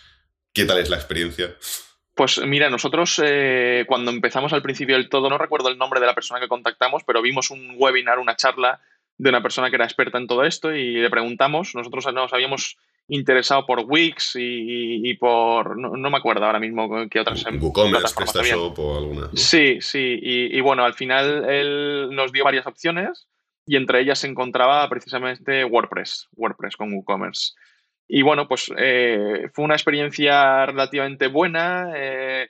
¿Qué 0.55 0.66
tal 0.66 0.79
es 0.79 0.88
la 0.88 0.99
experiencia? 0.99 1.57
Pues 2.14 2.40
mira, 2.47 2.71
nosotros 2.71 3.21
cuando 3.87 4.12
empezamos 4.12 4.53
al 4.53 4.62
principio 4.62 4.95
del 4.95 5.09
todo, 5.09 5.29
no 5.29 5.37
recuerdo 5.37 5.69
el 5.69 5.77
nombre 5.77 5.99
de 5.99 6.07
la 6.07 6.14
persona 6.14 6.38
que 6.38 6.49
contactamos, 6.49 7.03
pero 7.05 7.21
vimos 7.21 7.51
un 7.51 7.75
webinar, 7.77 8.21
una 8.21 8.37
charla 8.37 8.81
de 9.18 9.31
una 9.31 9.42
persona 9.42 9.70
que 9.70 9.76
era 9.76 9.85
experta 9.85 10.18
en 10.18 10.26
todo 10.26 10.44
esto 10.44 10.74
y 10.74 10.96
le 10.96 11.11
preguntamos, 11.11 11.74
nosotros 11.74 12.12
nos 12.12 12.33
habíamos 12.33 12.76
interesado 13.09 13.66
por 13.66 13.85
Wix 13.87 14.33
y, 14.37 15.14
por. 15.14 15.79
No, 15.79 16.11
me 16.11 16.16
acuerdo 16.16 16.44
ahora 16.44 16.59
mismo 16.59 17.09
qué 17.09 17.20
otras. 17.20 17.44
WooCommerce, 17.44 18.14
PrestaShop 18.14 18.79
o 18.79 18.98
alguna. 18.98 19.31
Sí, 19.35 19.79
sí. 19.81 20.18
Y, 20.20 20.61
bueno, 20.61 20.85
al 20.85 20.94
final 20.94 21.48
él 21.48 22.09
nos 22.12 22.33
dio 22.33 22.44
varias 22.44 22.66
opciones 22.66 23.29
y 23.66 23.76
entre 23.76 24.00
ellas 24.00 24.18
se 24.18 24.29
encontraba 24.29 24.88
precisamente 24.88 25.64
WordPress, 25.64 26.29
WordPress 26.37 26.76
con 26.76 26.92
WooCommerce. 26.92 27.52
Y 28.09 28.22
bueno, 28.22 28.46
pues 28.46 28.70
eh, 28.76 29.48
fue 29.52 29.64
una 29.64 29.74
experiencia 29.74 30.66
relativamente 30.66 31.26
buena. 31.26 31.92
Eh, 31.96 32.48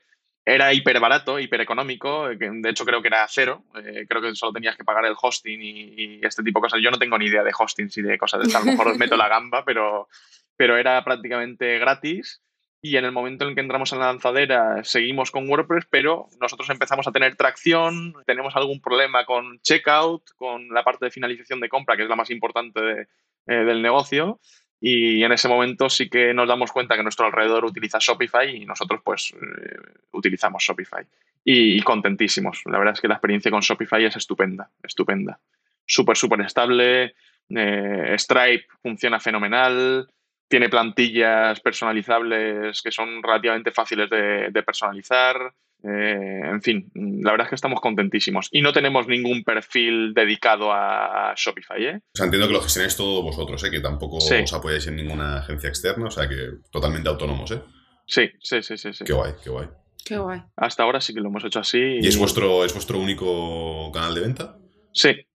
era 0.48 0.72
hiper 0.72 1.00
barato, 1.00 1.40
hiper 1.40 1.61
económico, 1.61 2.28
de 2.28 2.70
hecho 2.70 2.85
creo 2.85 3.02
que 3.02 3.09
era 3.09 3.26
cero, 3.28 3.64
eh, 3.85 4.06
creo 4.09 4.22
que 4.22 4.35
solo 4.37 4.52
tenías 4.52 4.76
que 4.76 4.85
pagar 4.85 5.04
el 5.04 5.16
hosting 5.20 5.61
y, 5.61 6.20
este 6.24 6.44
tipo 6.44 6.61
de 6.61 6.62
cosas. 6.62 6.80
Yo 6.80 6.92
no 6.92 6.98
tengo 6.98 7.18
ni 7.18 7.26
idea 7.26 7.42
de 7.42 7.52
hosting 7.56 7.90
y 7.96 8.02
de 8.02 8.16
cosas 8.16 8.40
de 8.40 8.46
estas, 8.46 8.62
a 8.62 8.64
lo 8.64 8.70
mejor 8.70 8.88
os 8.88 8.96
meto 8.96 9.16
la 9.16 9.28
gamba, 9.28 9.64
pero, 9.64 10.09
pero 10.56 10.76
era 10.76 11.02
prácticamente 11.02 11.80
gratis. 11.80 12.42
Y 12.80 12.96
en 12.96 13.04
el 13.04 13.11
momento 13.11 13.48
en 13.48 13.56
que 13.56 13.61
entramos 13.61 13.92
en 13.92 13.98
la 13.98 14.06
lanzadera 14.06 14.85
seguimos 14.85 15.32
con 15.32 15.48
WordPress, 15.48 15.88
pero 15.90 16.28
nosotros 16.40 16.70
empezamos 16.70 17.09
a 17.09 17.12
tener 17.12 17.35
tracción, 17.35 18.14
tenemos 18.24 18.54
algún 18.54 18.80
problema 18.80 19.24
con 19.24 19.59
checkout, 19.62 20.22
con 20.37 20.68
la 20.68 20.85
parte 20.85 21.06
de 21.06 21.11
finalización 21.11 21.59
de 21.59 21.68
compra, 21.68 21.96
que 21.96 22.04
es 22.04 22.09
la 22.09 22.14
más 22.14 22.30
importante 22.30 23.09
eh, 23.48 23.54
del 23.54 23.82
negocio 23.82 24.38
y 24.81 25.23
en 25.25 25.33
ese 25.33 25.49
momento 25.49 25.89
sí 25.89 26.09
que 26.09 26.35
nos 26.35 26.49
damos 26.49 26.71
cuenta 26.71 26.97
que 26.97 27.03
nuestro 27.03 27.27
alrededor 27.27 27.65
utiliza 27.65 27.99
Shopify 28.01 28.57
y 28.57 28.67
nosotros 28.67 29.01
pues 29.03 29.33
eh, 29.33 29.77
utilizamos 30.12 30.62
Shopify. 30.62 31.05
Y, 31.45 31.81
contentísimos. 31.83 32.62
La 32.67 32.79
verdad 32.79 32.95
es 32.95 33.01
que 33.01 33.09
la 33.09 33.15
experiencia 33.15 33.51
con 33.51 33.61
Shopify 33.61 34.05
es 34.05 34.17
estupenda, 34.17 34.69
estupenda. 34.83 35.39
Súper, 35.87 36.17
súper 36.17 36.41
estable. 36.41 37.15
Eh, 37.49 38.15
Stripe 38.19 38.67
funciona 38.83 39.21
fenomenal. 39.21 40.09
Tiene 40.49 40.69
plantillas 40.69 41.61
personalizables 41.61 42.83
que 42.83 42.91
son 42.91 43.23
relativamente 43.23 43.71
fáciles 43.71 44.11
de 44.11 44.62
personalizar. 44.65 45.53
Eh, 45.88 46.40
en 46.44 46.62
fin, 46.62 46.90
la 46.94 47.31
verdad 47.33 47.46
es 47.46 47.51
que 47.51 47.55
estamos 47.55 47.81
contentísimos. 47.81 48.49
Y 48.51 48.62
no 48.62 48.72
tenemos 48.72 49.07
ningún 49.07 49.44
perfil 49.44 50.14
dedicado 50.14 50.72
a 50.72 51.33
Shopify. 51.37 51.85
¿eh? 51.85 51.96
O 51.96 52.16
sea, 52.16 52.25
entiendo 52.25 52.49
que 52.49 52.55
lo 52.55 52.61
gestionáis 52.61 52.96
todo 52.96 53.22
vosotros, 53.22 53.62
¿eh? 53.64 53.70
que 53.70 53.81
tampoco 53.81 54.16
os 54.16 54.53
apoyáis 54.53 54.87
en 54.87 54.96
ninguna 54.96 55.38
agencia 55.38 55.68
externa, 55.68 56.07
o 56.07 56.11
sea, 56.11 56.29
que 56.29 56.55
totalmente 56.70 57.09
autónomos. 57.09 57.51
¿eh? 57.53 57.61
Sí, 58.07 58.31
sí, 58.40 58.62
sí, 58.62 58.77
sí, 58.77 58.90
Qué 59.05 59.12
guay, 59.12 59.33
qué 59.42 59.51
guay. 59.51 59.68
Qué 60.05 60.16
guay. 60.16 60.42
Hasta 60.57 60.83
ahora 60.83 61.01
sí 61.01 61.12
que 61.14 61.20
lo 61.20 61.29
hemos 61.29 61.44
hecho 61.44 61.61
así. 61.61 61.79
¿Y, 61.79 62.07
es, 62.07 62.16
vuestro, 62.16 62.64
es 62.64 62.72
vuestro 62.72 62.99
único 62.99 63.90
canal 63.92 64.14
de 64.14 64.20
venta? 64.20 64.57
Sí, 64.92 65.27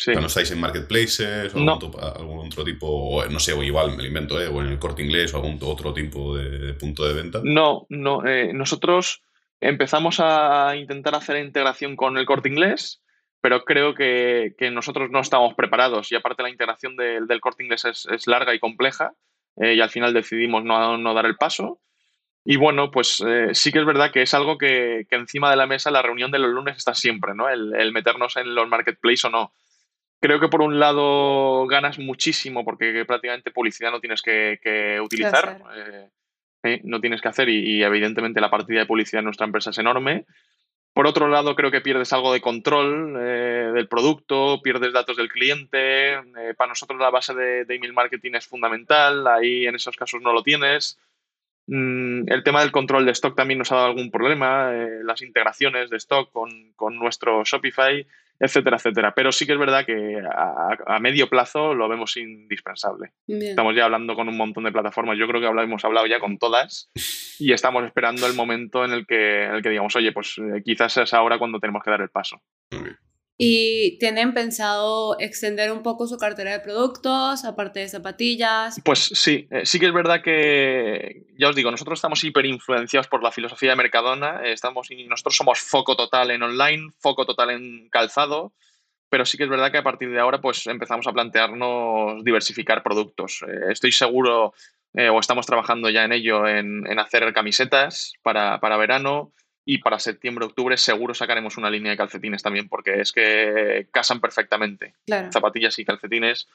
Sí. 0.00 0.12
¿No 0.14 0.28
estáis 0.28 0.50
en 0.50 0.60
marketplaces 0.60 1.54
o 1.54 1.58
algún, 1.58 2.46
otro 2.46 2.64
tipo, 2.64 2.86
o, 2.86 3.26
no 3.26 3.38
sé, 3.38 3.52
o 3.52 3.62
igual 3.62 3.90
me 3.90 4.02
lo 4.02 4.08
invento, 4.08 4.40
¿eh? 4.40 4.48
o 4.48 4.62
en 4.62 4.68
el 4.68 4.78
corte 4.78 5.02
inglés 5.02 5.34
o 5.34 5.36
algún 5.36 5.58
otro 5.60 5.92
tipo 5.92 6.38
de, 6.38 6.72
punto 6.72 7.06
de 7.06 7.12
venta? 7.12 7.42
No, 7.44 7.84
no. 7.90 8.26
Eh, 8.26 8.54
nosotros 8.54 9.22
Empezamos 9.60 10.20
a 10.20 10.74
intentar 10.76 11.14
hacer 11.14 11.36
integración 11.36 11.94
con 11.94 12.16
el 12.16 12.24
corte 12.24 12.48
inglés, 12.48 13.02
pero 13.42 13.64
creo 13.64 13.94
que, 13.94 14.54
nosotros 14.72 15.10
no 15.10 15.20
estamos 15.20 15.54
preparados 15.54 16.10
y 16.12 16.14
aparte 16.14 16.42
la 16.42 16.50
integración 16.50 16.96
del 16.96 17.40
corte 17.40 17.62
inglés 17.62 17.84
es, 17.84 18.26
larga 18.26 18.54
y 18.54 18.58
compleja 18.58 19.12
eh, 19.56 19.74
y 19.74 19.80
al 19.80 19.90
final 19.90 20.14
decidimos 20.14 20.64
no, 20.64 21.14
dar 21.14 21.26
el 21.26 21.36
paso. 21.36 21.80
Y 22.42 22.56
bueno, 22.56 22.90
pues 22.90 23.22
eh, 23.26 23.50
sí 23.52 23.70
que 23.70 23.80
es 23.80 23.84
verdad 23.84 24.10
que 24.10 24.22
es 24.22 24.32
algo 24.32 24.56
que, 24.56 25.06
encima 25.10 25.50
de 25.50 25.56
la 25.56 25.66
mesa 25.66 25.90
la 25.90 26.02
reunión 26.02 26.30
de 26.30 26.38
los 26.38 26.50
lunes 26.50 26.78
está 26.78 26.94
siempre, 26.94 27.34
¿no? 27.34 27.50
El, 27.50 27.92
meternos 27.92 28.36
en 28.36 28.54
los 28.54 28.66
marketplaces 28.66 29.26
o 29.26 29.30
no. 29.30 29.52
Creo 30.20 30.40
que 30.40 30.48
por 30.48 30.62
un 30.62 30.78
lado 30.78 31.66
ganas 31.66 31.98
muchísimo 31.98 32.64
porque 32.64 33.04
prácticamente 33.06 33.50
publicidad 33.50 33.90
no 33.90 34.00
tienes 34.00 34.22
que, 34.22 34.98
utilizar. 35.02 35.60
¿eh? 35.74 36.08
No 36.84 37.00
tienes 37.00 37.20
que 37.20 37.28
hacer 37.28 37.48
y, 37.48 37.82
evidentemente 37.82 38.40
la 38.40 38.50
partida 38.50 38.80
de 38.80 38.86
publicidad 38.86 39.20
en 39.20 39.26
nuestra 39.26 39.46
empresa 39.46 39.70
es 39.70 39.78
enorme. 39.78 40.26
Por 40.92 41.06
otro 41.06 41.28
lado, 41.28 41.54
creo 41.54 41.70
que 41.70 41.80
pierdes 41.80 42.12
algo 42.12 42.32
de 42.32 42.40
control 42.40 43.16
eh, 43.20 43.70
del 43.72 43.86
producto, 43.86 44.60
pierdes 44.60 44.92
datos 44.92 45.16
del 45.16 45.28
cliente. 45.28 46.14
Eh, 46.14 46.54
para 46.56 46.70
nosotros 46.70 46.98
la 46.98 47.10
base 47.10 47.32
de, 47.32 47.64
email 47.68 47.92
marketing 47.92 48.32
es 48.34 48.46
fundamental, 48.46 49.26
ahí 49.28 49.66
en 49.66 49.76
esos 49.76 49.96
casos 49.96 50.20
no 50.20 50.32
lo 50.32 50.42
tienes. 50.42 50.98
Mm, 51.68 52.24
el 52.26 52.42
tema 52.42 52.60
del 52.60 52.72
control 52.72 53.06
de 53.06 53.12
stock 53.12 53.36
también 53.36 53.58
nos 53.58 53.70
ha 53.70 53.76
dado 53.76 53.86
algún 53.88 54.10
problema, 54.10 54.72
las 55.04 55.22
integraciones 55.22 55.90
de 55.90 55.96
stock 55.98 56.32
con, 56.32 56.72
con 56.74 56.96
nuestro 56.96 57.44
Shopify 57.44 58.04
etcétera, 58.40 58.78
etcétera. 58.78 59.12
Pero 59.14 59.30
sí 59.30 59.46
que 59.46 59.52
es 59.52 59.58
verdad 59.58 59.84
que 59.84 60.20
a, 60.24 60.98
medio 60.98 61.28
plazo 61.28 61.74
lo 61.74 61.88
vemos 61.88 62.16
indispensable. 62.16 63.12
Estamos 63.28 63.76
ya 63.76 63.84
hablando 63.84 64.14
con 64.14 64.28
un 64.28 64.36
montón 64.36 64.64
de 64.64 64.72
plataformas. 64.72 65.18
Yo 65.18 65.28
creo 65.28 65.40
que 65.40 65.62
hemos 65.62 65.84
hablado 65.84 66.06
ya 66.06 66.18
con 66.18 66.38
todas 66.38 66.90
y 67.38 67.52
estamos 67.52 67.84
esperando 67.84 68.26
el 68.26 68.34
momento 68.34 68.84
en 68.84 68.92
el 68.92 69.06
que, 69.06 69.44
el 69.44 69.62
que 69.62 69.68
digamos, 69.68 69.94
oye, 69.94 70.12
pues 70.12 70.38
eh, 70.38 70.62
quizás 70.64 70.96
es 70.96 71.12
ahora 71.12 71.38
cuando 71.38 71.60
tenemos 71.60 71.82
que 71.84 71.90
dar 71.90 72.00
el 72.00 72.08
paso. 72.08 72.40
¿Y 73.42 73.96
tienen 73.96 74.34
pensado 74.34 75.18
extender 75.18 75.72
un 75.72 75.82
poco 75.82 76.06
su 76.06 76.18
cartera 76.18 76.52
de 76.52 76.60
productos, 76.60 77.46
aparte 77.46 77.80
de 77.80 77.88
zapatillas? 77.88 78.78
Pues 78.84 78.98
sí, 79.14 79.48
eh, 79.50 79.64
sí 79.64 79.80
que 79.80 79.86
es 79.86 79.94
verdad 79.94 80.20
que, 80.22 81.24
ya 81.38 81.48
os 81.48 81.56
digo, 81.56 81.70
nosotros 81.70 81.96
estamos 81.96 82.22
hiper 82.22 82.44
influenciados 82.44 83.08
por 83.08 83.22
la 83.22 83.32
filosofía 83.32 83.70
de 83.70 83.76
Mercadona, 83.76 84.42
eh, 84.44 84.52
estamos, 84.52 84.88
nosotros 85.08 85.34
somos 85.34 85.58
foco 85.58 85.96
total 85.96 86.32
en 86.32 86.42
online, 86.42 86.90
foco 86.98 87.24
total 87.24 87.52
en 87.52 87.88
calzado, 87.88 88.52
pero 89.08 89.24
sí 89.24 89.38
que 89.38 89.44
es 89.44 89.50
verdad 89.50 89.72
que 89.72 89.78
a 89.78 89.82
partir 89.82 90.10
de 90.10 90.20
ahora 90.20 90.42
pues 90.42 90.66
empezamos 90.66 91.06
a 91.06 91.12
plantearnos 91.14 92.22
diversificar 92.22 92.82
productos. 92.82 93.42
Eh, 93.48 93.72
estoy 93.72 93.92
seguro, 93.92 94.52
o 94.92 95.18
estamos 95.18 95.46
trabajando 95.46 95.88
ya 95.88 96.04
en 96.04 96.12
ello, 96.12 96.46
en, 96.46 96.86
en 96.86 96.98
hacer 96.98 97.32
camisetas 97.32 98.12
para, 98.22 98.60
para 98.60 98.76
verano, 98.76 99.32
y 99.64 99.78
para 99.78 99.98
septiembre, 99.98 100.46
octubre 100.46 100.76
seguro 100.76 101.14
sacaremos 101.14 101.56
una 101.56 101.70
línea 101.70 101.92
de 101.92 101.98
calcetines 101.98 102.42
también 102.42 102.68
porque 102.68 103.00
es 103.00 103.12
que 103.12 103.86
casan 103.92 104.20
perfectamente. 104.20 104.94
Zapatillas 105.32 105.78
y 105.78 105.84
calcetines. 105.84 106.48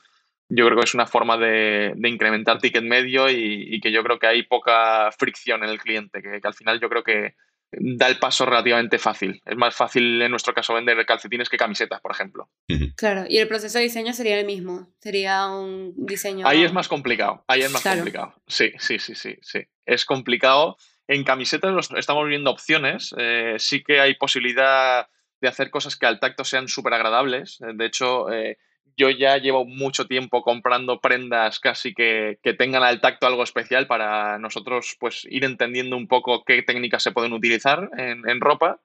Yo 0.50 0.66
creo 0.66 0.78
que 0.78 0.84
es 0.84 0.94
una 0.94 1.08
forma 1.08 1.38
de, 1.38 1.94
incrementar 2.04 2.60
ticket 2.60 2.84
medio 2.84 3.30
y, 3.30 3.80
que 3.82 3.92
yo 3.92 4.04
creo 4.04 4.20
que 4.20 4.28
hay 4.28 4.44
poca 4.44 5.12
fricción 5.12 5.64
en 5.64 5.70
el 5.70 5.80
cliente, 5.80 6.22
que, 6.22 6.40
al 6.44 6.54
final 6.54 6.80
yo 6.80 6.90
creo 6.90 7.04
que 7.04 7.36
da 7.72 8.08
el 8.08 8.20
paso 8.20 8.46
relativamente 8.46 9.00
fácil. 9.00 9.42
Es 9.44 9.58
más 9.58 9.76
fácil 9.76 10.22
en 10.22 10.32
nuestro 10.32 10.54
caso 10.54 10.74
vender 10.74 11.04
calcetines 11.06 11.50
que 11.50 11.58
camisetas, 11.58 12.00
por 12.00 12.12
ejemplo. 12.12 12.50
Claro, 12.96 13.26
y 13.28 13.38
el 13.40 13.48
proceso 13.48 13.80
de 13.80 13.86
diseño 13.86 14.14
sería 14.14 14.40
el 14.40 14.46
mismo. 14.46 14.94
Sería 15.00 15.48
un 15.48 15.94
diseño. 15.98 16.48
Ahí 16.48 16.64
es 16.64 16.74
más 16.74 16.88
complicado. 16.88 17.44
Ahí 17.48 17.62
es 17.62 17.72
más 17.72 17.84
complicado. 17.84 18.34
Sí, 18.48 18.72
sí, 18.78 19.00
sí, 19.00 19.16
sí, 19.16 19.38
sí. 19.42 19.62
Es 19.86 20.06
complicado 20.06 20.78
en 21.08 21.24
camisetas 21.24 21.90
estamos 21.96 22.28
viendo 22.28 22.52
opciones. 22.52 23.14
Eh, 23.18 23.56
sí 23.60 23.84
que 23.84 24.00
hay 24.00 24.16
posibilidad 24.16 25.08
de 25.42 25.48
hacer 25.48 25.70
cosas 25.70 25.96
que 25.96 26.06
al 26.06 26.20
tacto 26.20 26.44
sean 26.44 26.68
súper 26.68 26.94
agradables. 26.94 27.60
Eh, 27.62 27.74
de 27.74 27.86
hecho, 27.86 28.32
eh, 28.32 28.58
yo 28.98 29.10
ya 29.10 29.38
llevo 29.38 29.66
mucho 29.66 30.08
tiempo 30.08 30.42
comprando 30.42 31.00
prendas 31.02 31.60
casi 31.60 31.94
que, 31.94 32.40
tengan 32.58 32.84
al 32.84 33.02
tacto 33.02 33.28
algo 33.28 33.44
especial 33.44 33.88
para 33.88 34.40
nosotros 34.40 34.96
pues 35.00 35.28
ir 35.30 35.44
entendiendo 35.44 35.98
un 35.98 36.08
poco 36.08 36.44
qué 36.46 36.62
técnicas 36.64 37.04
se 37.04 37.12
pueden 37.12 37.34
utilizar 37.34 37.90
en, 37.98 38.28
en 38.28 38.42
ropa. 38.42 38.82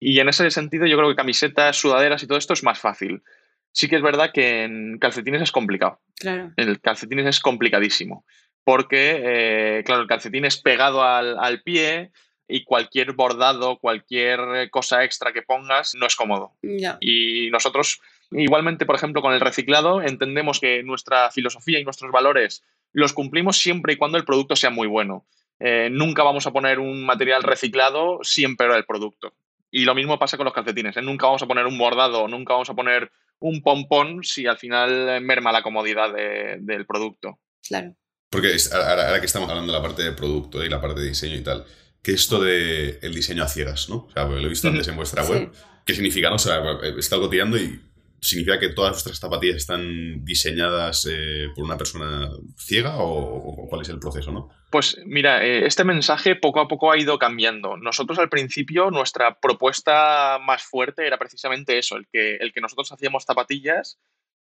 Y 0.00 0.18
en 0.18 0.28
ese 0.28 0.50
sentido 0.50 0.86
yo 0.86 0.96
creo 0.96 1.10
que 1.10 1.16
camisetas, 1.16 1.76
sudaderas 1.76 2.22
y 2.22 2.26
todo 2.26 2.38
esto 2.38 2.54
es 2.54 2.64
más 2.64 2.80
fácil. 2.80 3.22
Sí 3.70 3.88
que 3.88 3.96
es 3.96 4.02
verdad 4.02 4.32
que 4.34 4.64
en 4.64 4.98
calcetines 4.98 5.42
es 5.42 5.52
complicado. 5.52 6.00
Claro. 6.18 6.52
En 6.56 6.74
calcetines 6.76 7.26
es 7.26 7.40
complicadísimo 7.40 8.24
porque, 8.64 9.20
eh, 9.24 9.84
claro, 9.84 10.02
el 10.02 10.08
calcetín 10.08 10.44
es 10.44 10.60
pegado 10.60 11.02
al, 11.02 11.62
pie 11.62 12.12
y 12.48 12.64
cualquier 12.64 13.12
bordado, 13.12 13.78
cualquier 13.78 14.70
cosa 14.70 15.04
extra 15.04 15.32
que 15.32 15.42
pongas 15.42 15.94
no 15.94 16.06
es 16.06 16.16
cómodo. 16.16 16.52
Y 17.00 17.50
nosotros, 17.50 18.00
igualmente, 18.30 18.86
por 18.86 18.96
ejemplo, 18.96 19.22
con 19.22 19.32
el 19.32 19.40
reciclado, 19.40 20.02
entendemos 20.02 20.60
que 20.60 20.82
nuestra 20.82 21.30
filosofía 21.30 21.78
y 21.78 21.84
nuestros 21.84 22.12
valores 22.12 22.62
los 22.92 23.12
cumplimos 23.12 23.58
siempre 23.58 23.94
y 23.94 23.96
cuando 23.96 24.18
el 24.18 24.24
producto 24.24 24.54
sea 24.54 24.70
muy 24.70 24.86
bueno. 24.86 25.24
Eh, 25.58 25.88
nunca 25.90 26.22
vamos 26.22 26.46
a 26.46 26.50
poner 26.50 26.78
un 26.78 27.04
material 27.04 27.42
reciclado 27.42 28.18
siempre 28.22 28.66
el 28.74 28.84
producto. 28.84 29.32
Y 29.70 29.84
lo 29.84 29.94
mismo 29.94 30.18
pasa 30.18 30.36
con 30.36 30.44
los 30.44 30.52
calcetines. 30.52 30.96
¿eh? 30.96 31.02
Nunca 31.02 31.26
vamos 31.26 31.42
a 31.42 31.46
poner 31.46 31.66
un 31.66 31.78
bordado, 31.78 32.28
nunca 32.28 32.52
vamos 32.52 32.68
a 32.68 32.74
poner 32.74 33.10
un 33.38 33.62
pompón 33.62 34.22
si 34.22 34.46
al 34.46 34.58
final 34.58 35.20
merma 35.22 35.52
la 35.52 35.62
comodidad 35.62 36.12
del 36.12 36.86
producto. 36.86 37.38
Claro. 37.66 37.94
Porque 38.32 38.56
ahora, 38.72 39.20
que 39.20 39.26
estamos 39.26 39.50
hablando 39.50 39.70
de 39.70 39.78
la 39.78 39.82
parte 39.82 40.02
de 40.02 40.12
producto 40.12 40.64
y 40.64 40.70
la 40.70 40.80
parte 40.80 41.02
de 41.02 41.08
diseño 41.08 41.36
y 41.36 41.42
tal, 41.42 41.66
que 42.02 42.12
esto 42.12 42.40
de 42.40 42.98
el 43.02 43.14
diseño 43.14 43.44
a 43.44 43.48
ciegas, 43.48 43.90
¿no? 43.90 44.06
O 44.06 44.10
sea, 44.10 44.24
lo 44.24 44.38
he 44.38 44.48
visto 44.48 44.68
antes 44.68 44.88
en 44.88 44.96
vuestra 44.96 45.22
web. 45.22 45.52
¿Qué 45.84 45.92
significa, 45.92 46.30
no? 46.30 46.36
O 46.36 46.38
sea, 46.38 46.62
he 46.82 46.98
estado 46.98 47.28
tirando 47.28 47.58
y 47.58 47.78
significa 48.22 48.58
que 48.58 48.70
todas 48.70 48.92
vuestras 48.92 49.18
zapatillas 49.18 49.56
están 49.56 50.24
diseñadas 50.24 51.06
eh, 51.10 51.48
por 51.54 51.64
una 51.64 51.76
persona 51.76 52.30
ciega 52.56 52.94
o, 52.96 53.68
cuál 53.68 53.82
es 53.82 53.90
el 53.90 53.98
proceso, 53.98 54.32
¿no? 54.32 54.48
Pues 54.70 54.96
mira, 55.04 55.44
eh, 55.44 55.66
este 55.66 55.84
mensaje 55.84 56.34
poco 56.34 56.60
a 56.60 56.68
poco 56.68 56.90
ha 56.90 56.98
ido 56.98 57.18
cambiando. 57.18 57.76
Nosotros 57.76 58.18
al 58.18 58.30
principio 58.30 58.90
nuestra 58.90 59.38
propuesta 59.40 60.38
más 60.38 60.62
fuerte 60.62 61.06
era 61.06 61.18
precisamente 61.18 61.78
eso, 61.78 61.96
el 61.96 62.06
que, 62.10 62.36
el 62.36 62.54
que 62.54 62.62
nosotros 62.62 62.90
hacíamos 62.92 63.24
zapatillas 63.24 63.98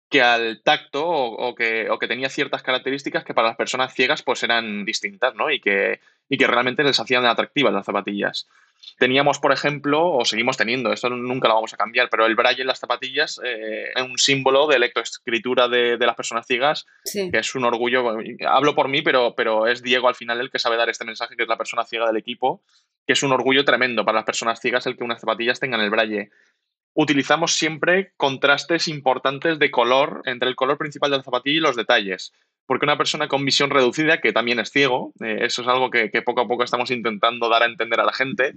que 0.10 0.22
al 0.22 0.62
tacto 0.64 1.08
o, 1.08 1.54
que, 1.54 1.88
que, 2.00 2.08
tenía 2.08 2.30
ciertas 2.30 2.64
características 2.64 3.24
que 3.24 3.36
para 3.36 3.50
las 3.50 3.58
personas 3.58 3.94
ciegas 3.94 4.24
pues 4.24 4.42
eran 4.44 4.84
distintas, 4.84 5.36
¿no? 5.36 5.52
Y 5.52 5.62
que, 5.62 6.00
y 6.28 6.38
que 6.38 6.48
realmente 6.48 6.84
les 6.84 7.00
hacían 7.00 7.26
atractivas 7.26 7.74
las 7.74 7.86
zapatillas. 7.86 8.48
Teníamos, 8.98 9.40
por 9.40 9.52
ejemplo, 9.52 10.10
o 10.10 10.26
seguimos 10.26 10.58
teniendo, 10.58 10.92
esto 10.92 11.10
nunca 11.10 11.48
lo 11.48 11.56
vamos 11.56 11.74
a 11.74 11.78
cambiar, 11.78 12.10
pero 12.10 12.26
el 12.26 12.36
braille 12.36 12.62
en 12.62 12.68
las 12.68 12.80
zapatillas 12.80 13.40
eh, 13.44 13.92
es 13.94 14.02
un 14.02 14.18
símbolo 14.18 14.68
de 14.68 14.80
lectoescritura 14.80 15.68
de, 15.68 15.98
de 15.98 16.06
las 16.06 16.16
personas 16.16 16.48
ciegas, 16.48 16.86
que 17.04 17.38
es 17.38 17.56
un 17.56 17.66
orgullo. 17.66 18.18
Hablo 18.48 18.76
por 18.76 18.88
mí, 18.88 19.02
pero, 19.02 19.36
pero 19.36 19.68
es 19.68 19.84
Diego 19.84 20.08
al 20.08 20.16
final 20.16 20.40
el 20.40 20.50
que 20.50 20.60
sabe 20.60 20.78
dar 20.78 20.90
este 20.90 21.06
mensaje, 21.06 21.36
que 21.36 21.44
es 21.44 21.50
la 21.50 21.58
persona 21.58 21.84
ciega 21.84 22.08
del 22.08 22.18
equipo, 22.18 22.62
que 23.06 23.14
es 23.14 23.24
un 23.24 23.32
orgullo 23.32 23.66
tremendo 23.66 24.06
para 24.06 24.20
las 24.20 24.26
personas 24.26 24.60
ciegas 24.60 24.86
el 24.88 24.98
que 24.98 25.04
unas 25.04 25.20
zapatillas 25.20 25.60
tengan 25.60 25.82
el 25.82 25.90
braille 25.90 26.32
utilizamos 26.94 27.54
siempre 27.54 28.14
contrastes 28.18 28.88
importantes 28.88 29.60
de 29.60 29.72
color 29.72 30.22
entre 30.26 30.50
el 30.50 30.56
color 30.56 30.78
principal 30.78 31.12
de 31.12 31.18
la 31.18 31.24
zapatilla 31.24 31.58
y 31.58 31.62
los 31.62 31.76
detalles. 31.76 32.34
Porque 32.66 32.86
una 32.86 32.98
persona 32.98 33.28
con 33.28 33.46
visión 33.46 33.70
reducida, 33.70 34.22
que 34.22 34.34
también 34.34 34.60
es 34.60 34.72
ciego, 34.72 35.14
eh, 35.22 35.40
eso 35.42 35.62
es 35.62 35.68
algo 35.68 35.90
que, 35.90 36.10
poco 36.22 36.42
a 36.42 36.48
poco 36.48 36.64
estamos 36.64 36.92
intentando 36.92 37.50
dar 37.50 37.64
a 37.64 37.66
entender 37.66 38.00
a 38.00 38.06
la 38.06 38.14
gente. 38.14 38.56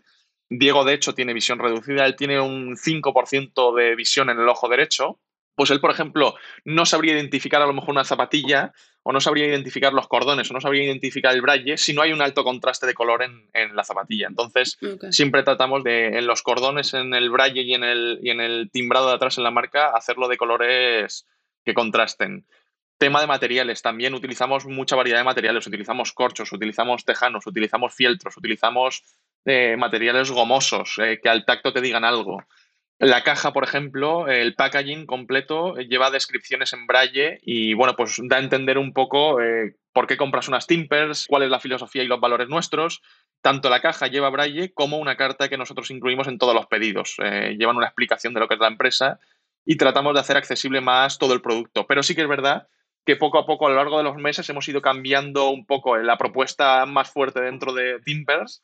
Diego, 0.51 0.85
de 0.85 0.95
hecho, 0.95 1.15
tiene 1.15 1.33
visión 1.33 1.59
reducida, 1.59 2.05
él 2.05 2.17
tiene 2.17 2.41
un 2.41 2.77
5% 2.77 3.75
de 3.75 3.97
visión 3.97 4.29
en 4.29 4.39
el 4.39 4.49
ojo 4.49 4.69
derecho, 4.69 5.19
pues 5.55 5.71
él, 5.71 5.81
por 5.81 5.91
ejemplo, 5.91 6.35
no 6.65 6.87
sabría 6.87 7.15
identificar 7.15 7.61
a 7.63 7.67
lo 7.67 7.73
mejor 7.73 7.91
una 7.91 8.05
zapatilla 8.05 8.73
o 9.03 9.13
no 9.13 9.21
sabría 9.21 9.47
identificar 9.47 9.93
los 9.93 10.09
cordones 10.09 10.51
o 10.51 10.55
no 10.55 10.61
sabría 10.61 10.85
identificar 10.85 11.35
el 11.35 11.43
braille 11.43 11.77
si 11.77 11.93
no 11.93 12.03
hay 12.03 12.13
un 12.13 12.23
alto 12.23 12.45
contraste 12.45 12.87
de 12.87 12.95
color 12.95 13.23
en, 13.23 13.77
la 13.77 13.85
zapatilla. 13.85 14.29
Entonces, 14.29 14.79
siempre 15.11 15.43
tratamos 15.43 15.85
de 15.85 16.19
en 16.19 16.27
los 16.27 16.43
cordones, 16.43 16.95
en 16.95 17.13
el 17.15 17.31
braille 17.31 17.63
y 17.63 17.75
en 17.75 17.85
el, 17.85 18.21
y 18.23 18.31
en 18.31 18.41
el 18.41 18.71
timbrado 18.71 19.09
de 19.09 19.15
atrás 19.15 19.39
en 19.39 19.45
la 19.45 19.51
marca, 19.51 19.91
hacerlo 19.95 20.29
de 20.29 20.37
colores 20.37 21.27
que 21.65 21.75
contrasten. 21.75 22.47
Tema 22.99 23.21
de 23.21 23.27
materiales, 23.27 23.83
también 23.83 24.15
utilizamos 24.15 24.65
mucha 24.65 24.95
variedad 24.95 25.19
de 25.19 25.25
materiales. 25.25 25.67
Utilizamos 25.67 26.13
corchos, 26.13 26.53
utilizamos 26.53 27.05
tejanos, 27.05 27.47
utilizamos 27.47 27.93
fieltros, 27.93 28.37
utilizamos 28.37 29.03
eh, 29.45 29.77
materiales 29.77 30.31
gomosos 30.31 30.99
eh, 30.99 31.19
que 31.21 31.29
al 31.29 31.45
tacto 31.45 31.73
te 31.73 31.81
digan 31.81 32.05
algo. 32.05 32.45
La 33.03 33.25
caja, 33.25 33.53
por 33.53 33.65
ejemplo, 33.65 34.29
el 34.29 34.55
packaging 34.55 35.07
completo 35.07 35.75
lleva 35.75 36.13
descripciones 36.13 36.73
en 36.73 36.87
braille 36.87 37.41
y, 37.43 37.75
bueno, 37.75 37.97
pues 37.97 38.21
da 38.23 38.37
a 38.37 38.39
entender 38.39 38.79
un 38.79 38.93
poco 38.93 39.41
eh, 39.41 39.75
por 39.93 40.07
qué 40.07 40.17
compras 40.17 40.47
unas 40.47 40.69
Timpers, 40.69 41.27
cuál 41.27 41.43
es 41.43 41.51
la 41.51 41.59
filosofía 41.59 42.05
y 42.05 42.07
los 42.07 42.21
valores 42.21 42.49
nuestros. 42.49 43.03
Tanto 43.41 43.71
la 43.71 43.81
caja 43.81 44.07
lleva 44.07 44.31
braille 44.31 44.73
como 44.73 44.99
una 44.99 45.17
carta 45.17 45.49
que 45.49 45.59
nosotros 45.59 45.91
incluimos 45.91 46.29
en 46.29 46.39
todos 46.39 46.55
los 46.55 46.67
pedidos. 46.67 47.17
Eh, 47.21 47.57
llevan 47.59 47.77
una 47.77 47.87
explicación 47.87 48.35
de 48.35 48.41
lo 48.41 48.47
que 48.47 48.55
es 48.55 48.61
la 48.61 48.69
empresa 48.69 49.19
y 49.65 49.77
tratamos 49.77 50.15
de 50.15 50.21
hacer 50.21 50.37
accesible 50.37 50.81
más 50.81 51.19
todo 51.19 51.35
el 51.35 51.43
producto. 51.43 51.89
Pero 51.89 52.05
sí 52.05 52.15
que 52.15 52.23
es 52.23 52.29
verdad 52.29 52.69
que 53.05 53.17
poco 53.17 53.39
a 53.39 53.47
poco 53.47 53.67
a 53.67 53.71
lo 53.71 53.75
largo 53.75 53.99
de 53.99 54.05
los 54.05 54.15
meses 54.15 54.49
hemos 54.49 54.69
ido 54.69 54.81
cambiando 54.81 55.51
un 55.51 55.67
poco 55.67 55.97
la 55.97 56.19
propuesta 56.19 56.87
más 56.87 57.11
fuerte 57.11 57.41
dentro 57.41 57.73
de 57.73 57.99
Timpers 58.05 58.63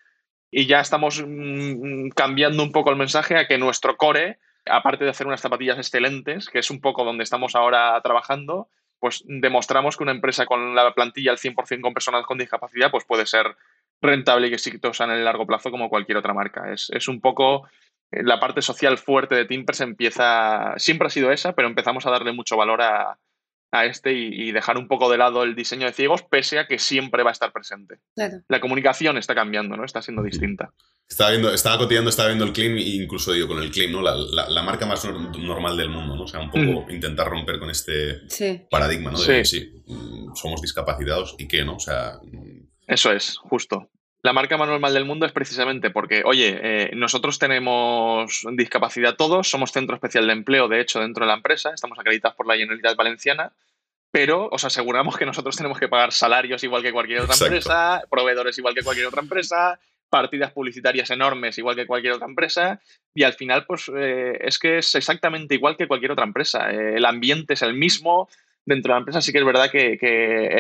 y 0.51 0.67
ya 0.67 0.81
estamos 0.81 1.23
mm, 1.27 2.11
cambiando 2.11 2.63
un 2.63 2.73
poco 2.73 2.91
el 2.91 2.97
mensaje 2.97 3.37
a 3.37 3.47
que 3.47 3.59
nuestro 3.59 3.97
core, 3.97 4.39
aparte 4.67 5.05
de 5.05 5.11
hacer 5.11 5.27
unas 5.27 5.41
zapatillas 5.41 5.79
excelentes, 5.79 6.49
que 6.49 6.59
es 6.59 6.71
un 6.71 6.81
poco 6.81 7.05
donde 7.05 7.25
estamos 7.25 7.55
ahora 7.55 8.01
trabajando, 8.03 8.69
pues 8.99 9.23
demostramos 9.27 9.97
que 9.97 10.03
una 10.03 10.13
empresa 10.13 10.47
con 10.47 10.75
la 10.75 10.93
plantilla 10.93 11.31
al 11.31 11.39
100% 11.39 11.81
con 11.81 11.95
personas 11.95 12.25
con 12.27 12.39
discapacidad 12.39 12.91
pues 12.91 13.05
puede 13.05 13.27
ser 13.27 13.57
rentable 14.01 14.49
y 14.49 14.55
exitosa 14.55 15.05
en 15.05 15.11
el 15.11 15.25
largo 15.25 15.47
plazo 15.47 15.71
como 15.71 15.89
cualquier 15.89 16.19
otra 16.19 16.35
marca. 16.35 16.73
Es, 16.73 16.91
es 16.91 17.09
un 17.09 17.21
poco 17.21 17.69
eh, 18.11 18.23
la 18.23 18.41
parte 18.41 18.63
social 18.63 18.99
fuerte 18.99 19.35
de 19.35 19.45
Timpers 19.45 19.81
empieza, 19.81 20.75
siempre 20.79 21.07
ha 21.07 21.11
sido 21.11 21.31
esa, 21.31 21.55
pero 21.55 21.69
empezamos 21.69 22.07
a 22.07 22.11
darle 22.11 22.33
mucho 22.33 22.57
valor 22.57 22.83
a, 22.83 23.19
a 23.71 23.85
este 23.85 24.13
y, 24.13 24.51
dejar 24.53 24.79
un 24.79 24.89
poco 24.89 25.11
de 25.11 25.19
lado 25.19 25.43
el 25.43 25.55
diseño 25.55 25.87
de 25.87 25.93
ciegos, 25.93 26.23
pese 26.23 26.59
a 26.59 26.67
que 26.67 26.79
siempre 26.79 27.23
va 27.23 27.31
a 27.31 27.33
estar 27.33 27.53
presente. 27.53 27.97
La 28.49 28.61
comunicación 28.61 29.19
está 29.19 29.35
cambiando, 29.35 29.77
¿no? 29.77 29.85
Está 29.85 30.01
siendo 30.01 30.23
distinta. 30.23 30.73
Estaba, 31.09 31.31
viendo, 31.31 31.53
estaba 31.53 31.79
cotillando, 31.79 32.11
estaba 32.11 32.29
viendo 32.29 32.45
el 32.45 32.53
Clean 32.53 32.77
e 32.77 32.81
incluso 32.81 33.33
digo 33.33 33.49
con 33.49 33.63
el 33.63 33.71
Clean, 33.71 33.93
¿no? 33.93 34.03
La, 34.03 34.63
marca 34.63 34.87
más 34.87 35.05
normal 35.05 35.77
del 35.77 35.91
mundo, 35.91 36.17
¿no? 36.17 36.23
O 36.23 36.29
sea, 36.29 36.41
un 36.41 36.51
poco 36.51 36.87
mm. 36.87 36.91
intentar 36.91 37.29
romper 37.29 37.59
con 37.59 37.71
este 37.71 38.23
paradigma, 38.71 39.11
¿no? 39.11 39.21
De 39.21 39.45
sí. 39.45 39.61
sí, 39.61 39.83
mm, 39.87 40.35
somos 40.35 40.61
discapacitados 40.61 41.35
y 41.39 41.49
qué, 41.49 41.65
¿no? 41.65 41.77
O 41.77 41.81
sea... 41.81 42.19
Mm. 42.23 42.69
Eso 42.87 43.13
es, 43.13 43.37
justo. 43.37 43.91
La 44.23 44.33
marca 44.33 44.57
más 44.57 44.69
normal 44.69 44.95
del 44.95 45.05
mundo 45.05 45.27
es 45.27 45.33
precisamente 45.33 45.91
porque, 45.91 46.23
oye, 46.25 46.59
eh, 46.61 46.91
nosotros 46.97 47.39
tenemos 47.39 48.45
discapacidad 48.53 49.15
todos, 49.15 49.49
somos 49.49 49.71
centro 49.71 49.95
especial 49.95 50.27
de 50.27 50.33
empleo, 50.33 50.67
de 50.67 50.81
hecho, 50.81 51.01
dentro 51.01 51.25
de 51.25 51.29
la 51.29 51.37
empresa, 51.37 51.71
estamos 51.73 51.99
acreditados 51.99 52.37
por 52.37 52.47
la 52.49 52.57
Generalitat 52.57 52.97
Valenciana, 52.97 53.53
pero 54.11 54.49
os 54.51 54.65
aseguramos 54.65 55.17
que 55.17 55.27
nosotros 55.27 55.57
tenemos 55.57 55.79
que 55.79 55.89
pagar 55.89 56.13
salarios 56.13 56.65
igual 56.65 56.83
que 56.83 56.93
cualquier 56.93 57.21
otra 57.21 57.37
empresa, 57.37 58.03
proveedores 58.11 58.59
igual 58.59 58.75
que 58.75 58.83
cualquier 58.83 59.07
otra 59.07 59.23
empresa, 59.23 59.79
partidas 60.09 60.53
publicitarias 60.53 61.11
enormes 61.11 61.59
igual 61.59 61.77
que 61.77 61.87
cualquier 61.87 62.15
otra 62.15 62.27
empresa, 62.27 62.81
y 63.15 63.23
al 63.23 63.35
final, 63.35 63.67
pues 63.67 63.89
eh, 63.97 64.37
es 64.41 64.59
que 64.59 64.79
es 64.79 64.95
exactamente 64.97 65.55
igual 65.55 65.77
que 65.77 65.87
cualquier 65.87 66.13
otra 66.13 66.25
empresa. 66.25 66.73
Eh, 66.73 66.97
el 66.97 67.05
ambiente 67.05 67.55
es 67.55 67.63
el 67.63 67.75
mismo, 67.75 68.29
dentro 68.69 68.93
de 68.93 68.97
la 68.97 68.99
empresa 68.99 69.23
sí 69.23 69.33
que 69.33 69.39
es 69.39 69.45
verdad 69.45 69.71
que, 69.71 69.99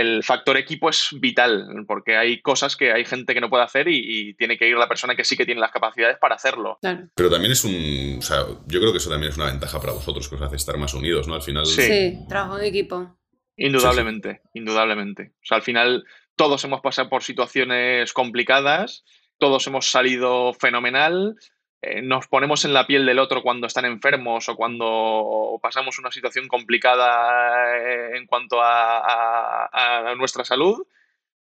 el 0.01 0.25
factor 0.25 0.57
equipo 0.57 0.89
es 0.89 1.11
vital, 1.21 1.85
porque 1.87 2.17
hay 2.17 2.41
cosas 2.41 2.75
que 2.75 2.93
hay 2.93 3.05
gente 3.05 3.35
que 3.35 3.41
no 3.41 3.51
puede 3.51 3.65
hacer 3.65 3.87
y, 3.89 4.35
tiene 4.35 4.57
que 4.57 4.69
ir 4.69 4.77
la 4.77 4.89
persona 4.89 5.15
que 5.15 5.25
sí 5.25 5.37
que 5.37 5.45
tiene 5.45 5.61
las 5.61 5.71
capacidades 5.71 6.19
para 6.19 6.35
hacerlo. 6.35 6.79
Pero 7.15 7.31
también 7.31 7.53
es 7.53 7.65
un, 7.65 8.17
o 8.19 8.23
sea, 8.23 8.47
yo 8.67 8.81
creo 8.81 8.93
que 8.93 8.99
eso 8.99 9.11
también 9.11 9.31
es 9.31 9.37
una 9.37 9.47
ventaja 9.47 9.81
para 9.81 9.93
vosotros, 9.93 10.29
que 10.29 10.37
os 10.37 10.43
hace 10.43 10.57
estar 10.57 10.79
más 10.79 10.95
unidos, 10.95 11.29
¿no? 11.29 11.35
Al 11.35 11.43
final... 11.43 11.67
Sí, 11.67 12.19
trabajo 12.29 12.59
en 12.59 12.65
equipo. 12.65 13.17
Indudablemente, 13.57 14.41
indudablemente. 14.55 15.33
O 15.43 15.47
sea, 15.47 15.57
al 15.57 15.63
final 15.63 16.05
todos 16.37 16.65
hemos 16.65 16.81
pasado 16.81 17.09
por 17.09 17.23
situaciones 17.23 18.13
complicadas, 18.13 19.05
todos 19.39 19.67
hemos 19.67 19.91
salido 19.91 20.55
fenomenal, 20.55 21.37
eh, 21.81 22.03
nos 22.03 22.27
ponemos 22.27 22.65
en 22.65 22.73
la 22.73 22.87
piel 22.87 23.07
del 23.07 23.21
otro 23.21 23.43
cuando 23.43 23.67
están 23.67 23.85
enfermos 23.85 24.49
o 24.49 24.57
cuando 24.57 25.59
pasamos 25.63 25.99
una 26.01 26.11
situación 26.11 26.49
complicada 26.49 27.79
eh, 27.79 28.17
en 28.17 28.27
cuanto 28.27 28.59
a, 28.61 30.15
nuestra 30.17 30.45
salud. 30.45 30.85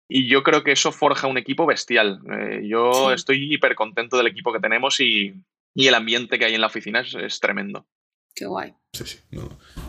Y 0.08 0.28
yo 0.28 0.44
creo 0.44 0.64
que 0.64 0.72
eso 0.72 0.92
forja 0.92 1.28
un 1.28 1.38
equipo 1.38 1.66
bestial. 1.66 2.22
Eh, 2.32 2.68
yo 2.68 3.12
estoy 3.12 3.54
hiper 3.54 3.76
contento 3.76 4.16
del 4.18 4.28
equipo 4.28 4.54
que 4.54 4.60
tenemos 4.60 5.00
y, 5.00 5.34
el 5.76 5.94
ambiente 5.94 6.40
que 6.40 6.46
hay 6.46 6.56
en 6.56 6.62
la 6.62 6.68
oficina 6.68 7.02
es, 7.02 7.40
tremendo. 7.40 7.88
Qué 8.34 8.46
guay. 8.46 8.74
Sí, 8.94 9.06
sí. 9.06 9.20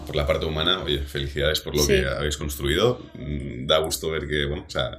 Por 0.07 0.17
la 0.17 0.27
parte 0.27 0.47
humana, 0.47 0.83
oye, 0.83 1.01
felicidades 1.01 1.61
por 1.61 1.77
lo 1.77 1.87
que 1.87 2.07
habéis 2.07 2.37
construido. 2.37 3.01
Mm, 3.15 3.67
da 3.67 3.79
gusto 3.79 4.11
ver 4.11 4.27
que, 4.27 4.47
bueno, 4.47 4.65
o 4.67 4.71
sea, 4.71 4.99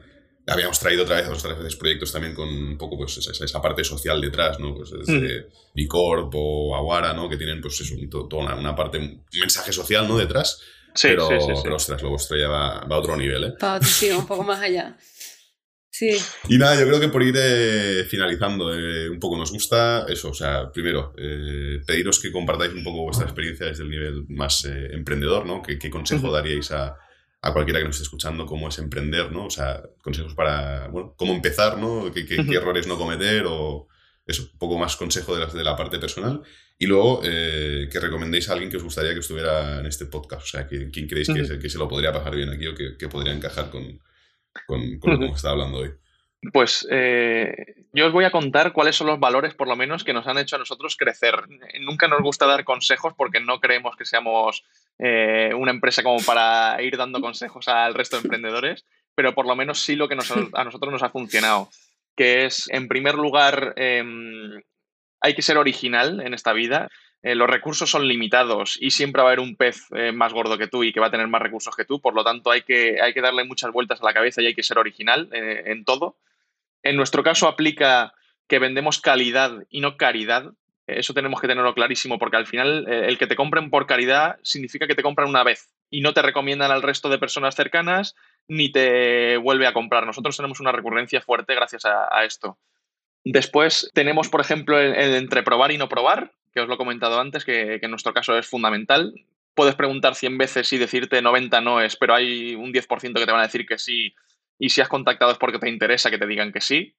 habíamos 0.49 0.79
traído 0.79 1.03
otra 1.03 1.17
vez 1.17 1.27
otras 1.27 1.57
veces 1.57 1.75
proyectos 1.75 2.11
también 2.11 2.33
con 2.33 2.49
un 2.49 2.77
poco 2.77 2.97
pues 2.97 3.17
esa, 3.17 3.61
parte 3.61 3.83
social 3.83 4.19
detrás, 4.19 4.59
¿no? 4.59 4.75
Pues 4.75 4.91
desde 4.91 5.41
mm. 5.41 5.45
Bicorp 5.75 6.33
o 6.35 6.75
Aguara, 6.75 7.13
¿no? 7.13 7.29
Que 7.29 7.37
tienen 7.37 7.61
pues 7.61 7.79
eso, 7.81 7.95
toda 8.09 8.55
una, 8.55 8.75
parte, 8.75 8.97
un 8.97 9.23
mensaje 9.39 9.71
social, 9.71 10.07
¿no? 10.07 10.17
Detrás. 10.17 10.61
Sí, 10.95 11.09
pero, 11.09 11.27
sí, 11.27 11.35
sí, 11.39 11.61
pero 11.63 11.75
ostras, 11.75 12.01
lo 12.01 12.09
vuestro 12.09 12.37
ya 12.37 12.49
va, 12.49 12.79
a 12.79 12.97
otro 12.97 13.15
nivel, 13.15 13.43
¿eh? 13.43 13.53
sí, 13.81 14.09
un 14.11 14.25
poco 14.25 14.43
más 14.43 14.59
allá. 14.59 14.97
Sí. 15.91 16.17
Y 16.47 16.57
nada, 16.57 16.79
yo 16.79 16.87
creo 16.87 16.99
que 16.99 17.09
por 17.09 17.21
ir 17.21 17.35
eh, 17.37 18.05
finalizando, 18.07 18.73
eh, 18.73 19.09
un 19.09 19.19
poco 19.19 19.37
nos 19.37 19.51
gusta 19.51 20.05
eso, 20.07 20.29
o 20.29 20.33
sea, 20.33 20.71
primero, 20.71 21.13
eh, 21.17 21.81
pediros 21.85 22.19
que 22.19 22.31
compartáis 22.31 22.73
un 22.73 22.83
poco 22.83 23.03
vuestra 23.03 23.25
experiencia 23.25 23.65
desde 23.65 23.83
el 23.83 23.89
nivel 23.89 24.25
más 24.29 24.65
emprendedor, 24.65 25.45
¿no? 25.45 25.61
¿Qué, 25.61 25.77
qué 25.77 25.89
consejo 25.89 26.31
daríais 26.31 26.71
a, 26.71 26.95
a 27.41 27.53
cualquiera 27.53 27.79
que 27.79 27.85
nos 27.85 27.95
esté 27.95 28.03
escuchando 28.03 28.45
cómo 28.45 28.67
es 28.67 28.77
emprender, 28.79 29.31
¿no? 29.31 29.45
O 29.45 29.49
sea, 29.49 29.81
consejos 30.01 30.35
para, 30.35 30.87
bueno, 30.89 31.13
cómo 31.17 31.33
empezar, 31.33 31.77
¿no? 31.77 32.11
¿Qué, 32.11 32.25
errores 32.53 32.87
no 32.87 32.97
cometer 32.97 33.45
o 33.47 33.87
eso, 34.25 34.43
un 34.51 34.59
poco 34.59 34.77
más 34.77 34.95
consejo 34.95 35.35
de 35.35 35.45
la, 35.45 35.51
de 35.51 35.63
la 35.63 35.75
parte 35.75 35.99
personal. 35.99 36.41
Y 36.77 36.85
luego, 36.85 37.21
eh, 37.23 37.89
que 37.91 37.99
recomendéis 37.99 38.49
a 38.49 38.53
alguien 38.53 38.69
que 38.69 38.77
os 38.77 38.83
gustaría 38.83 39.13
que 39.13 39.19
estuviera 39.19 39.79
en 39.79 39.85
este 39.85 40.05
podcast. 40.05 40.43
O 40.43 40.47
sea, 40.47 40.67
que, 40.67 40.91
¿quién 40.91 41.07
creéis 41.07 41.27
que, 41.27 41.45
se, 41.45 41.59
que, 41.59 41.69
se, 41.69 41.77
lo 41.77 41.87
podría 41.87 42.13
pasar 42.13 42.35
bien 42.35 42.49
aquí 42.49 42.67
o 42.67 42.75
que, 42.75 42.95
que 42.97 43.07
podría 43.07 43.33
encajar 43.33 43.69
con, 43.69 43.99
con, 44.67 44.99
con 44.99 45.11
lo 45.11 45.19
que 45.19 45.25
hemos 45.25 45.37
estado 45.37 45.53
hablando 45.53 45.79
hoy? 45.79 45.91
Pues 46.53 46.87
eh, 46.89 47.53
yo 47.91 48.07
os 48.07 48.13
voy 48.13 48.23
a 48.23 48.31
contar 48.31 48.71
cuáles 48.71 48.95
son 48.95 49.07
los 49.07 49.19
valores, 49.19 49.53
por 49.55 49.67
lo 49.67 49.75
menos, 49.75 50.05
que 50.05 50.13
nos 50.13 50.25
han 50.25 50.37
hecho 50.37 50.55
a 50.55 50.59
nosotros 50.59 50.95
crecer. 50.95 51.35
Nunca 51.81 52.07
nos 52.07 52.21
gusta 52.21 52.45
dar 52.45 52.63
consejos 52.63 53.13
porque 53.17 53.41
no 53.41 53.59
creemos 53.59 53.97
que 53.97 54.05
seamos 54.05 54.63
eh, 54.99 55.53
una 55.55 55.71
empresa 55.71 56.03
como 56.03 56.19
para 56.21 56.81
ir 56.81 56.97
dando 56.97 57.21
consejos 57.21 57.67
al 57.67 57.93
resto 57.93 58.17
de 58.17 58.23
emprendedores, 58.23 58.85
pero 59.15 59.33
por 59.33 59.47
lo 59.47 59.55
menos 59.55 59.79
sí 59.81 59.95
lo 59.95 60.07
que 60.07 60.13
a 60.13 60.63
nosotros 60.63 60.91
nos 60.91 61.03
ha 61.03 61.09
funcionado, 61.09 61.69
que 62.15 62.45
es, 62.45 62.69
en 62.69 62.87
primer 62.87 63.15
lugar, 63.15 63.73
em, 63.77 64.61
hay 65.21 65.33
que 65.33 65.41
ser 65.41 65.57
original 65.57 66.21
en 66.21 66.33
esta 66.33 66.53
vida. 66.53 66.89
Eh, 67.21 67.35
los 67.35 67.49
recursos 67.49 67.89
son 67.89 68.07
limitados 68.07 68.77
y 68.79 68.91
siempre 68.91 69.21
va 69.21 69.29
a 69.29 69.31
haber 69.31 69.41
un 69.41 69.57
pez 69.57 69.87
más 70.13 70.31
gordo 70.31 70.57
que 70.57 70.67
tú 70.67 70.85
y 70.85 70.93
que 70.93 71.01
va 71.01 71.07
a 71.07 71.11
tener 71.11 71.27
más 71.27 71.41
recursos 71.41 71.75
que 71.75 71.83
tú, 71.83 71.99
por 71.99 72.13
lo 72.13 72.23
tanto 72.23 72.51
hay 72.51 72.61
que, 72.61 73.01
hay 73.01 73.13
que 73.13 73.21
darle 73.21 73.43
muchas 73.43 73.71
vueltas 73.71 74.01
a 74.01 74.05
la 74.05 74.13
cabeza 74.13 74.41
y 74.41 74.45
hay 74.45 74.55
que 74.55 74.63
ser 74.63 74.77
original 74.77 75.27
en 75.33 75.83
todo. 75.83 76.15
En 76.81 76.95
nuestro 76.95 77.23
caso 77.23 77.47
aplica 77.47 78.13
que 78.49 78.59
vendemos 78.59 78.99
calidad 78.99 79.63
y 79.69 79.79
no 79.79 79.95
caridad. 79.95 80.51
Eso 80.97 81.13
tenemos 81.13 81.41
que 81.41 81.47
tenerlo 81.47 81.73
clarísimo 81.73 82.17
porque 82.17 82.37
al 82.37 82.47
final 82.47 82.87
eh, 82.87 83.07
el 83.07 83.17
que 83.17 83.27
te 83.27 83.35
compren 83.35 83.69
por 83.69 83.85
caridad 83.85 84.37
significa 84.43 84.87
que 84.87 84.95
te 84.95 85.03
compran 85.03 85.29
una 85.29 85.43
vez 85.43 85.69
y 85.89 86.01
no 86.01 86.13
te 86.13 86.21
recomiendan 86.21 86.71
al 86.71 86.81
resto 86.81 87.09
de 87.09 87.17
personas 87.17 87.55
cercanas 87.55 88.15
ni 88.47 88.71
te 88.71 89.37
vuelve 89.37 89.67
a 89.67 89.73
comprar. 89.73 90.05
Nosotros 90.05 90.35
tenemos 90.35 90.59
una 90.59 90.71
recurrencia 90.71 91.21
fuerte 91.21 91.55
gracias 91.55 91.85
a, 91.85 92.23
esto. 92.25 92.57
Después 93.23 93.89
tenemos, 93.93 94.29
por 94.29 94.41
ejemplo, 94.41 94.79
el, 94.79 95.15
entre 95.15 95.43
probar 95.43 95.71
y 95.71 95.77
no 95.77 95.89
probar, 95.89 96.31
que 96.53 96.61
os 96.61 96.67
lo 96.67 96.75
he 96.75 96.77
comentado 96.77 97.19
antes, 97.19 97.45
que, 97.45 97.79
en 97.81 97.91
nuestro 97.91 98.13
caso 98.13 98.37
es 98.37 98.47
fundamental. 98.47 99.13
Puedes 99.53 99.75
preguntar 99.75 100.15
100 100.15 100.37
veces 100.37 100.71
y 100.73 100.77
decirte 100.77 101.21
90 101.21 101.61
no 101.61 101.81
es, 101.81 101.95
pero 101.95 102.15
hay 102.15 102.55
un 102.55 102.73
10% 102.73 103.13
que 103.13 103.25
te 103.25 103.31
van 103.31 103.41
a 103.41 103.47
decir 103.47 103.65
que 103.65 103.77
sí. 103.77 104.15
Y 104.57 104.69
si 104.69 104.81
has 104.81 104.89
contactado 104.89 105.31
es 105.31 105.37
porque 105.37 105.59
te 105.59 105.69
interesa 105.69 106.09
que 106.09 106.17
te 106.17 106.27
digan 106.27 106.51
que 106.51 106.61
sí. 106.61 106.95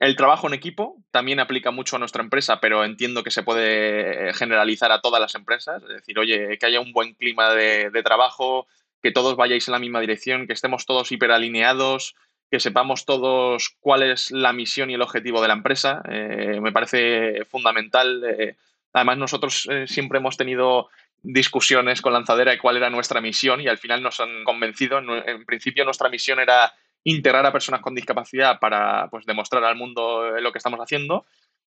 El 0.00 0.14
trabajo 0.14 0.46
en 0.46 0.54
equipo 0.54 0.96
también 1.10 1.40
aplica 1.40 1.72
mucho 1.72 1.96
a 1.96 1.98
nuestra 1.98 2.22
empresa, 2.22 2.60
pero 2.60 2.84
entiendo 2.84 3.24
que 3.24 3.32
se 3.32 3.42
puede 3.42 4.32
generalizar 4.34 4.92
a 4.92 5.00
todas 5.00 5.20
las 5.20 5.34
empresas. 5.34 5.82
Es 5.82 5.88
decir, 5.88 6.18
oye, 6.18 6.56
que 6.58 6.66
haya 6.66 6.80
un 6.80 6.92
buen 6.92 7.14
clima 7.14 7.52
de, 7.52 7.90
trabajo, 8.04 8.68
que 9.02 9.10
todos 9.10 9.36
vayáis 9.36 9.66
en 9.66 9.72
la 9.72 9.80
misma 9.80 10.00
dirección, 10.00 10.46
que 10.46 10.52
estemos 10.52 10.86
todos 10.86 11.10
hiperalineados, 11.10 12.14
que 12.48 12.60
sepamos 12.60 13.06
todos 13.06 13.76
cuál 13.80 14.04
es 14.04 14.30
la 14.30 14.52
misión 14.52 14.88
y 14.90 14.94
el 14.94 15.02
objetivo 15.02 15.42
de 15.42 15.48
la 15.48 15.54
empresa. 15.54 16.00
Eh, 16.08 16.60
me 16.62 16.70
parece 16.72 17.44
fundamental. 17.46 18.22
Eh, 18.24 18.56
además, 18.92 19.18
nosotros 19.18 19.66
eh, 19.68 19.88
siempre 19.88 20.20
hemos 20.20 20.36
tenido 20.36 20.90
discusiones 21.22 22.00
con 22.00 22.12
Lanzadera 22.12 22.52
de 22.52 22.58
cuál 22.58 22.76
era 22.76 22.88
nuestra 22.88 23.20
misión 23.20 23.60
y 23.60 23.66
al 23.66 23.78
final 23.78 24.00
nos 24.00 24.20
han 24.20 24.44
convencido. 24.44 24.98
en 24.98 25.44
principio, 25.44 25.84
nuestra 25.84 26.08
misión 26.08 26.38
era 26.38 26.72
integrar 27.10 27.46
a 27.46 27.52
personas 27.52 27.80
con 27.80 27.94
discapacidad 27.94 28.58
para 28.58 29.08
pues, 29.10 29.24
demostrar 29.24 29.64
al 29.64 29.76
mundo 29.76 30.38
lo 30.40 30.52
que 30.52 30.58
estamos 30.58 30.80
haciendo. 30.80 31.24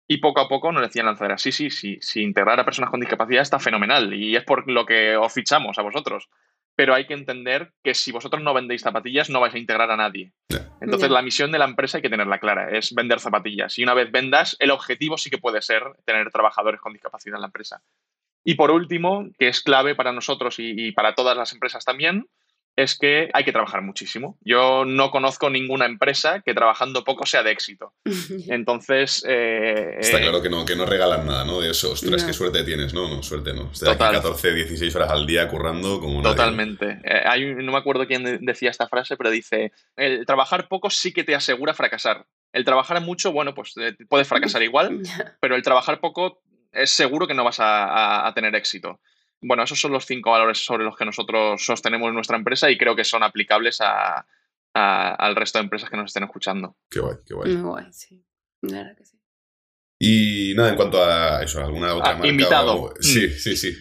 Y 0.07 0.17
poco 0.17 0.41
a 0.41 0.49
poco 0.49 0.71
nos 0.71 0.81
decían 0.81 1.05
lanzadera, 1.05 1.37
sí, 1.37 1.51
sí, 1.51 1.69
sí, 1.69 1.97
si 2.01 2.21
integrar 2.21 2.59
a 2.59 2.65
personas 2.65 2.89
con 2.89 2.99
discapacidad 2.99 3.43
está 3.43 3.59
fenomenal 3.59 4.13
y 4.13 4.35
es 4.35 4.43
por 4.43 4.69
lo 4.69 4.85
que 4.85 5.15
os 5.15 5.31
fichamos 5.31 5.77
a 5.77 5.83
vosotros. 5.83 6.29
Pero 6.75 6.95
hay 6.95 7.05
que 7.05 7.13
entender 7.13 7.73
que 7.83 7.93
si 7.93 8.11
vosotros 8.11 8.41
no 8.41 8.53
vendéis 8.53 8.81
zapatillas, 8.81 9.29
no 9.29 9.39
vais 9.39 9.53
a 9.53 9.59
integrar 9.59 9.91
a 9.91 9.97
nadie. 9.97 10.33
Entonces, 10.81 11.09
la 11.11 11.21
misión 11.21 11.51
de 11.51 11.59
la 11.59 11.65
empresa 11.65 11.97
hay 11.97 12.01
que 12.01 12.09
tenerla 12.09 12.39
clara, 12.39 12.71
es 12.71 12.93
vender 12.95 13.19
zapatillas. 13.19 13.77
Y 13.77 13.83
una 13.83 13.93
vez 13.93 14.11
vendas, 14.11 14.55
el 14.59 14.71
objetivo 14.71 15.17
sí 15.17 15.29
que 15.29 15.37
puede 15.37 15.61
ser 15.61 15.83
tener 16.05 16.31
trabajadores 16.31 16.79
con 16.79 16.93
discapacidad 16.93 17.35
en 17.35 17.41
la 17.41 17.47
empresa. 17.47 17.83
Y 18.43 18.55
por 18.55 18.71
último, 18.71 19.27
que 19.37 19.49
es 19.49 19.61
clave 19.61 19.93
para 19.93 20.13
nosotros 20.13 20.55
y 20.57 20.91
para 20.93 21.13
todas 21.13 21.37
las 21.37 21.53
empresas 21.53 21.83
también, 21.85 22.25
es 22.83 22.97
que 22.97 23.29
hay 23.33 23.43
que 23.43 23.51
trabajar 23.51 23.81
muchísimo. 23.81 24.37
Yo 24.41 24.85
no 24.85 25.11
conozco 25.11 25.49
ninguna 25.49 25.85
empresa 25.85 26.41
que 26.45 26.53
trabajando 26.53 27.03
poco 27.03 27.25
sea 27.25 27.43
de 27.43 27.51
éxito. 27.51 27.93
Entonces... 28.47 29.23
Eh, 29.27 29.97
Está 29.99 30.21
claro 30.21 30.41
que 30.41 30.49
no, 30.49 30.63
que 30.63 30.77
no 30.77 30.85
regalan 30.85 31.27
nada, 31.27 31.43
¿no? 31.43 31.59
De 31.59 31.71
eso, 31.71 31.91
ostras, 31.91 32.23
qué 32.23 32.31
suerte 32.31 32.63
tienes, 32.63 32.93
¿no? 32.93 33.09
No, 33.09 33.21
suerte 33.21 33.53
no. 33.53 33.69
Estoy 33.71 33.89
aquí 33.89 33.99
14, 33.99 34.53
16 34.53 34.95
horas 34.95 35.11
al 35.11 35.25
día 35.25 35.47
currando 35.49 35.99
como 35.99 36.21
Totalmente. 36.21 37.01
Eh, 37.03 37.21
hay, 37.25 37.53
no 37.53 37.71
me 37.73 37.77
acuerdo 37.77 38.07
quién 38.07 38.45
decía 38.45 38.69
esta 38.69 38.87
frase, 38.87 39.17
pero 39.17 39.29
dice, 39.29 39.73
el 39.97 40.25
trabajar 40.25 40.69
poco 40.69 40.89
sí 40.89 41.11
que 41.11 41.25
te 41.25 41.35
asegura 41.35 41.73
fracasar. 41.73 42.25
El 42.53 42.63
trabajar 42.63 43.01
mucho, 43.01 43.33
bueno, 43.33 43.53
pues 43.53 43.73
eh, 43.77 43.93
puedes 44.07 44.27
fracasar 44.27 44.63
igual, 44.63 45.01
pero 45.41 45.55
el 45.55 45.63
trabajar 45.63 45.99
poco 45.99 46.41
es 46.71 46.91
seguro 46.91 47.27
que 47.27 47.33
no 47.33 47.43
vas 47.43 47.57
a 47.59 48.31
tener 48.35 48.55
éxito. 48.55 49.01
Bueno, 49.41 49.63
esos 49.63 49.79
son 49.79 49.91
los 49.91 50.05
cinco 50.05 50.31
valores 50.31 50.57
sobre 50.57 50.83
los 50.83 50.95
que 50.97 51.05
nosotros 51.05 51.63
sostenemos 51.63 52.13
nuestra 52.13 52.37
empresa 52.37 52.69
y 52.69 52.77
creo 52.77 52.95
que 52.95 53.03
son 53.03 53.23
aplicables 53.23 53.79
a, 53.81 54.25
al 54.73 55.35
resto 55.35 55.59
de 55.59 55.63
empresas 55.63 55.89
que 55.89 55.97
nos 55.97 56.07
estén 56.07 56.23
escuchando. 56.23 56.75
Qué 56.89 56.99
guay, 56.99 57.15
qué 57.25 57.33
guay. 57.33 57.51
Muy 57.53 57.61
guay, 57.61 57.85
sí. 57.91 58.23
La 58.61 58.77
verdad 58.79 58.97
que 58.97 59.05
sí. 59.05 59.19
Y 59.99 60.53
nada, 60.55 60.69
en 60.69 60.75
cuanto 60.75 61.03
a 61.03 61.43
eso, 61.43 61.59
alguna 61.59 61.93
otra 61.93 62.11
ah, 62.11 62.13
marca. 62.13 62.27
Invitado. 62.27 62.93
Sí, 62.99 63.27
mm. 63.27 63.31
sí, 63.31 63.57
sí. 63.57 63.75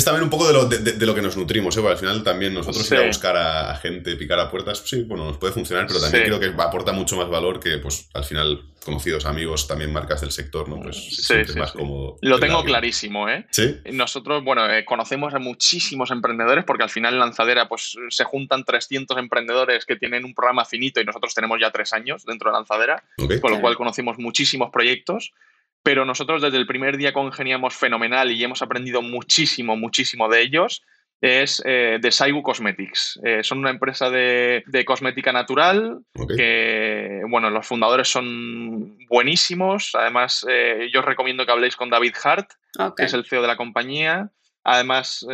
Es 0.00 0.06
también 0.06 0.24
un 0.24 0.30
poco 0.30 0.46
de 0.46 0.54
lo, 0.54 0.64
de, 0.64 1.04
lo 1.04 1.14
que 1.14 1.20
nos 1.20 1.36
nutrimos, 1.36 1.76
¿eh? 1.76 1.80
Porque 1.82 1.92
al 1.92 1.98
final 1.98 2.24
también 2.24 2.54
nosotros 2.54 2.90
ir 2.90 2.96
a 2.96 3.06
buscar 3.06 3.36
a, 3.36 3.76
gente, 3.76 4.16
picar 4.16 4.40
a 4.40 4.50
puertas, 4.50 4.82
sí, 4.82 5.02
bueno, 5.02 5.26
nos 5.26 5.36
puede 5.36 5.52
funcionar, 5.52 5.86
pero 5.86 6.00
también 6.00 6.24
creo 6.24 6.40
que 6.40 6.46
aporta 6.62 6.92
mucho 6.92 7.18
más 7.18 7.28
valor 7.28 7.60
que, 7.60 7.76
pues, 7.76 8.08
al 8.14 8.24
final, 8.24 8.62
conocidos 8.82 9.26
amigos, 9.26 9.68
también 9.68 9.92
marcas 9.92 10.22
del 10.22 10.30
sector, 10.30 10.70
¿no? 10.70 10.80
Pues 10.80 10.96
sí, 11.26 11.34
es 11.34 11.54
más 11.54 11.72
cómodo. 11.72 12.16
Lo 12.22 12.40
tengo 12.40 12.64
clarísimo, 12.64 13.28
¿eh? 13.28 13.44
Sí. 13.50 13.76
Nosotros, 13.92 14.42
bueno, 14.42 14.72
eh, 14.72 14.86
conocemos 14.86 15.34
a 15.34 15.38
muchísimos 15.38 16.10
emprendedores 16.10 16.64
porque 16.64 16.84
al 16.84 16.90
final 16.90 17.12
en 17.12 17.20
Lanzadera, 17.20 17.68
pues, 17.68 17.94
se 18.08 18.24
juntan 18.24 18.64
300 18.64 19.18
emprendedores 19.18 19.84
que 19.84 19.96
tienen 19.96 20.24
un 20.24 20.32
programa 20.32 20.64
finito 20.64 21.02
y 21.02 21.04
nosotros 21.04 21.34
tenemos 21.34 21.60
ya 21.60 21.70
tres 21.72 21.92
años 21.92 22.24
dentro 22.24 22.48
de 22.48 22.56
Lanzadera, 22.56 23.04
con 23.42 23.50
lo 23.50 23.60
cual 23.60 23.76
conocemos 23.76 24.16
muchísimos 24.18 24.70
proyectos 24.72 25.34
pero 25.82 26.04
nosotros 26.04 26.42
desde 26.42 26.58
el 26.58 26.66
primer 26.66 26.96
día 26.96 27.12
congeniamos 27.12 27.74
fenomenal 27.74 28.30
y 28.30 28.42
hemos 28.42 28.62
aprendido 28.62 29.02
muchísimo, 29.02 29.76
muchísimo 29.76 30.28
de 30.28 30.42
ellos, 30.42 30.82
es 31.20 31.62
eh, 31.66 31.98
de 32.00 32.10
Saigu 32.10 32.42
Cosmetics. 32.42 33.20
Eh, 33.22 33.42
son 33.42 33.58
una 33.58 33.70
empresa 33.70 34.10
de, 34.10 34.64
cosmética 34.86 35.32
natural 35.32 35.98
que, 36.36 37.20
bueno, 37.28 37.50
los 37.50 37.66
fundadores 37.66 38.08
son 38.08 38.96
buenísimos. 39.08 39.90
Además, 39.94 40.46
eh, 40.48 40.88
yo 40.92 41.00
os 41.00 41.06
recomiendo 41.06 41.44
que 41.44 41.52
habléis 41.52 41.76
con 41.76 41.90
David 41.90 42.14
Hart, 42.24 42.50
que 42.96 43.04
es 43.04 43.12
el 43.12 43.26
CEO 43.26 43.42
de 43.42 43.48
la 43.48 43.56
compañía. 43.56 44.30
Además, 44.64 45.26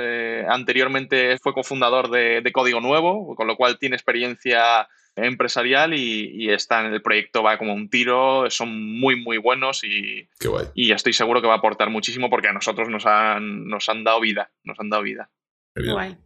anteriormente 0.49 1.39
fue 1.39 1.53
cofundador 1.53 2.11
de, 2.11 2.41
de 2.43 2.53
Código 2.53 2.81
Nuevo, 2.81 3.35
con 3.35 3.47
lo 3.47 3.57
cual 3.57 3.79
tiene 3.79 3.97
experiencia 3.97 4.89
empresarial 5.17 5.95
y, 5.95 6.51
está 6.51 6.87
en 6.87 6.93
el 6.93 7.03
proyecto, 7.03 7.43
va 7.43 7.59
como 7.59 7.75
un 7.75 7.89
tiro, 7.89 8.49
son 8.51 9.01
muy, 9.01 9.17
muy 9.17 9.39
buenos 9.39 9.83
y, 9.83 10.29
y 10.75 10.93
estoy 10.93 11.13
seguro 11.13 11.41
que 11.41 11.49
va 11.49 11.55
a 11.55 11.59
aportar 11.59 11.91
muchísimo 11.91 12.31
porque 12.31 12.49
a 12.49 12.53
nosotros 12.53 12.89
nos 12.89 13.07
han, 13.07 13.67
nos 13.67 13.89
han 13.89 14.05
dado 14.05 14.21
vida, 14.21 14.51
nos 14.65 14.79
han 14.79 14.91
dado 14.91 15.03
vida. 15.03 15.31
Genial, 15.77 16.19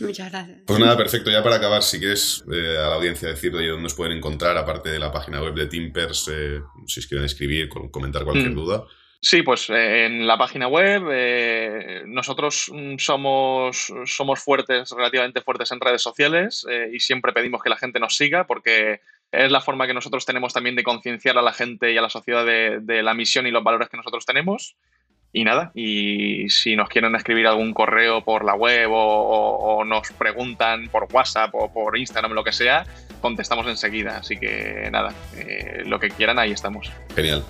Muchas 0.00 0.30
gracias. 0.30 0.58
Pues 0.66 0.78
nada, 0.78 0.96
perfecto. 0.96 1.30
Ya 1.30 1.42
para 1.42 1.56
acabar, 1.56 1.82
si 1.82 1.98
quieres 1.98 2.44
eh, 2.52 2.76
a 2.76 2.88
la 2.88 2.96
audiencia 2.96 3.28
decirle 3.28 3.66
dónde 3.66 3.84
nos 3.84 3.94
pueden 3.94 4.18
encontrar, 4.18 4.56
aparte 4.58 4.90
de 4.90 4.98
la 4.98 5.10
página 5.10 5.40
web 5.40 5.54
de 5.54 5.66
Timpers, 5.66 6.30
eh, 6.30 6.60
si 6.86 7.06
quieren 7.08 7.24
escribir, 7.24 7.70
comentar 7.90 8.24
cualquier 8.24 8.50
mm. 8.50 8.54
duda. 8.54 8.84
Sí, 9.20 9.42
pues 9.42 9.68
eh, 9.68 10.06
en 10.06 10.28
la 10.28 10.38
página 10.38 10.68
web 10.68 11.08
eh, 11.10 12.02
nosotros 12.06 12.70
mm, 12.72 12.98
somos, 12.98 13.92
somos 14.04 14.40
fuertes, 14.40 14.90
relativamente 14.92 15.40
fuertes 15.40 15.72
en 15.72 15.80
redes 15.80 16.02
sociales 16.02 16.64
eh, 16.70 16.90
y 16.92 17.00
siempre 17.00 17.32
pedimos 17.32 17.60
que 17.60 17.70
la 17.70 17.76
gente 17.76 17.98
nos 17.98 18.16
siga 18.16 18.46
porque 18.46 19.00
es 19.32 19.50
la 19.50 19.60
forma 19.60 19.88
que 19.88 19.94
nosotros 19.94 20.24
tenemos 20.24 20.52
también 20.52 20.76
de 20.76 20.84
concienciar 20.84 21.36
a 21.36 21.42
la 21.42 21.52
gente 21.52 21.92
y 21.92 21.98
a 21.98 22.02
la 22.02 22.10
sociedad 22.10 22.46
de, 22.46 23.02
la 23.02 23.12
misión 23.12 23.46
y 23.46 23.50
los 23.50 23.64
valores 23.64 23.88
que 23.88 23.96
nosotros 23.96 24.24
tenemos. 24.24 24.76
Y 25.30 25.44
nada, 25.44 25.72
y 25.74 26.48
si 26.48 26.74
nos 26.74 26.88
quieren 26.88 27.14
escribir 27.14 27.46
algún 27.46 27.74
correo 27.74 28.24
por 28.24 28.46
la 28.46 28.54
web 28.54 28.88
o, 28.90 29.84
nos 29.84 30.10
preguntan 30.12 30.88
por 30.88 31.06
WhatsApp 31.12 31.50
o 31.52 31.70
por 31.70 31.98
Instagram, 31.98 32.32
lo 32.32 32.42
que 32.42 32.52
sea, 32.52 32.86
contestamos 33.20 33.66
enseguida. 33.66 34.16
Así 34.16 34.38
que 34.38 34.88
nada, 34.90 35.12
lo 35.84 36.00
que 36.00 36.08
quieran, 36.08 36.38
ahí 36.38 36.52
estamos. 36.52 36.90
Genial. 37.14 37.44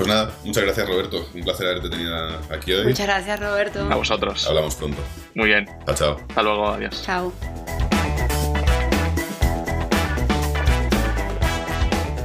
Pues 0.00 0.08
nada, 0.08 0.32
muchas 0.46 0.64
gracias 0.64 0.88
Roberto. 0.88 1.28
Un 1.34 1.42
placer 1.42 1.66
haberte 1.66 1.90
tenido 1.90 2.16
aquí 2.50 2.72
hoy. 2.72 2.86
Muchas 2.86 3.06
gracias 3.06 3.38
Roberto. 3.38 3.80
A 3.80 3.96
vosotros. 3.96 4.46
Hablamos 4.46 4.74
pronto. 4.74 4.96
Muy 5.34 5.48
bien. 5.48 5.66
Chao, 5.84 5.94
chao. 5.94 6.16
Hasta 6.26 6.42
luego, 6.42 6.68
adiós. 6.68 7.02
Chao. 7.02 7.30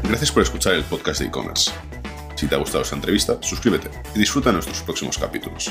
Gracias 0.03 0.31
por 0.31 0.43
escuchar 0.43 0.75
el 0.75 0.85
podcast 0.85 1.19
de 1.19 1.25
e-commerce. 1.25 1.71
Si 2.35 2.47
te 2.47 2.55
ha 2.55 2.59
gustado 2.59 2.83
esta 2.83 2.95
entrevista, 2.95 3.39
suscríbete 3.41 3.89
y 4.15 4.19
disfruta 4.19 4.53
nuestros 4.53 4.81
próximos 4.81 5.17
capítulos. 5.17 5.69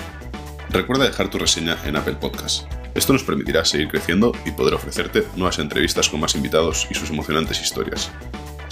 Recuerda 0.69 1.05
dejar 1.05 1.31
tu 1.31 1.39
reseña 1.39 1.79
en 1.87 1.97
Apple 1.97 2.17
Podcast. 2.17 2.67
Esto 2.95 3.15
nos 3.15 3.23
permitirá 3.23 3.65
seguir 3.65 3.89
creciendo 3.89 4.33
y 4.45 4.51
poder 4.51 4.75
ofrecerte 4.75 5.25
nuevas 5.37 5.59
entrevistas 5.59 6.11
con 6.11 6.21
más 6.21 6.35
invitados 6.35 6.87
y 6.91 6.95
sus 6.95 7.09
emocionantes 7.09 7.63
historias. 7.63 8.11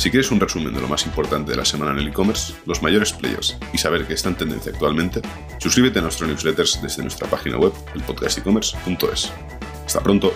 Si 0.02 0.10
quieres 0.10 0.32
un 0.32 0.40
resumen 0.40 0.74
de 0.74 0.80
lo 0.80 0.88
más 0.88 1.06
importante 1.06 1.52
de 1.52 1.56
la 1.56 1.64
semana 1.64 1.92
en 1.92 1.98
el 1.98 2.08
e-commerce, 2.08 2.54
los 2.66 2.82
mayores 2.82 3.12
players 3.12 3.56
y 3.72 3.78
saber 3.78 4.04
qué 4.04 4.14
está 4.14 4.30
en 4.30 4.34
tendencia 4.34 4.72
actualmente, 4.72 5.22
suscríbete 5.58 6.00
a 6.00 6.02
nuestro 6.02 6.26
newsletters 6.26 6.82
desde 6.82 7.02
nuestra 7.02 7.30
página 7.30 7.56
web, 7.56 7.72
elpodcastecommerce.es. 7.94 9.32
Hasta 9.86 10.00
pronto. 10.00 10.34